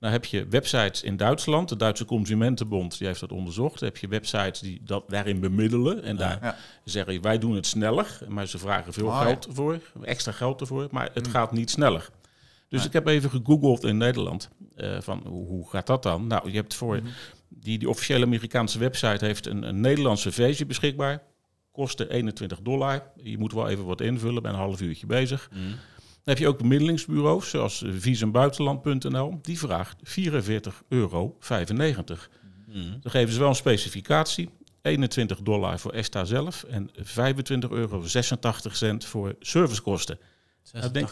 Nou 0.01 0.13
heb 0.13 0.25
je 0.25 0.47
websites 0.47 1.03
in 1.03 1.17
Duitsland, 1.17 1.69
de 1.69 1.75
Duitse 1.75 2.05
Consumentenbond, 2.05 2.97
die 2.97 3.07
heeft 3.07 3.19
dat 3.19 3.31
onderzocht. 3.31 3.79
Dan 3.79 3.87
heb 3.89 3.97
je 3.97 4.07
websites 4.07 4.59
die 4.59 4.81
dat 4.85 5.03
daarin 5.09 5.39
bemiddelen 5.39 6.03
en 6.03 6.15
daar 6.15 6.37
Ja. 6.41 6.55
zeggen 6.83 7.21
wij 7.21 7.37
doen 7.37 7.55
het 7.55 7.65
sneller, 7.67 8.17
maar 8.27 8.47
ze 8.47 8.57
vragen 8.57 8.93
veel 8.93 9.05
ja. 9.07 9.21
geld 9.21 9.47
voor, 9.51 9.79
extra 10.03 10.31
geld 10.31 10.61
ervoor, 10.61 10.87
maar 10.91 11.09
het 11.13 11.27
gaat 11.27 11.51
niet 11.51 11.69
sneller. 11.69 12.09
Dus 12.67 12.85
ik 12.85 12.93
heb 12.93 13.07
even 13.07 13.29
gegoogeld 13.29 13.83
in 13.83 13.97
Nederland 13.97 14.49
eh, 14.75 14.97
van 14.99 15.23
hoe, 15.27 15.47
hoe 15.47 15.69
gaat 15.69 15.87
dat 15.87 16.03
dan? 16.03 16.27
Nou, 16.27 16.51
je 16.51 16.55
hebt 16.55 16.73
voor 16.73 17.01
die, 17.47 17.77
die 17.77 17.89
officiële 17.89 18.25
Amerikaanse 18.25 18.79
website 18.79 19.25
heeft 19.25 19.45
een, 19.47 19.63
een 19.63 19.81
Nederlandse 19.81 20.31
versie 20.31 20.65
beschikbaar. 20.65 21.21
Kostte 21.71 22.09
21 22.11 22.61
dollar. 22.61 23.03
Je 23.23 23.37
moet 23.37 23.53
wel 23.53 23.69
even 23.69 23.85
wat 23.85 24.01
invullen, 24.01 24.41
ben 24.41 24.51
een 24.51 24.57
half 24.59 24.81
uurtje 24.81 25.05
bezig. 25.05 25.49
Dan 25.51 25.59
heb 26.23 26.37
je 26.37 26.47
ook 26.47 26.57
bemiddelingsbureaus, 26.57 27.49
zoals 27.49 27.83
visumbuitenland.nl. 27.87 29.39
Die 29.41 29.59
vraagt 29.59 29.97
44,95 30.03 30.87
euro. 30.87 31.35
Dan 33.01 33.11
geven 33.11 33.33
ze 33.33 33.39
wel 33.39 33.49
een 33.49 33.55
specificatie. 33.55 34.49
21 34.81 35.41
dollar 35.41 35.79
voor 35.79 35.91
ESTA 35.93 36.25
zelf 36.25 36.63
en 36.63 36.89
25,86 36.95 37.69
euro 37.71 38.03
voor 38.99 39.35
servicekosten. 39.39 40.19
Nou, 40.81 40.93
denk 40.93 41.05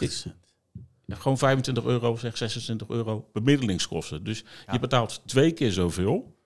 Ja, 1.06 1.16
gewoon 1.16 1.38
25 1.38 1.84
euro, 1.84 2.16
zeg 2.16 2.36
26 2.36 2.88
euro 2.88 3.28
bemiddelingskosten. 3.32 4.24
Dus 4.24 4.44
je 4.72 4.78
betaalt 4.78 5.22
twee 5.26 5.52
keer 5.52 5.72
zoveel. 5.72 6.36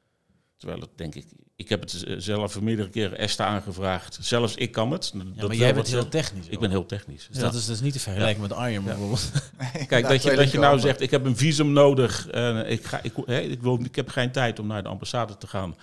Terwijl 0.56 0.80
het 0.80 0.90
denk 0.96 1.14
ik, 1.14 1.26
ik 1.56 1.68
heb 1.68 1.80
het 1.80 2.02
eh, 2.04 2.14
zelf 2.18 2.60
meerdere 2.60 2.88
keren 2.88 3.18
ESTA 3.18 3.46
aangevraagd. 3.46 4.18
Zelfs 4.20 4.54
ik 4.54 4.72
kan 4.72 4.90
het. 4.90 5.10
Ja, 5.14 5.20
Dat 5.36 5.48
maar 5.48 5.56
jij 5.56 5.74
bent 5.74 5.86
heel 5.86 5.94
zeggen. 5.94 6.10
technisch. 6.10 6.46
Ik 6.48 6.58
ben 6.58 6.70
heel 6.70 6.86
technisch. 6.86 7.26
Dus 7.26 7.36
Ja. 7.36 7.42
dat 7.42 7.54
is 7.54 7.66
dus 7.66 7.80
niet 7.80 7.92
te 7.92 8.00
vergelijken 8.00 8.42
met 8.42 8.52
Arjen 8.52 8.84
bijvoorbeeld. 8.84 9.30
Kijk, 9.86 10.08
dat 10.08 10.22
je, 10.22 10.34
dat 10.36 10.50
je 10.50 10.58
nou 10.58 10.78
zegt, 10.78 11.00
ik 11.00 11.10
heb 11.10 11.24
een 11.24 11.36
visum 11.36 11.72
nodig. 11.72 12.28
en 12.28 12.70
ik, 12.70 12.84
ga, 12.84 13.00
ik, 13.02 13.12
hè, 13.26 13.38
ik, 13.40 13.62
wil, 13.62 13.78
ik 13.84 13.96
heb 13.96 14.08
geen 14.08 14.30
tijd 14.30 14.58
om 14.58 14.66
naar 14.66 14.82
de 14.82 14.88
ambassade 14.88 15.36
te 15.36 15.46
gaan. 15.46 15.76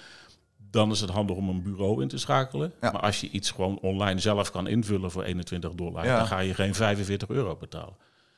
Dan 0.72 0.92
is 0.92 1.00
het 1.02 1.10
handig 1.10 1.36
om 1.36 1.50
een 1.50 1.64
bureau 1.64 2.02
in 2.02 2.08
te 2.08 2.18
schakelen. 2.18 2.74
Ja. 2.82 2.92
Maar 2.92 3.02
als 3.02 3.22
je 3.22 3.30
iets 3.30 3.52
gewoon 3.52 3.80
online 3.80 4.20
zelf 4.20 4.52
kan 4.52 4.68
invullen 4.68 5.12
voor 5.12 5.24
21 5.24 5.72
dollar... 5.74 6.06
Ja. 6.06 6.18
dan 6.18 6.28
ga 6.28 6.40
je 6.40 6.54
geen 6.54 6.76
45 6.76 7.30
euro 7.30 7.56
betalen. 7.56 7.94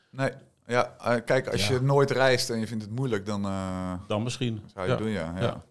Nee, 0.09 0.29
ja, 0.67 0.93
eh, 1.01 1.15
kijk, 1.25 1.47
als 1.47 1.67
Ja. 1.67 1.73
je 1.73 1.81
nooit 1.81 2.11
reist 2.11 2.49
en 2.49 2.59
je 2.59 2.67
vindt 2.67 2.83
het 2.83 2.95
moeilijk, 2.95 3.25
dan 3.25 3.45
eh, 3.45 3.93
Dan 4.07 4.23
misschien. 4.23 4.61
zou 4.73 4.89
je 4.89 4.95
doen, 4.95 5.09
ja. 5.09 5.63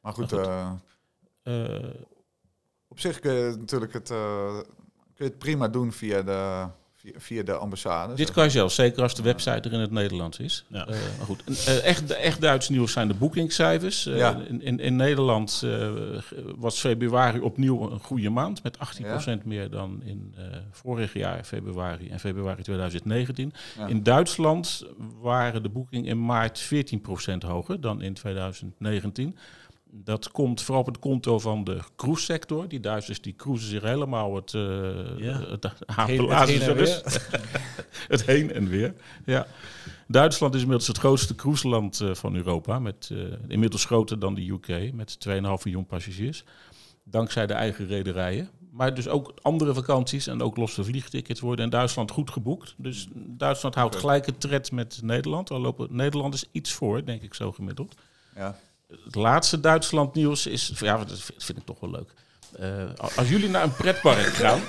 Maar 0.00 0.12
goed, 0.12 0.30
Maar 0.30 0.44
goed. 0.44 0.48
eh, 0.48 0.70
Eh, 1.42 1.84
op 2.88 3.00
zich 3.00 3.18
kun 3.20 3.32
je 3.32 3.54
natuurlijk 3.58 3.92
het, 3.92 4.10
eh, 4.10 4.54
kun 5.14 5.24
je 5.24 5.24
het 5.24 5.38
prima 5.38 5.68
doen 5.68 5.92
via 5.92 6.22
de, 6.22 6.66
via, 6.94 7.12
via 7.16 7.42
de 7.42 7.52
ambassade. 7.54 8.14
dit 8.14 8.30
kan 8.30 8.44
je 8.44 8.50
zelf, 8.50 8.72
zeker 8.72 9.02
als 9.02 9.14
de 9.14 9.22
website 9.22 9.68
er 9.68 9.72
in 9.72 9.80
het 9.80 9.90
Nederlands 9.90 10.38
is. 10.38 10.64
Ja. 10.68 10.86
Eh, 10.86 10.96
maar 11.16 11.26
goed, 11.26 11.64
eh, 11.66 11.84
echt, 11.84 12.10
echt 12.10 12.40
Duits 12.40 12.68
nieuws 12.68 12.92
zijn 12.92 13.08
de 13.08 13.14
boekingscijfers. 13.14 14.06
Eh, 14.06 14.16
Ja. 14.16 14.36
in, 14.48 14.62
in, 14.62 14.78
in 14.80 14.96
Nederland 14.96 15.62
eh, 15.64 15.90
was 16.56 16.80
februari 16.80 17.40
opnieuw 17.40 17.90
een 17.90 17.98
goede 18.00 18.30
maand... 18.30 18.62
met 18.62 18.78
18% 18.78 19.44
meer 19.44 19.70
dan 19.70 20.02
in 20.04 20.34
eh, 20.36 20.44
vorig 20.70 21.12
jaar, 21.12 21.44
februari 21.44 22.08
en 22.10 22.20
februari 22.20 22.62
2019. 22.62 23.52
Ja. 23.78 23.86
In 23.86 24.02
Duitsland 24.02 24.84
waren 25.20 25.62
de 25.62 25.68
boekingen 25.68 26.04
in 26.10 26.24
maart 26.24 26.60
14% 26.64 26.68
hoger 27.46 27.80
dan 27.80 28.02
in 28.02 28.14
2019. 28.14 29.36
Dat 29.92 30.30
komt 30.30 30.62
vooral 30.62 30.80
op 30.82 30.86
het 30.88 30.98
konto 30.98 31.38
van 31.38 31.64
de 31.64 31.78
cruise-sector. 31.96 32.68
Die 32.68 32.80
Duitsers 32.80 33.20
die 33.20 33.34
cruisen 33.36 33.68
zich 33.68 33.82
helemaal 33.82 34.34
het, 34.34 34.50
Ja. 34.50 35.40
het, 35.48 35.64
heen- 36.06 36.28
het 36.30 36.48
heen 36.48 36.60
en 36.60 36.76
dus. 36.76 37.02
het 38.08 38.26
heen 38.26 38.52
en 38.52 38.68
weer. 38.68 38.94
Ja. 39.24 39.46
Duitsland 40.06 40.54
is 40.54 40.60
inmiddels 40.60 40.88
het 40.88 40.98
grootste 40.98 41.34
cruiseland 41.34 42.00
eh, 42.00 42.14
van 42.14 42.34
Europa. 42.36 42.78
Met, 42.78 43.08
eh, 43.12 43.18
inmiddels 43.48 43.84
groter 43.84 44.18
dan 44.18 44.34
de 44.34 44.48
UK, 44.50 44.92
met 44.92 45.20
2,5 45.20 45.32
miljoen 45.64 45.86
passagiers. 45.86 46.44
Dankzij 47.04 47.46
de 47.46 47.54
eigen 47.54 47.86
rederijen. 47.86 48.48
Maar 48.72 48.94
dus 48.94 49.08
ook 49.08 49.34
andere 49.42 49.74
vakanties 49.74 50.26
en 50.26 50.42
ook 50.42 50.56
losse 50.56 50.84
vliegtickets 50.84 51.40
worden 51.40 51.64
in 51.64 51.70
Duitsland 51.70 52.10
goed 52.10 52.30
geboekt. 52.30 52.74
Dus 52.76 53.08
Duitsland 53.14 53.74
houdt 53.74 53.94
Oké. 53.94 54.00
gelijk 54.02 54.26
het 54.26 54.40
tred 54.40 54.72
met 54.72 55.00
Nederland. 55.02 55.50
Al 55.50 55.60
lopen 55.60 55.88
Nederlanders 55.90 56.44
iets 56.52 56.72
voor, 56.72 57.04
denk 57.04 57.22
ik 57.22 57.34
zo 57.34 57.52
gemiddeld. 57.52 57.94
Ja. 58.36 58.56
Het 59.04 59.14
laatste 59.14 59.60
Duitsland 59.60 60.14
nieuws 60.14 60.46
is, 60.46 60.72
ja, 60.78 60.96
dat 60.96 61.18
vind 61.38 61.58
ik 61.58 61.64
toch 61.64 61.80
wel 61.80 61.90
leuk. 61.90 62.12
Eh, 62.58 63.06
als 63.16 63.28
jullie 63.28 63.48
naar 63.48 63.62
een 63.62 63.74
pretpark 63.74 64.26
gaan, 64.42 64.60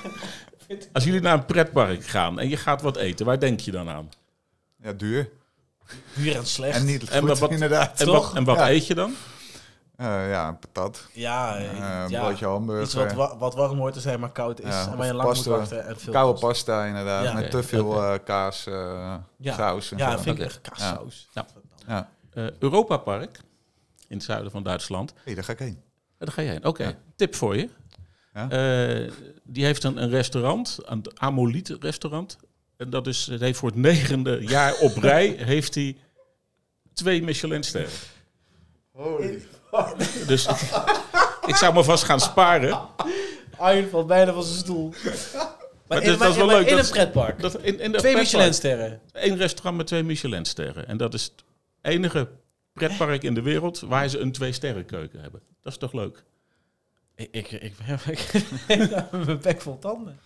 als 0.93 1.03
jullie 1.03 1.21
naar 1.21 1.33
een 1.33 1.45
pretpark 1.45 2.05
gaan 2.05 2.39
en 2.39 2.49
je 2.49 2.57
gaat 2.57 2.81
wat 2.81 2.97
eten, 2.97 3.25
waar 3.25 3.39
denk 3.39 3.59
je 3.59 3.71
dan 3.71 3.89
aan? 3.89 4.09
ja, 4.83 4.91
duur. 4.93 5.29
Duur 6.13 6.35
en 6.35 6.45
slecht. 6.45 6.77
En 6.77 6.85
niet 6.85 7.09
En 7.09 7.27
goed, 7.27 7.39
wat- 7.39 7.51
inderdaad. 7.51 7.99
En 7.99 8.05
Toch? 8.05 8.27
wat, 8.27 8.35
en 8.35 8.43
wat 8.43 8.57
Ja. 8.57 8.69
eet 8.69 8.87
je 8.87 8.95
dan? 8.95 9.13
Eh, 9.95 10.29
ja, 10.29 10.47
een 10.47 10.59
patat. 10.59 11.07
ja, 11.13 11.57
Eh, 11.57 12.03
een 12.03 12.09
ja. 12.09 12.21
broodje 12.23 12.45
hamburger. 12.45 12.83
Iets 12.83 12.93
wat, 12.93 13.13
wa- 13.13 13.37
wat 13.37 13.55
warm 13.55 13.77
hoort 13.77 13.93
te 13.93 13.99
zijn, 13.99 14.19
maar 14.19 14.31
koud 14.31 14.59
is. 14.61 14.67
Ja, 14.67 14.87
en 14.91 14.97
waar 14.97 15.07
je 15.07 15.13
lang 15.13 15.27
pasta. 15.29 15.49
moet 15.49 15.59
wachten. 15.59 15.87
En 15.87 15.99
veel 15.99 16.13
Koude 16.13 16.31
kost. 16.39 16.43
pasta 16.43 16.85
inderdaad, 16.85 17.23
Ja. 17.23 17.33
met 17.33 17.51
te 17.51 17.63
veel 17.63 18.03
eh, 18.03 18.19
kaas, 18.25 18.65
eh, 18.67 19.13
Ja. 19.37 19.53
saus 19.55 19.91
en 19.91 19.97
Ja, 19.97 20.11
zo. 20.11 20.17
vind 20.17 20.39
ik 20.39 20.45
echt 20.45 20.61
kaassaus. 20.61 21.27
Ja. 21.33 21.45
Ja. 21.87 22.09
Eh 22.33 22.45
Europa 22.59 22.97
Park 22.97 23.39
in 24.11 24.17
het 24.17 24.25
zuiden 24.25 24.51
van 24.51 24.63
Duitsland. 24.63 25.13
Hey, 25.23 25.33
daar 25.35 25.43
ga 25.43 25.51
ik 25.51 25.59
heen. 25.59 25.81
Daar 26.17 26.31
ga 26.31 26.41
je 26.41 26.49
heen. 26.49 26.65
Oké, 26.65 26.83
Ja. 26.83 26.97
tip 27.15 27.35
voor 27.35 27.57
je. 27.57 27.69
Ja? 28.33 28.49
Eh, 28.49 29.11
die 29.43 29.65
heeft 29.65 29.83
een, 29.83 30.01
een 30.03 30.09
restaurant, 30.09 30.77
een 30.85 31.03
Amoliet 31.13 31.77
restaurant. 31.79 32.37
En 32.77 32.89
dat 32.89 33.07
is, 33.07 33.25
het 33.25 33.39
heeft 33.41 33.59
voor 33.59 33.69
het 33.69 33.77
negende 33.77 34.39
jaar 34.41 34.73
op 34.79 34.95
rij 34.97 35.27
heeft 35.53 35.75
hij 35.75 35.97
twee 36.93 37.23
Michelinsterren. 37.23 37.89
Dus 40.27 40.47
ik 41.45 41.55
zou 41.55 41.73
me 41.73 41.83
vast 41.83 42.03
gaan 42.03 42.19
sparen. 42.19 42.79
Arjen 43.57 43.89
valt 43.89 44.07
bijna 44.07 44.33
van 44.33 44.43
zijn 44.43 44.57
stoel. 44.59 44.93
Maar 45.87 46.01
in, 46.01 46.09
dat- 46.09 46.19
dat 46.19 46.29
is 46.29 46.35
wel 46.35 46.45
maar 46.45 46.55
leuk, 46.55 46.67
In 46.69 46.75
dat- 46.75 46.85
een 46.85 46.91
pretpark. 46.91 47.41
Dat 47.41 47.61
in, 47.61 47.79
in 47.79 47.91
Twee 47.91 48.15
Michelinsterren. 48.15 49.01
Eén 49.11 49.37
restaurant 49.37 49.77
met 49.77 49.87
twee 49.87 50.03
Michelinsterren. 50.03 50.87
En 50.87 50.97
dat 50.97 51.13
is 51.13 51.23
het 51.23 51.33
enige 51.81 52.27
pretpark 52.73 53.23
in 53.23 53.33
de 53.33 53.41
wereld 53.41 53.79
waar 53.79 54.07
ze 54.09 54.19
een 54.19 54.31
twee-sterren 54.31 54.85
keuken 54.85 55.21
hebben. 55.21 55.41
Dat 55.61 55.71
is 55.71 55.77
toch 55.79 55.93
leuk? 55.93 56.23
Ik, 57.15 57.27
ik, 57.31 57.51
ik, 57.51 57.73
ik, 58.67 59.11
mijn 59.11 59.39
bek 59.41 59.61
vol 59.61 59.79
tanden. 59.79 60.19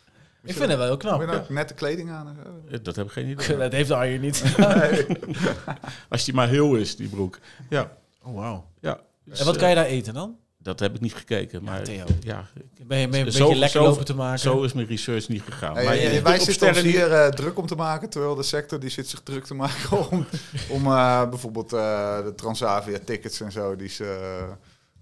Ik 0.43 0.53
vind 0.55 0.69
het 0.69 0.77
wel 0.77 0.87
heel 0.87 0.91
Heb 0.91 1.01
je 1.01 1.07
knap. 1.07 1.27
nou 1.27 1.53
nette 1.53 1.73
kleding 1.73 2.11
aan? 2.11 2.37
Eh, 2.69 2.77
Dat 2.81 2.95
heb 2.95 3.05
ik 3.05 3.11
geen 3.11 3.27
idee. 3.27 3.57
Dat 3.57 3.71
heeft 3.71 3.91
Arjen 3.91 4.21
niet. 4.21 4.43
Als 6.09 6.23
die 6.25 6.33
maar 6.33 6.47
heel 6.47 6.75
is, 6.75 6.95
die 6.95 7.07
broek. 7.09 7.39
Ja. 7.69 7.97
Oh, 8.23 8.35
wauw. 8.35 8.69
ja. 8.79 8.99
Dus, 9.23 9.39
En 9.39 9.45
wat 9.45 9.53
eh, 9.53 9.59
kan 9.59 9.69
je 9.69 9.75
daar 9.75 9.85
eten 9.85 10.13
dan? 10.13 10.37
Dat 10.65 10.79
heb 10.79 10.95
ik 10.95 11.01
niet 11.01 11.13
gekeken. 11.15 11.63
Maar 11.63 11.83
Theo. 11.83 12.05
ja, 12.19 12.45
Ben 12.85 12.97
je, 12.99 13.07
ben 13.07 13.19
je 13.19 13.25
een 13.25 13.31
Zo- 13.31 13.43
beetje 13.43 13.59
lekker 13.59 13.81
zo- 13.81 13.87
lopen 13.87 14.05
te 14.05 14.15
maken? 14.15 14.39
zo 14.39 14.63
is 14.63 14.73
mijn 14.73 14.87
research 14.87 15.27
niet 15.27 15.41
gegaan. 15.41 15.75
Hey, 15.75 15.83
maar 16.13 16.23
wij 16.23 16.39
zitten 16.39 16.67
ons 16.67 16.81
hier 16.81 17.11
eh, 17.13 17.27
druk 17.27 17.57
om 17.57 17.65
te 17.67 17.75
maken, 17.75 18.09
terwijl 18.09 18.35
de 18.35 18.43
sector 18.43 18.79
die 18.79 18.89
zit 18.89 19.07
zich 19.09 19.21
druk 19.23 19.45
te 19.45 19.53
maken 19.53 19.99
om, 20.11 20.25
om 20.69 20.85
eh, 20.85 21.29
bijvoorbeeld 21.29 21.73
eh, 21.73 22.17
de 22.23 22.33
Transavia 22.35 22.97
tickets 23.05 23.41
en 23.41 23.51
zo. 23.51 23.75
Die 23.75 23.89
ze, 23.89 24.03
eh, 24.05 24.47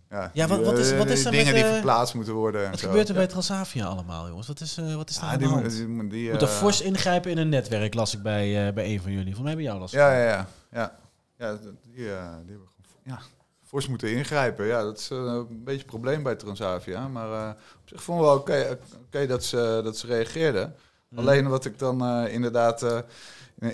ja, 0.09 0.29
Ja, 0.33 0.47
wat- 0.47 0.63
wat 0.65 0.77
is- 0.77 0.97
wat 0.97 1.09
is 1.09 1.25
er 1.25 1.31
dingen 1.31 1.53
met, 1.53 1.63
die 1.63 1.71
verplaatst 1.73 2.13
moeten 2.15 2.33
worden. 2.33 2.63
En 2.63 2.69
Wat 2.71 2.79
zo. 2.79 2.87
gebeurt 2.87 3.07
er 3.09 3.15
bij 3.15 3.27
Transavia 3.27 3.85
allemaal, 3.85 4.27
jongens? 4.27 4.47
Wat 4.47 4.59
is, 4.59 4.77
eh, 4.77 4.95
wat 4.95 5.09
is 5.09 5.15
daar 5.19 5.25
Ja, 5.25 5.31
aan 5.31 5.37
de 5.39 5.43
die, 5.45 5.53
hand? 5.53 5.71
die, 5.71 6.07
die, 6.09 6.31
Moet 6.31 6.41
er 6.41 6.47
fors 6.47 6.81
ingrijpen 6.81 7.31
in 7.31 7.37
een 7.37 7.49
netwerk, 7.49 7.93
las 7.93 8.13
ik 8.13 8.21
bij, 8.21 8.67
eh, 8.67 8.73
bij 8.73 8.85
een 8.93 9.01
van 9.01 9.11
jullie. 9.11 9.35
Voor 9.35 9.43
mij 9.43 9.55
bij 9.55 9.63
jou 9.63 9.79
las 9.79 9.93
ik. 9.93 9.99
Ja, 9.99 10.13
ja, 10.17 10.23
ja. 10.29 10.47
ja. 10.71 10.97
ja 11.37 11.51
die, 11.55 11.71
die 11.95 12.05
hebben 12.05 12.45
gewoon 12.47 12.67
ja, 13.03 13.19
fors 13.73 13.87
moeten 13.87 14.11
ingrijpen. 14.15 14.65
Ja, 14.65 14.81
dat 14.83 14.97
is 14.99 15.09
eh, 15.11 15.17
een 15.17 15.63
beetje 15.63 15.79
een 15.81 15.85
probleem 15.85 16.23
bij 16.23 16.35
Transavia. 16.35 17.07
Maar 17.07 17.31
eh, 17.31 17.49
op 17.81 17.89
zich 17.89 18.03
vonden 18.03 18.25
we 18.25 18.29
wel 18.31 18.39
oké 19.09 19.27
dat, 19.27 19.43
ze, 19.43 19.81
dat 19.83 19.97
ze 19.97 20.07
reageerden. 20.07 20.75
Mhm. 21.09 21.21
Alleen 21.21 21.47
wat 21.47 21.65
ik 21.65 21.79
dan 21.79 22.05
eh, 22.05 22.33
inderdaad... 22.33 22.81
eh, 22.83 22.97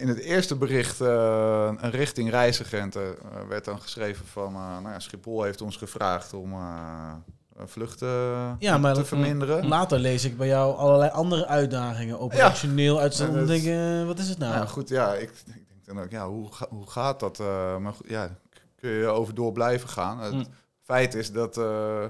in 0.01 0.07
het 0.07 0.19
eerste 0.19 0.55
bericht, 0.55 1.01
eh, 1.01 1.71
een 1.77 1.91
richting 1.91 2.29
reisagenten, 2.29 3.01
eh, 3.01 3.47
werd 3.47 3.65
dan 3.65 3.81
geschreven 3.81 4.25
van... 4.25 4.53
eh, 4.55 4.59
nou 4.61 4.89
ja, 4.89 4.99
Schiphol 4.99 5.43
heeft 5.43 5.61
ons 5.61 5.77
gevraagd 5.77 6.33
om 6.33 6.53
eh, 6.53 7.13
vluchten 7.65 8.55
Ja, 8.59 8.77
maar 8.77 8.93
te 8.93 9.05
verminderen. 9.05 9.67
Later 9.67 9.99
lees 9.99 10.25
ik 10.25 10.37
bij 10.37 10.47
jou 10.47 10.75
allerlei 10.75 11.11
andere 11.11 11.45
uitdagingen. 11.47 12.19
Operationeel 12.19 12.99
ik, 13.49 13.65
eh, 13.65 14.05
wat 14.05 14.19
is 14.19 14.29
het 14.29 14.37
nou? 14.37 14.53
Nou 14.53 14.67
goed, 14.67 14.89
ja, 14.89 15.13
ik, 15.13 15.29
ik 15.29 15.45
denk 15.45 15.85
dan 15.85 15.99
ook, 16.03 16.11
ja, 16.11 16.27
hoe, 16.27 16.53
ga- 16.53 16.67
hoe 16.69 16.89
gaat 16.89 17.19
dat? 17.19 17.39
eh, 17.39 17.77
maar 17.77 17.93
goed, 17.93 18.09
ja, 18.09 18.29
kun 18.81 18.89
je 18.89 19.07
over 19.07 19.35
door 19.35 19.51
blijven 19.51 19.89
gaan. 19.89 20.19
Het 20.19 20.33
Hm. 20.33 20.43
feit 20.83 21.13
is 21.13 21.31
dat 21.31 21.57
eh, 21.57 22.03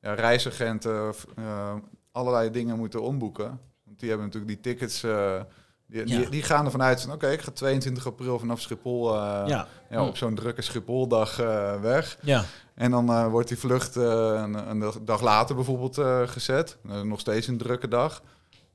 ja, 0.00 0.14
reisagenten 0.14 1.14
eh, 1.36 1.74
allerlei 2.12 2.50
dingen 2.50 2.76
moeten 2.78 3.02
omboeken. 3.02 3.60
Want 3.84 3.98
die 4.00 4.08
hebben 4.08 4.26
natuurlijk 4.26 4.52
die 4.62 4.72
tickets, 4.72 5.02
eh, 5.02 5.40
die, 5.86 6.08
Ja. 6.08 6.16
die, 6.18 6.28
die 6.28 6.42
gaan 6.42 6.64
ervan 6.64 6.82
uit 6.82 7.02
van, 7.02 7.12
oké, 7.12 7.30
ik 7.30 7.40
ga 7.40 7.50
22 7.50 8.06
april 8.06 8.38
vanaf 8.38 8.60
Schiphol 8.60 9.14
eh, 9.14 9.42
ja, 9.46 9.66
ja, 9.90 10.06
op 10.06 10.16
zo'n 10.16 10.34
drukke 10.34 10.62
Schipholdag 10.62 11.40
eh, 11.40 11.80
weg. 11.80 12.18
ja. 12.22 12.44
En 12.74 12.90
dan 12.90 13.28
wordt 13.30 13.48
die 13.48 13.58
vlucht 13.58 13.94
een, 13.96 14.70
een 14.70 14.92
dag- 15.04 15.20
later 15.22 15.54
bijvoorbeeld 15.54 16.28
gezet. 16.30 16.76
Nog 16.82 17.20
steeds 17.20 17.46
een 17.46 17.58
drukke 17.58 17.88
dag. 17.88 18.22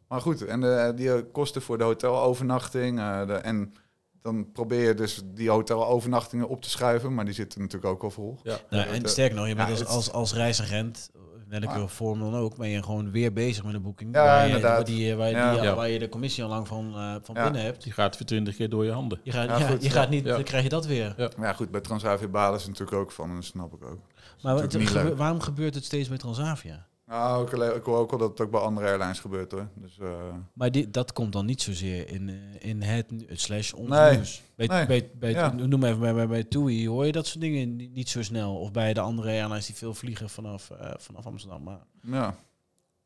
Maar 0.07 0.21
goed, 0.21 0.45
en 0.45 0.85
eh, 0.87 0.95
die 0.95 1.23
kosten 1.23 1.61
voor 1.61 1.77
de 1.77 1.83
hotelovernachting. 1.83 2.97
de, 3.27 3.33
en 3.33 3.73
dan 4.22 4.51
probeer 4.51 4.88
je 4.88 4.93
dus 4.93 5.22
die 5.26 5.49
hotelovernachtingen 5.49 6.47
op 6.47 6.61
te 6.61 6.69
schuiven. 6.69 7.13
Maar 7.13 7.26
die 7.26 7.34
zitten 7.34 7.61
natuurlijk 7.61 7.91
ook 7.93 8.03
al 8.03 8.09
vol. 8.11 8.39
Ja. 8.43 8.57
Nou, 8.69 8.88
en 8.88 9.03
eh, 9.03 9.09
sterker 9.09 9.36
nog, 9.38 9.47
je 9.47 9.55
bent 9.55 9.67
ja, 9.67 9.74
als, 9.74 9.86
als, 9.86 10.11
als 10.11 10.34
reisagent, 10.34 11.09
welke 11.47 11.67
Ah. 11.67 11.88
vorm 11.88 12.19
dan 12.19 12.36
ook, 12.36 12.57
ben 12.57 12.69
je 12.69 12.84
gewoon 12.84 13.11
weer 13.11 13.34
bezig 13.34 13.63
met 13.63 13.74
een 13.74 13.82
boeking. 13.82 14.15
Ja, 14.15 14.24
waar, 14.24 14.39
je, 14.41 14.45
inderdaad. 14.45 14.76
waar, 14.76 14.86
die, 14.86 15.15
waar, 15.15 15.30
je, 15.30 15.36
Ja. 15.36 15.61
die- 15.61 15.69
waar 15.69 15.89
je 15.89 15.99
de 15.99 16.09
commissie 16.09 16.43
al 16.43 16.49
lang 16.49 16.67
van, 16.67 16.93
eh, 16.95 17.15
van 17.22 17.36
Ja. 17.36 17.43
binnen 17.43 17.61
hebt. 17.61 17.84
Die 17.84 17.91
gaat 17.93 18.17
weer 18.17 18.28
twintig 18.28 18.55
keer 18.55 18.69
door 18.69 18.86
je 18.86 18.91
handen. 18.91 19.19
Je 19.24 19.32
gaat, 19.32 19.47
Ja, 19.49 19.57
ja, 19.57 19.67
goed, 19.67 19.82
je 19.84 19.88
ja. 19.89 19.93
gaat 19.93 20.09
niet, 20.09 20.26
Ja. 20.26 20.34
dan 20.34 20.43
krijg 20.43 20.63
je 20.63 20.69
dat 20.69 20.86
weer. 20.86 21.13
Ja. 21.17 21.30
Maar 21.38 21.47
ja, 21.47 21.53
goed, 21.53 21.72
bij 21.72 21.82
Transavia 21.82 22.28
balen 22.28 22.59
ze 22.59 22.67
natuurlijk 22.67 22.97
ook 22.97 23.11
van. 23.11 23.30
En 23.30 23.36
dat 23.36 23.43
snap 23.43 23.74
ik 23.74 23.84
ook. 23.86 23.99
Maar 24.41 24.57
gebe- 24.57 24.93
leuk. 25.03 25.17
waarom 25.17 25.39
gebeurt 25.39 25.76
het 25.76 25.86
steeds 25.86 26.07
bij 26.09 26.17
Transavia? 26.17 26.86
Nou, 27.12 27.45
ik, 27.45 27.76
ik 27.76 27.84
hoor 27.84 27.97
ook 27.97 28.09
wel 28.09 28.20
dat 28.20 28.30
het 28.30 28.41
ook 28.41 28.51
bij 28.51 28.59
andere 28.59 28.88
airlines 28.88 29.20
gebeurt 29.20 29.51
hoor. 29.51 29.68
Dus, 29.76 29.97
eh, 29.99 30.07
Maar 30.53 30.72
die, 30.72 30.89
dat 30.89 31.14
komt 31.14 31.34
dan 31.34 31.45
niet 31.45 31.62
zozeer 31.62 32.09
in, 32.09 32.30
eh, 32.30 32.70
in 32.70 32.82
het 32.82 33.41
slash 33.41 33.72
ons 33.74 33.89
Nee. 33.89 34.16
nieuws. 34.16 34.41
Bij, 34.55 34.68
Nee. 34.68 34.86
bij, 34.86 35.09
bij, 35.14 35.32
Ja. 35.32 35.51
Noem 35.53 35.84
even 35.84 35.99
bij, 35.99 36.14
bij, 36.14 36.28
bij 36.28 36.43
TUI 36.43 36.88
hoor 36.88 37.05
je 37.05 37.12
dat 37.12 37.28
soort 37.28 37.41
dingen 37.41 37.76
niet, 37.76 38.09
zo 38.09 38.24
snel. 38.24 38.55
Of 38.59 38.72
bij 38.72 38.93
de 38.93 38.99
andere 38.99 39.30
airlines 39.30 39.66
die 39.66 39.76
veel 39.76 39.93
vliegen 39.93 40.30
vanaf, 40.30 40.70
eh, 40.70 40.91
vanaf 40.97 41.26
Amsterdam. 41.26 41.64
Maar 41.64 41.80
Ja, 42.01 42.36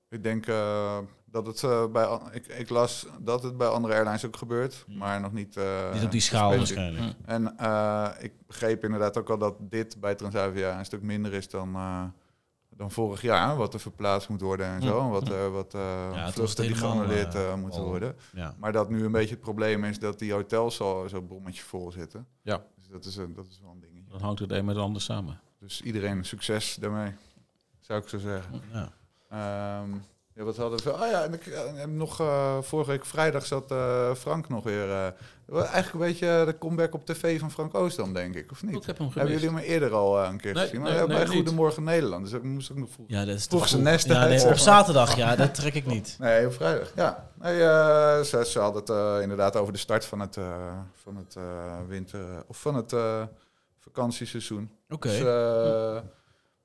ik 0.09 0.23
denk 0.23 0.45
dat 1.25 1.45
het 1.61 1.91
bij. 1.91 2.19
Ik, 2.31 2.47
ik 2.47 2.69
las 2.69 3.05
dat 3.19 3.43
het 3.43 3.57
bij 3.57 3.67
andere 3.67 3.93
airlines 3.93 4.25
ook 4.25 4.37
gebeurt, 4.37 4.83
Hmm. 4.87 4.97
maar 4.97 5.21
nog 5.21 5.33
niet. 5.33 5.55
niet 5.93 6.03
op 6.03 6.11
die 6.11 6.21
schaal 6.21 6.55
waarschijnlijk. 6.57 7.15
En 7.25 7.55
ik 8.19 8.31
begreep 8.47 8.83
inderdaad 8.83 9.17
ook 9.17 9.29
al 9.29 9.37
dat 9.37 9.55
dit 9.59 9.99
bij 9.99 10.15
Transavia 10.15 10.79
een 10.79 10.85
stuk 10.85 11.01
minder 11.01 11.33
is 11.33 11.49
dan, 11.49 11.71
dan 12.77 12.91
vorig 12.91 13.21
jaar, 13.21 13.55
wat 13.55 13.73
er 13.73 13.79
verplaatst 13.79 14.29
moet 14.29 14.41
worden 14.41 14.65
en 14.65 14.81
zo. 14.81 14.99
En 14.99 15.09
wat, 15.09 15.31
eh 15.31 15.51
wat 15.51 15.73
eh 15.73 16.07
het 16.13 16.23
was 16.23 16.33
vluchten 16.33 16.65
die 16.65 16.75
geannuleerd 16.75 17.35
eh, 17.35 17.51
eh, 17.51 17.55
moeten 17.57 17.79
al- 17.79 17.85
worden. 17.87 18.15
Ja. 18.33 18.55
Maar 18.59 18.71
dat 18.71 18.89
nu 18.89 19.05
een 19.05 19.11
beetje 19.11 19.29
het 19.35 19.39
probleem 19.43 19.83
is 19.83 19.99
dat 19.99 20.19
die 20.19 20.33
hotels 20.33 20.81
al 20.81 21.09
zo'n 21.09 21.27
bommetje 21.27 21.63
vol 21.63 21.91
zitten. 21.91 22.27
Ja. 22.41 22.63
Dus 22.75 22.87
dat 22.87 23.05
is, 23.05 23.15
een, 23.17 23.33
dat 23.33 23.47
is 23.47 23.59
wel 23.61 23.71
een 23.71 23.79
dingetje. 23.79 24.11
Dan 24.11 24.21
hangt 24.21 24.39
het 24.39 24.51
een 24.51 24.65
met 24.65 24.75
het 24.75 24.83
ander 24.83 25.01
samen. 25.01 25.39
Dus 25.59 25.81
iedereen 25.81 26.25
succes 26.25 26.75
daarmee, 26.75 27.11
zou 27.79 28.01
ik 28.01 28.07
zo 28.07 28.17
zeggen. 28.17 28.61
Ja. 28.73 28.91
Ehm, 29.29 29.89
ja, 30.33 30.43
wat 30.43 30.57
hadden 30.57 30.83
we? 30.83 30.93
Oh 30.93 30.99
ja, 31.11 31.23
en 31.23 31.33
ik, 31.33 31.45
eh, 31.45 31.81
en 31.81 31.97
nog 31.97 32.19
eh, 32.19 32.61
vorige 32.61 32.91
week 32.91 33.05
vrijdag 33.05 33.45
zat 33.45 33.71
eh, 33.71 34.13
Frank 34.13 34.49
nog 34.49 34.63
weer. 34.63 34.91
eh, 34.91 35.07
eigenlijk 35.53 35.93
een 35.93 35.99
beetje 35.99 36.43
de 36.45 36.57
comeback 36.57 36.93
op 36.93 37.05
tv 37.05 37.39
van 37.39 37.51
Frank 37.51 37.73
Oostam, 37.75 38.13
denk 38.13 38.35
ik, 38.35 38.51
of 38.51 38.63
niet? 38.63 38.75
Ik 38.75 38.85
heb 38.85 38.97
hem 38.97 39.09
Hebben 39.13 39.33
jullie 39.33 39.49
hem 39.49 39.57
eerder 39.57 39.93
al 39.93 40.21
eh, 40.21 40.29
een 40.29 40.37
keer 40.37 40.53
Nee, 40.53 40.63
gezien? 40.63 40.81
Maar 40.81 40.91
nee, 40.91 41.07
bij. 41.07 41.27
Goedemorgen 41.27 41.83
Nederland. 41.83 42.23
Dus 42.23 42.33
ik 42.33 42.43
moest 42.43 42.71
ook 42.71 42.77
nog 42.77 42.89
vroeg. 42.89 43.05
Ja, 43.09 43.25
dat 43.25 43.35
is 43.35 43.45
Vroeg 43.45 43.67
zijn 43.67 43.83
nest 43.83 44.07
ja, 44.07 44.19
uit, 44.19 44.45
Op 44.45 44.57
zaterdag, 44.57 45.15
ja, 45.15 45.35
dat 45.35 45.55
trek 45.55 45.73
ik 45.73 45.85
niet. 45.85 46.15
Nee, 46.19 46.45
op 46.45 46.53
vrijdag. 46.53 46.91
Ja. 46.95 47.29
Nee, 47.41 47.63
eh, 47.63 48.21
ze, 48.21 48.45
ze 48.45 48.59
hadden 48.59 48.81
het 48.81 48.89
eh, 48.89 49.21
inderdaad 49.21 49.55
over 49.55 49.73
de 49.73 49.79
start 49.79 50.05
van 50.05 50.19
het, 50.19 50.37
van 50.93 51.15
het 51.15 51.37
winter 51.87 52.43
of 52.47 52.61
van 52.61 52.75
het 52.75 52.95
vakantieseizoen. 53.79 54.71
Oké. 54.89 55.07
Dus, 55.07 55.19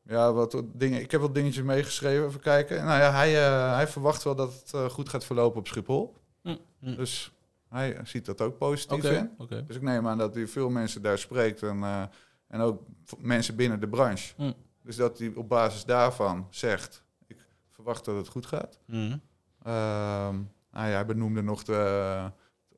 ja, 0.03 0.33
wat 0.33 0.63
dingen. 0.73 1.01
Ik 1.01 1.11
heb 1.11 1.21
wat 1.21 1.35
dingetjes 1.35 1.65
meegeschreven. 1.65 2.27
Even 2.27 2.41
kijken. 2.41 2.85
Nou 2.85 3.01
ja, 3.01 3.13
hij, 3.13 3.33
hij 3.75 3.89
verwacht 3.89 4.23
wel 4.23 4.35
dat 4.35 4.53
het 4.53 4.93
goed 4.93 5.09
gaat 5.09 5.25
verlopen 5.25 5.59
op 5.59 5.67
Schiphol. 5.67 6.17
Hm. 6.43 6.57
Hm. 6.81 6.97
Dus 6.97 7.33
hij 7.71 8.01
ziet 8.05 8.25
dat 8.27 8.41
ook 8.41 8.59
positief 8.59 9.05
in. 9.05 9.31
Dus 9.67 9.77
ik 9.77 9.83
neem 9.83 10.09
aan 10.09 10.19
dat 10.19 10.35
hij 10.35 10.47
veel 10.47 10.71
mensen 10.71 11.03
daar 11.03 11.19
spreekt 11.19 11.63
en, 11.63 11.83
eh, 11.83 12.03
en 12.47 12.61
ook 12.61 12.83
mensen 13.19 13.57
binnen 13.57 13.81
de 13.81 13.89
branche. 13.89 14.35
Hm. 14.37 14.53
Dus 14.83 14.97
dat 14.97 15.19
hij 15.19 15.33
op 15.35 15.49
basis 15.49 15.85
daarvan 15.85 16.47
zegt: 16.51 17.05
Ik 17.27 17.47
verwacht 17.71 18.05
dat 18.05 18.17
het 18.17 18.29
goed 18.29 18.47
gaat. 18.47 18.79
Mhm. 18.87 19.17
Ehm, 19.63 20.35
nou 20.73 20.87
ja, 20.89 20.95
hij 20.95 21.07
benoemde 21.07 21.43
nog 21.43 21.63
de, 21.65 21.75
eh, 21.75 22.27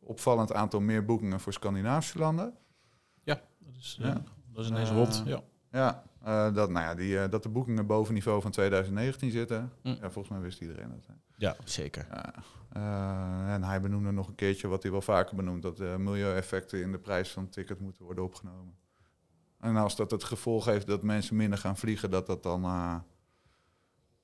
opvallend 0.01 0.53
aantal 0.53 0.81
meer 0.81 1.05
boekingen 1.05 1.41
voor 1.41 1.53
Scandinavische 1.53 2.19
landen. 2.19 2.55
Dat 3.25 3.77
is, 3.81 3.99
eh, 4.01 4.07
Ja. 4.07 4.23
dat 4.53 4.65
is 4.65 4.71
ineens 4.71 4.91
rot. 4.91 5.23
Ja. 5.27 5.43
Ja, 5.71 6.03
dat, 6.51 6.71
nou 6.71 6.87
ja, 6.87 6.95
die, 6.95 7.29
dat 7.29 7.43
de 7.43 7.49
boekingen 7.49 7.87
boven 7.87 8.15
niveau 8.15 8.43
van 8.43 8.51
2019 8.51 9.31
zitten. 9.31 9.73
Hm. 9.83 9.89
Ja, 9.89 10.11
volgens 10.11 10.29
mij 10.29 10.41
wist 10.41 10.61
iedereen 10.61 10.89
dat. 10.91 11.07
hè. 11.07 11.13
Ja, 11.37 11.57
zeker. 11.65 12.07
Ja. 12.75 12.81
Eh, 13.49 13.55
en 13.55 13.65
hij 13.65 13.81
benoemde 13.81 14.11
nog 14.11 14.29
een 14.29 14.35
keertje 14.35 14.69
wat 14.69 14.83
hij 14.83 14.93
wel 14.93 15.03
vaker 15.03 15.37
benoemt, 15.37 15.63
dat 15.63 15.77
de 15.77 15.95
milieueffecten 15.99 16.81
in 16.83 16.93
de 16.93 16.99
prijs 16.99 17.31
van 17.31 17.43
het 17.43 17.53
ticket 17.53 17.81
moeten 17.81 18.05
worden 18.05 18.25
opgenomen. 18.25 18.75
En 19.61 19.77
als 19.77 19.97
dat 19.97 20.11
het 20.11 20.25
gevolg 20.25 20.65
heeft 20.65 20.87
dat 20.87 21.03
mensen 21.03 21.37
minder 21.37 21.59
gaan 21.59 21.77
vliegen, 21.77 22.11
dat 22.11 22.27
dat 22.27 22.43
dan, 22.43 22.65
eh, 22.65 22.97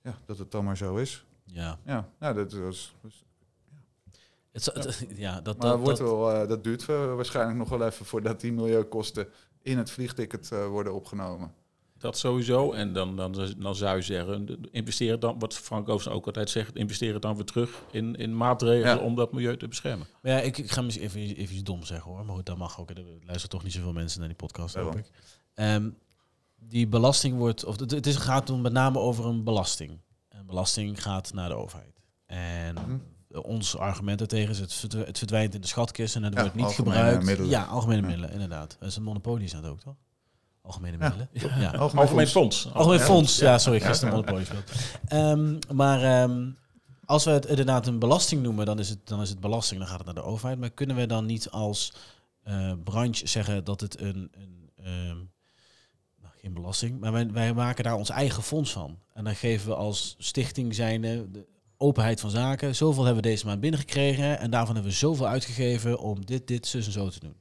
ja, 0.02 0.18
dat 0.26 0.38
het 0.38 0.50
dan 0.50 0.64
maar 0.64 0.76
zo 0.76 0.96
is. 0.96 1.26
Ja. 1.44 1.78
Ja, 1.84 2.08
ja 2.20 2.32
dat 2.32 2.52
was. 2.52 2.94
was- 3.00 3.24
het- 4.52 5.06
ja, 5.16 5.40
dat, 5.40 5.58
maar 5.58 5.66
dat, 5.70 5.80
wordt 5.80 5.98
dat, 5.98 6.08
wel, 6.08 6.32
eh, 6.32 6.48
dat 6.48 6.64
duurt 6.64 6.88
eh, 6.88 7.14
waarschijnlijk 7.14 7.58
nog 7.58 7.68
wel 7.68 7.86
even 7.86 8.06
voordat 8.06 8.40
die 8.40 8.52
milieukosten 8.52 9.28
in 9.62 9.78
het 9.78 9.90
vliegticket 9.90 10.52
eh, 10.52 10.66
worden 10.66 10.94
opgenomen. 10.94 11.54
Dat 11.98 12.18
sowieso. 12.18 12.72
En 12.72 12.92
dan, 12.92 13.16
dan, 13.16 13.54
dan 13.58 13.74
zou 13.74 13.96
je 13.96 14.02
zeggen, 14.02 14.58
investeer 14.70 15.18
dan, 15.18 15.38
wat 15.38 15.54
Frank 15.54 15.88
Oosters 15.88 16.14
ook 16.14 16.26
altijd 16.26 16.50
zegt, 16.50 16.76
investeer 16.76 17.20
dan 17.20 17.34
weer 17.36 17.44
terug 17.44 17.82
in, 17.90 18.14
in 18.16 18.36
maatregelen 18.36 18.96
Ja. 18.96 19.02
om 19.02 19.14
dat 19.14 19.32
milieu 19.32 19.56
te 19.56 19.68
beschermen. 19.68 20.06
Maar 20.22 20.32
ja, 20.32 20.38
ik, 20.40 20.58
ik 20.58 20.70
ga 20.70 20.82
misschien 20.82 21.06
even, 21.06 21.20
even 21.20 21.54
iets 21.54 21.62
dom 21.64 21.84
zeggen 21.84 22.10
hoor. 22.10 22.24
Maar 22.24 22.34
goed, 22.34 22.46
dat 22.46 22.56
mag 22.58 22.80
ook. 22.80 22.90
Er 22.90 22.96
luisteren 23.04 23.48
toch 23.48 23.62
niet 23.62 23.72
zoveel 23.72 23.92
mensen 23.92 24.18
naar 24.18 24.28
die 24.28 24.36
podcast, 24.36 24.74
hoop 24.74 24.96
ik. 24.96 25.10
Ehm, 25.54 25.90
die 26.60 26.86
belasting 26.86 27.36
wordt, 27.36 27.64
of 27.64 27.80
het, 27.80 27.90
het 27.90 28.06
is, 28.06 28.16
gaat 28.16 28.50
om 28.50 28.60
met 28.60 28.72
name 28.72 28.98
over 28.98 29.26
een 29.26 29.44
belasting. 29.44 30.00
Een 30.28 30.46
belasting 30.46 31.02
gaat 31.02 31.32
naar 31.32 31.48
de 31.48 31.54
overheid. 31.54 32.00
En 32.26 32.74
Mhm. 32.74 32.98
ons 33.42 33.76
argument 33.76 34.18
daartegen 34.18 34.50
is, 34.50 34.58
het, 34.58 34.72
verdw- 34.72 35.04
het 35.06 35.18
verdwijnt 35.18 35.54
in 35.54 35.60
de 35.60 35.66
schatkist 35.66 36.16
en 36.16 36.22
het 36.22 36.34
Ja, 36.34 36.40
wordt 36.40 36.54
niet 36.54 36.64
algemene 36.64 36.94
gebruikt. 36.94 37.24
middelen. 37.24 37.50
Ja, 37.50 37.64
algemene 37.64 38.00
Ja. 38.00 38.06
middelen, 38.06 38.30
inderdaad. 38.32 38.76
Dat 38.80 38.88
is 38.88 38.96
een 38.96 39.02
monopolie 39.02 39.44
is 39.44 39.52
dat 39.52 39.66
ook, 39.66 39.80
toch? 39.80 39.94
Algemene 40.68 40.96
Ja. 40.98 41.14
middelen. 41.30 41.60
Ja. 41.60 41.70
Algemeen 41.70 42.26
fonds. 42.26 42.72
Algemeen 42.72 42.98
Ja. 42.98 43.04
fonds, 43.04 43.38
ja, 43.38 43.58
sorry, 43.58 43.80
Ja. 43.80 43.86
gisteren 43.86 44.24
gespeeld. 44.28 44.70
Ehm, 45.08 45.58
maar 45.74 46.02
ehm, 46.02 46.50
als 47.04 47.24
we 47.24 47.30
het 47.30 47.46
inderdaad 47.46 47.86
een 47.86 47.98
belasting 47.98 48.42
noemen, 48.42 48.66
dan 48.66 48.78
is 48.78 48.88
het, 48.88 48.98
dan 49.04 49.20
is 49.20 49.28
het 49.28 49.40
belasting, 49.40 49.80
dan 49.80 49.88
gaat 49.88 49.96
het 49.98 50.06
naar 50.06 50.14
de 50.14 50.22
overheid. 50.30 50.58
Maar 50.58 50.70
kunnen 50.70 50.96
we 50.96 51.06
dan 51.06 51.26
niet 51.26 51.50
als 51.50 51.92
eh, 52.42 52.72
branche 52.84 53.26
zeggen 53.26 53.64
dat 53.64 53.80
het 53.80 54.00
een, 54.00 54.30
een 54.32 54.70
ehm, 54.84 55.16
nou, 56.22 56.32
geen 56.40 56.54
belasting, 56.54 57.00
maar 57.00 57.12
wij, 57.12 57.30
wij 57.32 57.54
maken 57.54 57.84
daar 57.84 57.94
ons 57.96 58.10
eigen 58.10 58.42
fonds 58.42 58.72
van. 58.72 58.98
En 59.14 59.24
dan 59.24 59.34
geven 59.34 59.68
we 59.68 59.74
als 59.74 60.14
stichting 60.18 60.74
zijnde 60.74 61.30
de 61.30 61.46
openheid 61.76 62.20
van 62.20 62.30
zaken. 62.30 62.76
Zoveel 62.76 63.04
hebben 63.04 63.22
we 63.22 63.28
deze 63.28 63.46
maand 63.46 63.60
binnengekregen 63.60 64.38
en 64.38 64.50
daarvan 64.50 64.74
hebben 64.74 64.92
we 64.92 64.98
zoveel 64.98 65.26
uitgegeven 65.26 65.98
om 65.98 66.26
dit, 66.26 66.46
dit, 66.46 66.66
zus 66.66 66.86
en 66.86 66.92
zo 66.92 67.08
te 67.08 67.20
doen. 67.20 67.36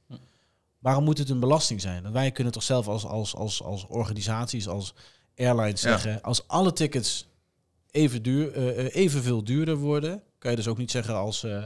Waarom 0.78 1.04
moet 1.04 1.18
het 1.18 1.30
een 1.30 1.40
belasting 1.40 1.80
zijn? 1.80 2.02
Want 2.02 2.14
wij 2.14 2.30
kunnen 2.30 2.52
toch 2.52 2.62
zelf 2.62 2.88
als, 2.88 3.04
als, 3.04 3.34
als, 3.34 3.62
als 3.62 3.86
organisaties, 3.86 4.68
als 4.68 4.94
airlines 5.36 5.82
Ja. 5.82 5.98
zeggen, 5.98 6.22
als 6.22 6.48
alle 6.48 6.72
tickets 6.72 7.28
even 7.90 8.22
duur, 8.22 8.52
eh, 8.52 8.94
evenveel 8.94 9.44
duurder 9.44 9.76
worden, 9.76 10.22
kan 10.38 10.50
je 10.50 10.56
dus 10.56 10.68
ook 10.68 10.78
niet 10.78 10.90
zeggen 10.90 11.14
als, 11.14 11.44
eh 11.44 11.62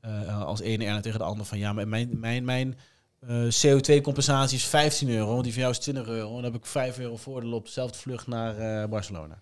eh, 0.00 0.42
als 0.42 0.60
ene 0.60 0.82
airline 0.82 1.00
tegen 1.00 1.18
de 1.18 1.24
ander 1.24 1.46
van 1.46 1.58
ja, 1.58 1.72
maar 1.72 1.88
mijn, 1.88 2.18
mijn, 2.20 2.44
mijn 2.44 2.78
eh, 3.20 3.42
CO2-compensatie 3.44 4.56
is 4.56 4.64
15 4.64 5.08
euro, 5.08 5.30
want 5.30 5.42
die 5.44 5.52
van 5.52 5.62
jou 5.62 5.74
is 5.74 5.80
20 5.80 6.06
euro. 6.06 6.28
En 6.28 6.34
dan 6.34 6.44
heb 6.44 6.54
ik 6.54 6.66
5 6.66 6.98
euro 6.98 7.16
voordeel 7.16 7.52
op 7.52 7.64
dezelfde 7.64 7.98
vlucht 7.98 8.26
naar 8.26 8.88
Barcelona. 8.88 9.40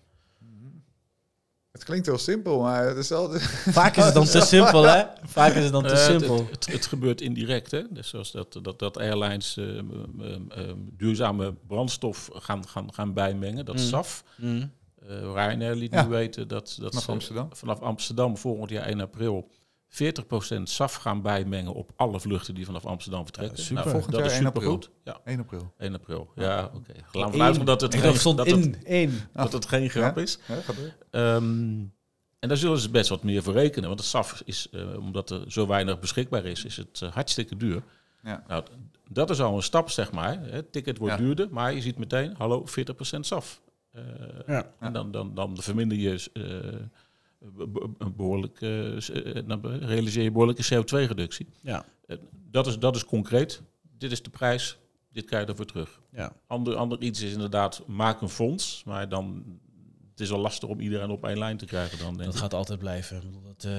Het 1.75 1.83
klinkt 1.83 2.05
heel 2.05 2.17
simpel, 2.17 2.61
maar 2.61 2.85
het 2.87 2.97
is 2.97 3.11
altijd... 3.11 3.41
Vaak 3.79 3.95
is 3.95 4.05
het 4.05 4.13
dan 4.13 4.25
te 4.25 4.41
simpel, 4.41 4.83
hè? 4.83 5.03
Vaak 5.23 5.53
is 5.53 5.63
het 5.63 5.71
dan 5.71 5.83
te 5.83 5.89
Eh, 5.93 6.05
simpel. 6.05 6.35
Het, 6.37 6.49
het, 6.65 6.73
het 6.73 6.85
gebeurt 6.85 7.21
indirect, 7.21 7.71
hè? 7.71 7.81
Dus 7.89 8.09
zoals 8.09 8.31
dat, 8.31 8.59
dat, 8.61 8.79
dat 8.79 8.97
airlines 8.97 9.57
eh, 9.57 9.65
m- 9.65 10.47
duurzame 10.97 11.53
brandstof 11.67 12.29
gaan, 12.33 12.67
gaan, 12.67 12.93
gaan 12.93 13.13
bijmengen, 13.13 13.65
dat 13.65 13.75
Mm. 13.75 13.81
SAF. 13.81 14.23
Mm. 14.37 14.71
Eh 15.07 15.19
Ryanair 15.21 15.75
liet 15.75 15.93
Ja. 15.93 16.03
nu 16.03 16.09
weten 16.09 16.47
dat, 16.47 16.75
dat 16.79 16.89
Vanaf 16.89 17.03
ze 17.03 17.11
Amsterdam. 17.11 17.47
vanaf 17.51 17.79
Amsterdam 17.79 18.37
volgend 18.37 18.69
jaar 18.69 18.85
1 18.85 19.01
april 19.01 19.49
40% 20.59 20.61
SAF 20.63 20.95
gaan 20.95 21.21
bijmengen 21.21 21.73
op 21.73 21.91
alle 21.95 22.19
vluchten 22.19 22.55
die 22.55 22.65
vanaf 22.65 22.85
Amsterdam 22.85 23.23
vertrekken. 23.23 23.57
Ja, 23.57 23.63
super. 23.63 23.75
Nou, 23.83 23.89
Volgend 23.89 24.11
dat 24.11 24.21
jaar 24.21 24.31
is 24.31 24.37
1 24.37 24.45
april. 24.47 24.71
supergoed. 24.71 24.89
Ja, 25.03 25.19
1 25.25 25.39
april. 25.39 25.73
1 25.77 25.93
april. 25.93 26.31
Ja, 26.35 26.71
oké. 26.73 26.91
Laten 27.11 27.31
we 27.31 27.37
vanuit 27.37 27.65
dat 27.65 27.81
het, 27.81 27.95
geen, 27.95 28.15
stond 28.15 28.37
dat, 28.37 28.47
het, 28.47 28.83
één. 28.83 29.13
dat 29.33 29.53
het 29.53 29.65
geen 29.67 29.89
grap 29.89 30.17
is. 30.17 30.39
Ja. 30.47 30.55
Ehm, 31.11 31.43
en 32.39 32.47
daar 32.47 32.57
zullen 32.57 32.79
ze 32.79 32.89
best 32.89 33.09
wat 33.09 33.23
meer 33.23 33.43
voor 33.43 33.53
rekenen. 33.53 33.87
Want 33.87 33.99
het 33.99 34.09
SAF 34.09 34.41
is, 34.45 34.67
eh, 34.71 34.97
omdat 34.97 35.29
er 35.29 35.51
zo 35.51 35.67
weinig 35.67 35.99
beschikbaar 35.99 36.45
is, 36.45 36.65
is 36.65 36.77
het 36.77 37.01
eh, 37.01 37.11
hartstikke 37.11 37.57
duur. 37.57 37.83
Ja. 38.23 38.43
Nou, 38.47 38.63
dat 39.09 39.29
is 39.29 39.41
al 39.41 39.55
een 39.55 39.63
stap, 39.63 39.89
zeg 39.89 40.11
maar. 40.11 40.39
Het 40.41 40.71
ticket 40.71 40.97
wordt 40.97 41.13
Ja. 41.17 41.19
duurder, 41.19 41.47
maar 41.51 41.73
je 41.73 41.81
ziet 41.81 41.97
meteen, 41.97 42.33
hallo, 42.37 42.65
40% 42.65 43.25
SAF. 43.25 43.61
Eh, 43.91 44.01
Ja. 44.47 44.71
En 44.79 44.93
dan, 44.93 45.11
dan, 45.11 45.33
dan 45.35 45.57
verminder 45.61 45.97
je 45.97 46.29
eh, 46.33 46.43
een 47.97 48.15
behoorlijk, 48.15 48.61
eh, 48.61 48.95
eh, 49.09 49.43
dan 49.47 49.65
realiseer 49.65 50.23
je 50.23 50.31
behoorlijke 50.31 50.63
CO2-reductie. 50.75 51.47
Ja. 51.61 51.85
dat, 52.51 52.67
is, 52.67 52.79
dat 52.79 52.95
is 52.95 53.05
concreet. 53.05 53.61
Dit 53.97 54.11
is 54.11 54.21
de 54.23 54.29
prijs, 54.29 54.77
dit 55.11 55.25
krijg 55.25 55.43
je 55.45 55.49
ervoor 55.49 55.65
terug. 55.65 55.99
Ja. 56.11 56.33
Ander, 56.47 56.75
ander 56.75 57.01
iets 57.01 57.21
is 57.21 57.31
inderdaad, 57.33 57.83
maak 57.87 58.21
een 58.21 58.29
fonds, 58.29 58.83
maar 58.85 59.09
dan... 59.09 59.43
Het 60.11 60.23
is 60.23 60.31
al 60.31 60.39
lastig 60.39 60.69
om 60.69 60.79
iedereen 60.79 61.09
op 61.09 61.25
één 61.25 61.37
lijn 61.37 61.57
te 61.57 61.65
krijgen 61.65 61.97
dan, 61.99 62.17
Dat 62.17 62.25
ik. 62.33 62.39
gaat 62.39 62.53
altijd 62.53 62.79
blijven. 62.79 63.21
Dat, 63.43 63.63
eh, 63.63 63.71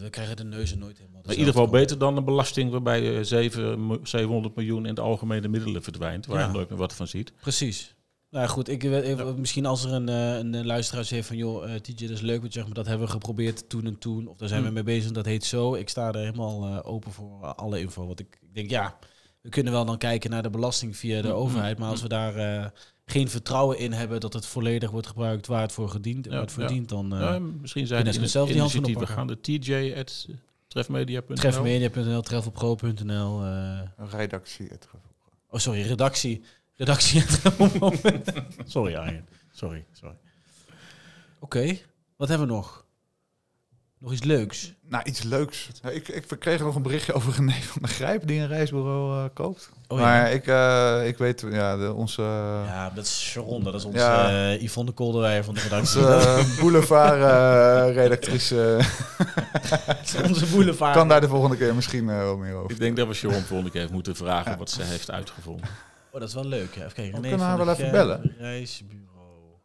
we 0.00 0.06
krijgen 0.10 0.36
de 0.36 0.44
neuzen 0.44 0.78
nooit 0.78 0.98
helemaal. 0.98 1.20
Maar 1.24 1.32
in 1.32 1.38
ieder 1.38 1.52
geval 1.54 1.68
beter 1.68 1.98
dan 1.98 2.16
een 2.16 2.24
belasting 2.24 2.70
waarbij 2.70 3.16
eh, 3.18 3.22
7, 3.24 3.86
mi- 3.86 3.98
700 4.02 4.54
miljoen 4.54 4.86
in 4.86 4.94
de 4.94 5.00
algemene 5.00 5.48
middelen 5.48 5.82
verdwijnt, 5.82 6.26
waar 6.26 6.38
Ja. 6.40 6.46
je 6.46 6.52
nooit 6.52 6.68
meer 6.68 6.78
wat 6.78 6.94
van 6.94 7.06
ziet. 7.06 7.32
Precies. 7.40 7.93
Nou 8.34 8.48
goed, 8.48 8.68
ik, 8.68 8.82
weet- 8.82 9.18
ik- 9.18 9.36
misschien 9.36 9.66
als 9.66 9.84
er 9.84 9.92
een, 9.92 10.08
eh, 10.08 10.36
een 10.36 10.54
eh, 10.54 10.64
luisteraar 10.64 11.04
zegt 11.04 11.26
van... 11.26 11.36
joh, 11.36 11.64
eh, 11.74 11.80
TJ, 11.80 12.06
dat 12.06 12.10
is 12.16 12.20
leuk 12.20 12.36
wat 12.42 12.46
je 12.46 12.52
zegt, 12.52 12.66
maar 12.66 12.74
dat 12.74 12.86
hebben 12.86 13.06
we 13.06 13.12
geprobeerd 13.12 13.68
toen 13.68 13.86
en 13.86 13.98
toen. 13.98 14.26
Of 14.28 14.36
daar 14.36 14.48
zijn 14.48 14.60
we 14.60 14.66
Hmm. 14.66 14.74
mee 14.74 14.82
bezig, 14.84 15.10
dat 15.12 15.24
heet 15.24 15.44
zo. 15.44 15.74
Ik 15.74 15.88
sta 15.88 16.08
er 16.08 16.16
helemaal 16.18 16.64
eh, 16.64 16.92
open 16.92 17.12
voor 17.12 17.44
alle 17.46 17.80
info. 17.80 18.06
Want 18.06 18.20
ik, 18.20 18.38
ik 18.42 18.54
denk, 18.54 18.70
ja, 18.70 18.98
we 19.40 19.48
kunnen 19.48 19.72
wel 19.72 19.84
dan 19.84 19.98
kijken 19.98 20.30
naar 20.30 20.42
de 20.42 20.50
belasting 20.50 20.96
via 20.96 21.22
de 21.22 21.28
Hmm, 21.28 21.36
overheid. 21.36 21.78
Maar 21.78 21.88
als 21.88 22.02
we 22.02 22.08
daar 22.08 22.34
eh, 22.36 22.66
geen 23.06 23.28
vertrouwen 23.28 23.78
in 23.78 23.92
hebben 23.92 24.20
dat 24.20 24.32
het 24.32 24.46
volledig 24.46 24.90
wordt 24.90 25.06
gebruikt 25.06 25.46
waar 25.46 25.62
het 25.62 25.72
voor 25.72 25.88
gedient, 25.88 26.24
Ja, 26.24 26.30
waar 26.30 26.40
het 26.40 26.52
voor 26.52 26.62
ja. 26.62 26.68
dient, 26.68 26.88
dan... 26.88 27.14
eh 27.14 27.20
Ja, 27.20 27.38
misschien 27.38 27.86
zijn 27.86 28.06
er 28.06 28.14
in, 28.20 28.28
zelf 28.28 28.48
die 28.48 28.58
hand 28.58 28.70
van 28.72 28.80
initiatieven 28.84 29.16
gaan. 29.16 29.26
De 29.26 29.40
TJ 29.40 29.94
at 29.98 30.26
trefmedia.nl. 30.68 31.36
Treffmedia.nl, 31.36 32.20
travelpro.nl. 32.22 33.42
eh, 33.44 33.80
Redactie. 34.10 34.68
oh, 35.50 35.60
sorry, 35.60 35.82
redactie. 35.82 36.42
Redactie. 36.76 37.24
sorry, 38.66 38.94
Arjen. 38.94 39.26
Sorry, 39.52 39.84
sorry. 39.92 40.14
Oké, 41.38 41.78
wat 42.16 42.28
hebben 42.28 42.46
we 42.46 42.52
nog? 42.54 42.82
Nog 43.98 44.12
iets 44.12 44.22
leuks? 44.22 44.74
Nou, 44.88 45.04
iets 45.04 45.22
leuks. 45.22 45.68
Ik, 45.90 46.08
ik 46.08 46.24
kreeg 46.38 46.60
nog 46.60 46.74
een 46.74 46.82
berichtje 46.82 47.12
over 47.12 47.32
René 47.32 47.52
van 47.62 47.82
der 47.82 47.90
Grijp 47.90 48.26
die 48.26 48.40
een 48.40 48.46
reisbureau 48.48 49.24
eh, 49.24 49.30
koopt. 49.34 49.70
Oh, 49.88 49.98
ja. 49.98 50.04
maar 50.04 50.32
ik, 50.32 50.46
eh, 50.46 51.06
ik 51.06 51.18
weet, 51.18 51.44
ja, 51.50 51.76
de, 51.76 51.92
onze, 51.92 52.22
Ja, 52.66 52.90
dat 52.94 53.04
is 53.04 53.20
Sharon, 53.20 53.64
dat 53.64 53.74
is 53.74 53.84
onze 53.84 53.98
Ja. 53.98 54.50
eh, 54.52 54.62
Yvonne 54.62 54.90
de 54.90 54.96
Kolderweijer 54.96 55.44
van 55.44 55.54
de 55.54 55.60
redactie. 55.60 56.00
onze 56.06 56.26
eh, 56.26 56.58
boulevard-redactrice 56.60 58.78
onze 60.28 60.46
boulevard. 60.46 60.94
kan 60.94 61.08
daar 61.08 61.20
de 61.20 61.28
volgende 61.28 61.56
keer 61.56 61.74
misschien 61.74 62.08
eh, 62.08 62.16
wel 62.18 62.36
meer 62.36 62.54
over. 62.54 62.70
Ik 62.70 62.78
denk 62.78 62.96
dat 62.96 63.08
we 63.08 63.14
Sharon 63.14 63.42
volgende 63.42 63.72
keer 63.72 63.88
moeten 63.92 64.16
vragen 64.16 64.58
wat 64.58 64.70
ze 64.70 64.82
heeft 64.82 65.10
uitgevonden. 65.10 65.68
Oh, 66.14 66.20
dat 66.20 66.28
is 66.28 66.34
wel 66.34 66.44
leuk. 66.44 66.74
Ja. 66.74 66.82
Even 66.82 66.94
kijken. 66.94 67.20
We 67.22 67.28
kunnen 67.28 67.46
haar 67.46 67.56
wel 67.56 67.70
even 67.70 67.90
bellen. 67.90 68.34
Reisbureau. 68.38 69.58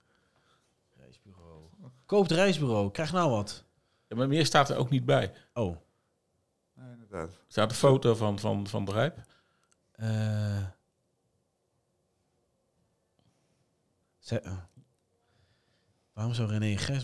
Reisbureau. 0.98 1.62
Koopt 2.06 2.32
reisbureau. 2.32 2.92
Krijg 2.92 3.12
nou 3.12 3.30
wat. 3.30 3.64
Ja, 4.08 4.16
maar 4.16 4.28
meer 4.28 4.46
staat 4.46 4.70
er 4.70 4.78
ook 4.78 4.90
niet 4.90 5.06
bij. 5.06 5.34
Oh. 5.54 5.76
Ja, 6.76 6.84
inderdaad. 6.92 7.30
Er 7.30 7.38
staat 7.48 7.70
een 7.70 7.76
foto 7.78 8.16
van, 8.16 8.40
van, 8.40 8.68
van 8.68 8.86
de 8.86 8.92
Rijp. 8.92 9.18
Eh. 9.92 10.64
Ze- 14.20 14.40
eh. 14.42 14.58
Waarom 16.14 16.34
zou 16.34 16.50
René 16.50 16.78
Gijs... 16.78 17.04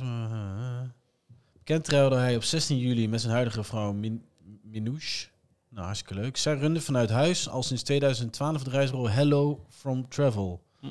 Bekend 1.54 1.84
trouwde 1.84 2.16
hij 2.16 2.36
op 2.36 2.44
16 2.44 2.78
juli 2.78 3.08
met 3.10 3.22
zijn 3.22 3.34
huidige 3.34 3.64
vrouw 3.64 3.92
Min 3.94 4.26
Minouche. 4.62 5.28
Nou, 5.76 5.88
hartstikke 5.88 6.22
leuk. 6.22 6.38
Zij 6.38 6.54
runde 6.54 6.82
vanuit 6.82 7.10
huis 7.10 7.50
al 7.50 7.64
sinds 7.64 7.84
2012 7.84 8.60
het 8.60 8.68
reisbureau 8.68 9.12
Hello 9.12 9.66
From 9.70 10.10
Travel. 10.10 10.62
Hm. 10.80 10.86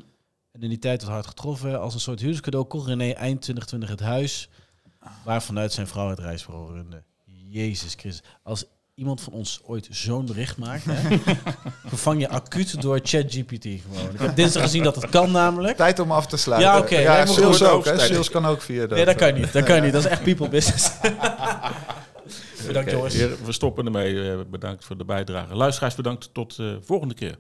En 0.53 0.63
in 0.63 0.69
die 0.69 0.79
tijd 0.79 1.03
was 1.03 1.11
hard 1.11 1.27
getroffen. 1.27 1.81
Als 1.81 1.95
een 1.95 2.01
soort 2.01 2.19
huwelijkscadeau 2.19 2.67
kocht 2.67 2.87
René 2.87 3.11
eind 3.11 3.41
2020 3.41 3.89
het 3.89 4.01
huis... 4.01 4.49
waar 5.25 5.43
vanuit 5.43 5.73
zijn 5.73 5.87
vrouw 5.87 6.09
het 6.09 6.19
reisbureau 6.19 6.73
runde. 6.73 7.03
Jezus 7.49 7.95
Christus. 7.97 8.29
Als 8.43 8.65
iemand 8.95 9.21
van 9.21 9.33
ons 9.33 9.61
ooit 9.65 9.89
zo'n 9.91 10.27
bericht 10.27 10.57
maakt... 10.57 10.85
Hè, 10.85 11.19
vervang 11.87 12.21
je 12.21 12.29
acuut 12.29 12.83
door 12.83 13.01
ChatGPT 13.03 13.65
gewoon. 13.65 14.15
Ik 14.15 14.21
heb 14.21 14.37
dinsdag 14.37 14.63
gezien 14.63 14.83
dat 14.83 14.95
het 14.95 15.09
kan 15.09 15.31
namelijk. 15.31 15.77
Tijd 15.77 15.99
om 15.99 16.13
af 16.13 16.27
te 16.27 16.37
sluiten. 16.37 16.71
Ja, 16.71 16.79
oké, 16.79 16.99
Ja, 16.99 17.13
lijkt 17.13 17.29
me 17.29 17.35
sales 17.35 17.63
ook. 17.63 17.85
Hè. 17.85 17.91
Hoofdtijd. 17.91 18.01
Sales 18.01 18.31
kan 18.31 18.47
ook 18.47 18.61
via 18.61 18.81
dat. 18.81 18.91
Nee, 18.91 19.05
dat 19.05 19.17
kan 19.17 19.29
eh, 19.29 19.35
niet. 19.35 19.53
Dat 19.53 19.65
kan 19.65 19.83
niet. 19.83 19.93
Dat 19.93 20.05
is 20.05 20.11
echt 20.11 20.23
people 20.23 20.49
business. 20.49 20.91
Bedankt 22.67 22.89
Oké, 22.89 22.97
jongens. 22.97 23.41
we 23.45 23.53
stoppen 23.53 23.85
ermee. 23.85 24.31
Eh, 24.31 24.39
Bedankt 24.51 24.85
voor 24.85 24.97
de 24.99 25.05
bijdrage. 25.05 25.55
Luisteraars, 25.55 25.95
bedankt 25.95 26.35
tot 26.35 26.57
de 26.57 26.79
volgende 26.83 27.15
keer. 27.15 27.37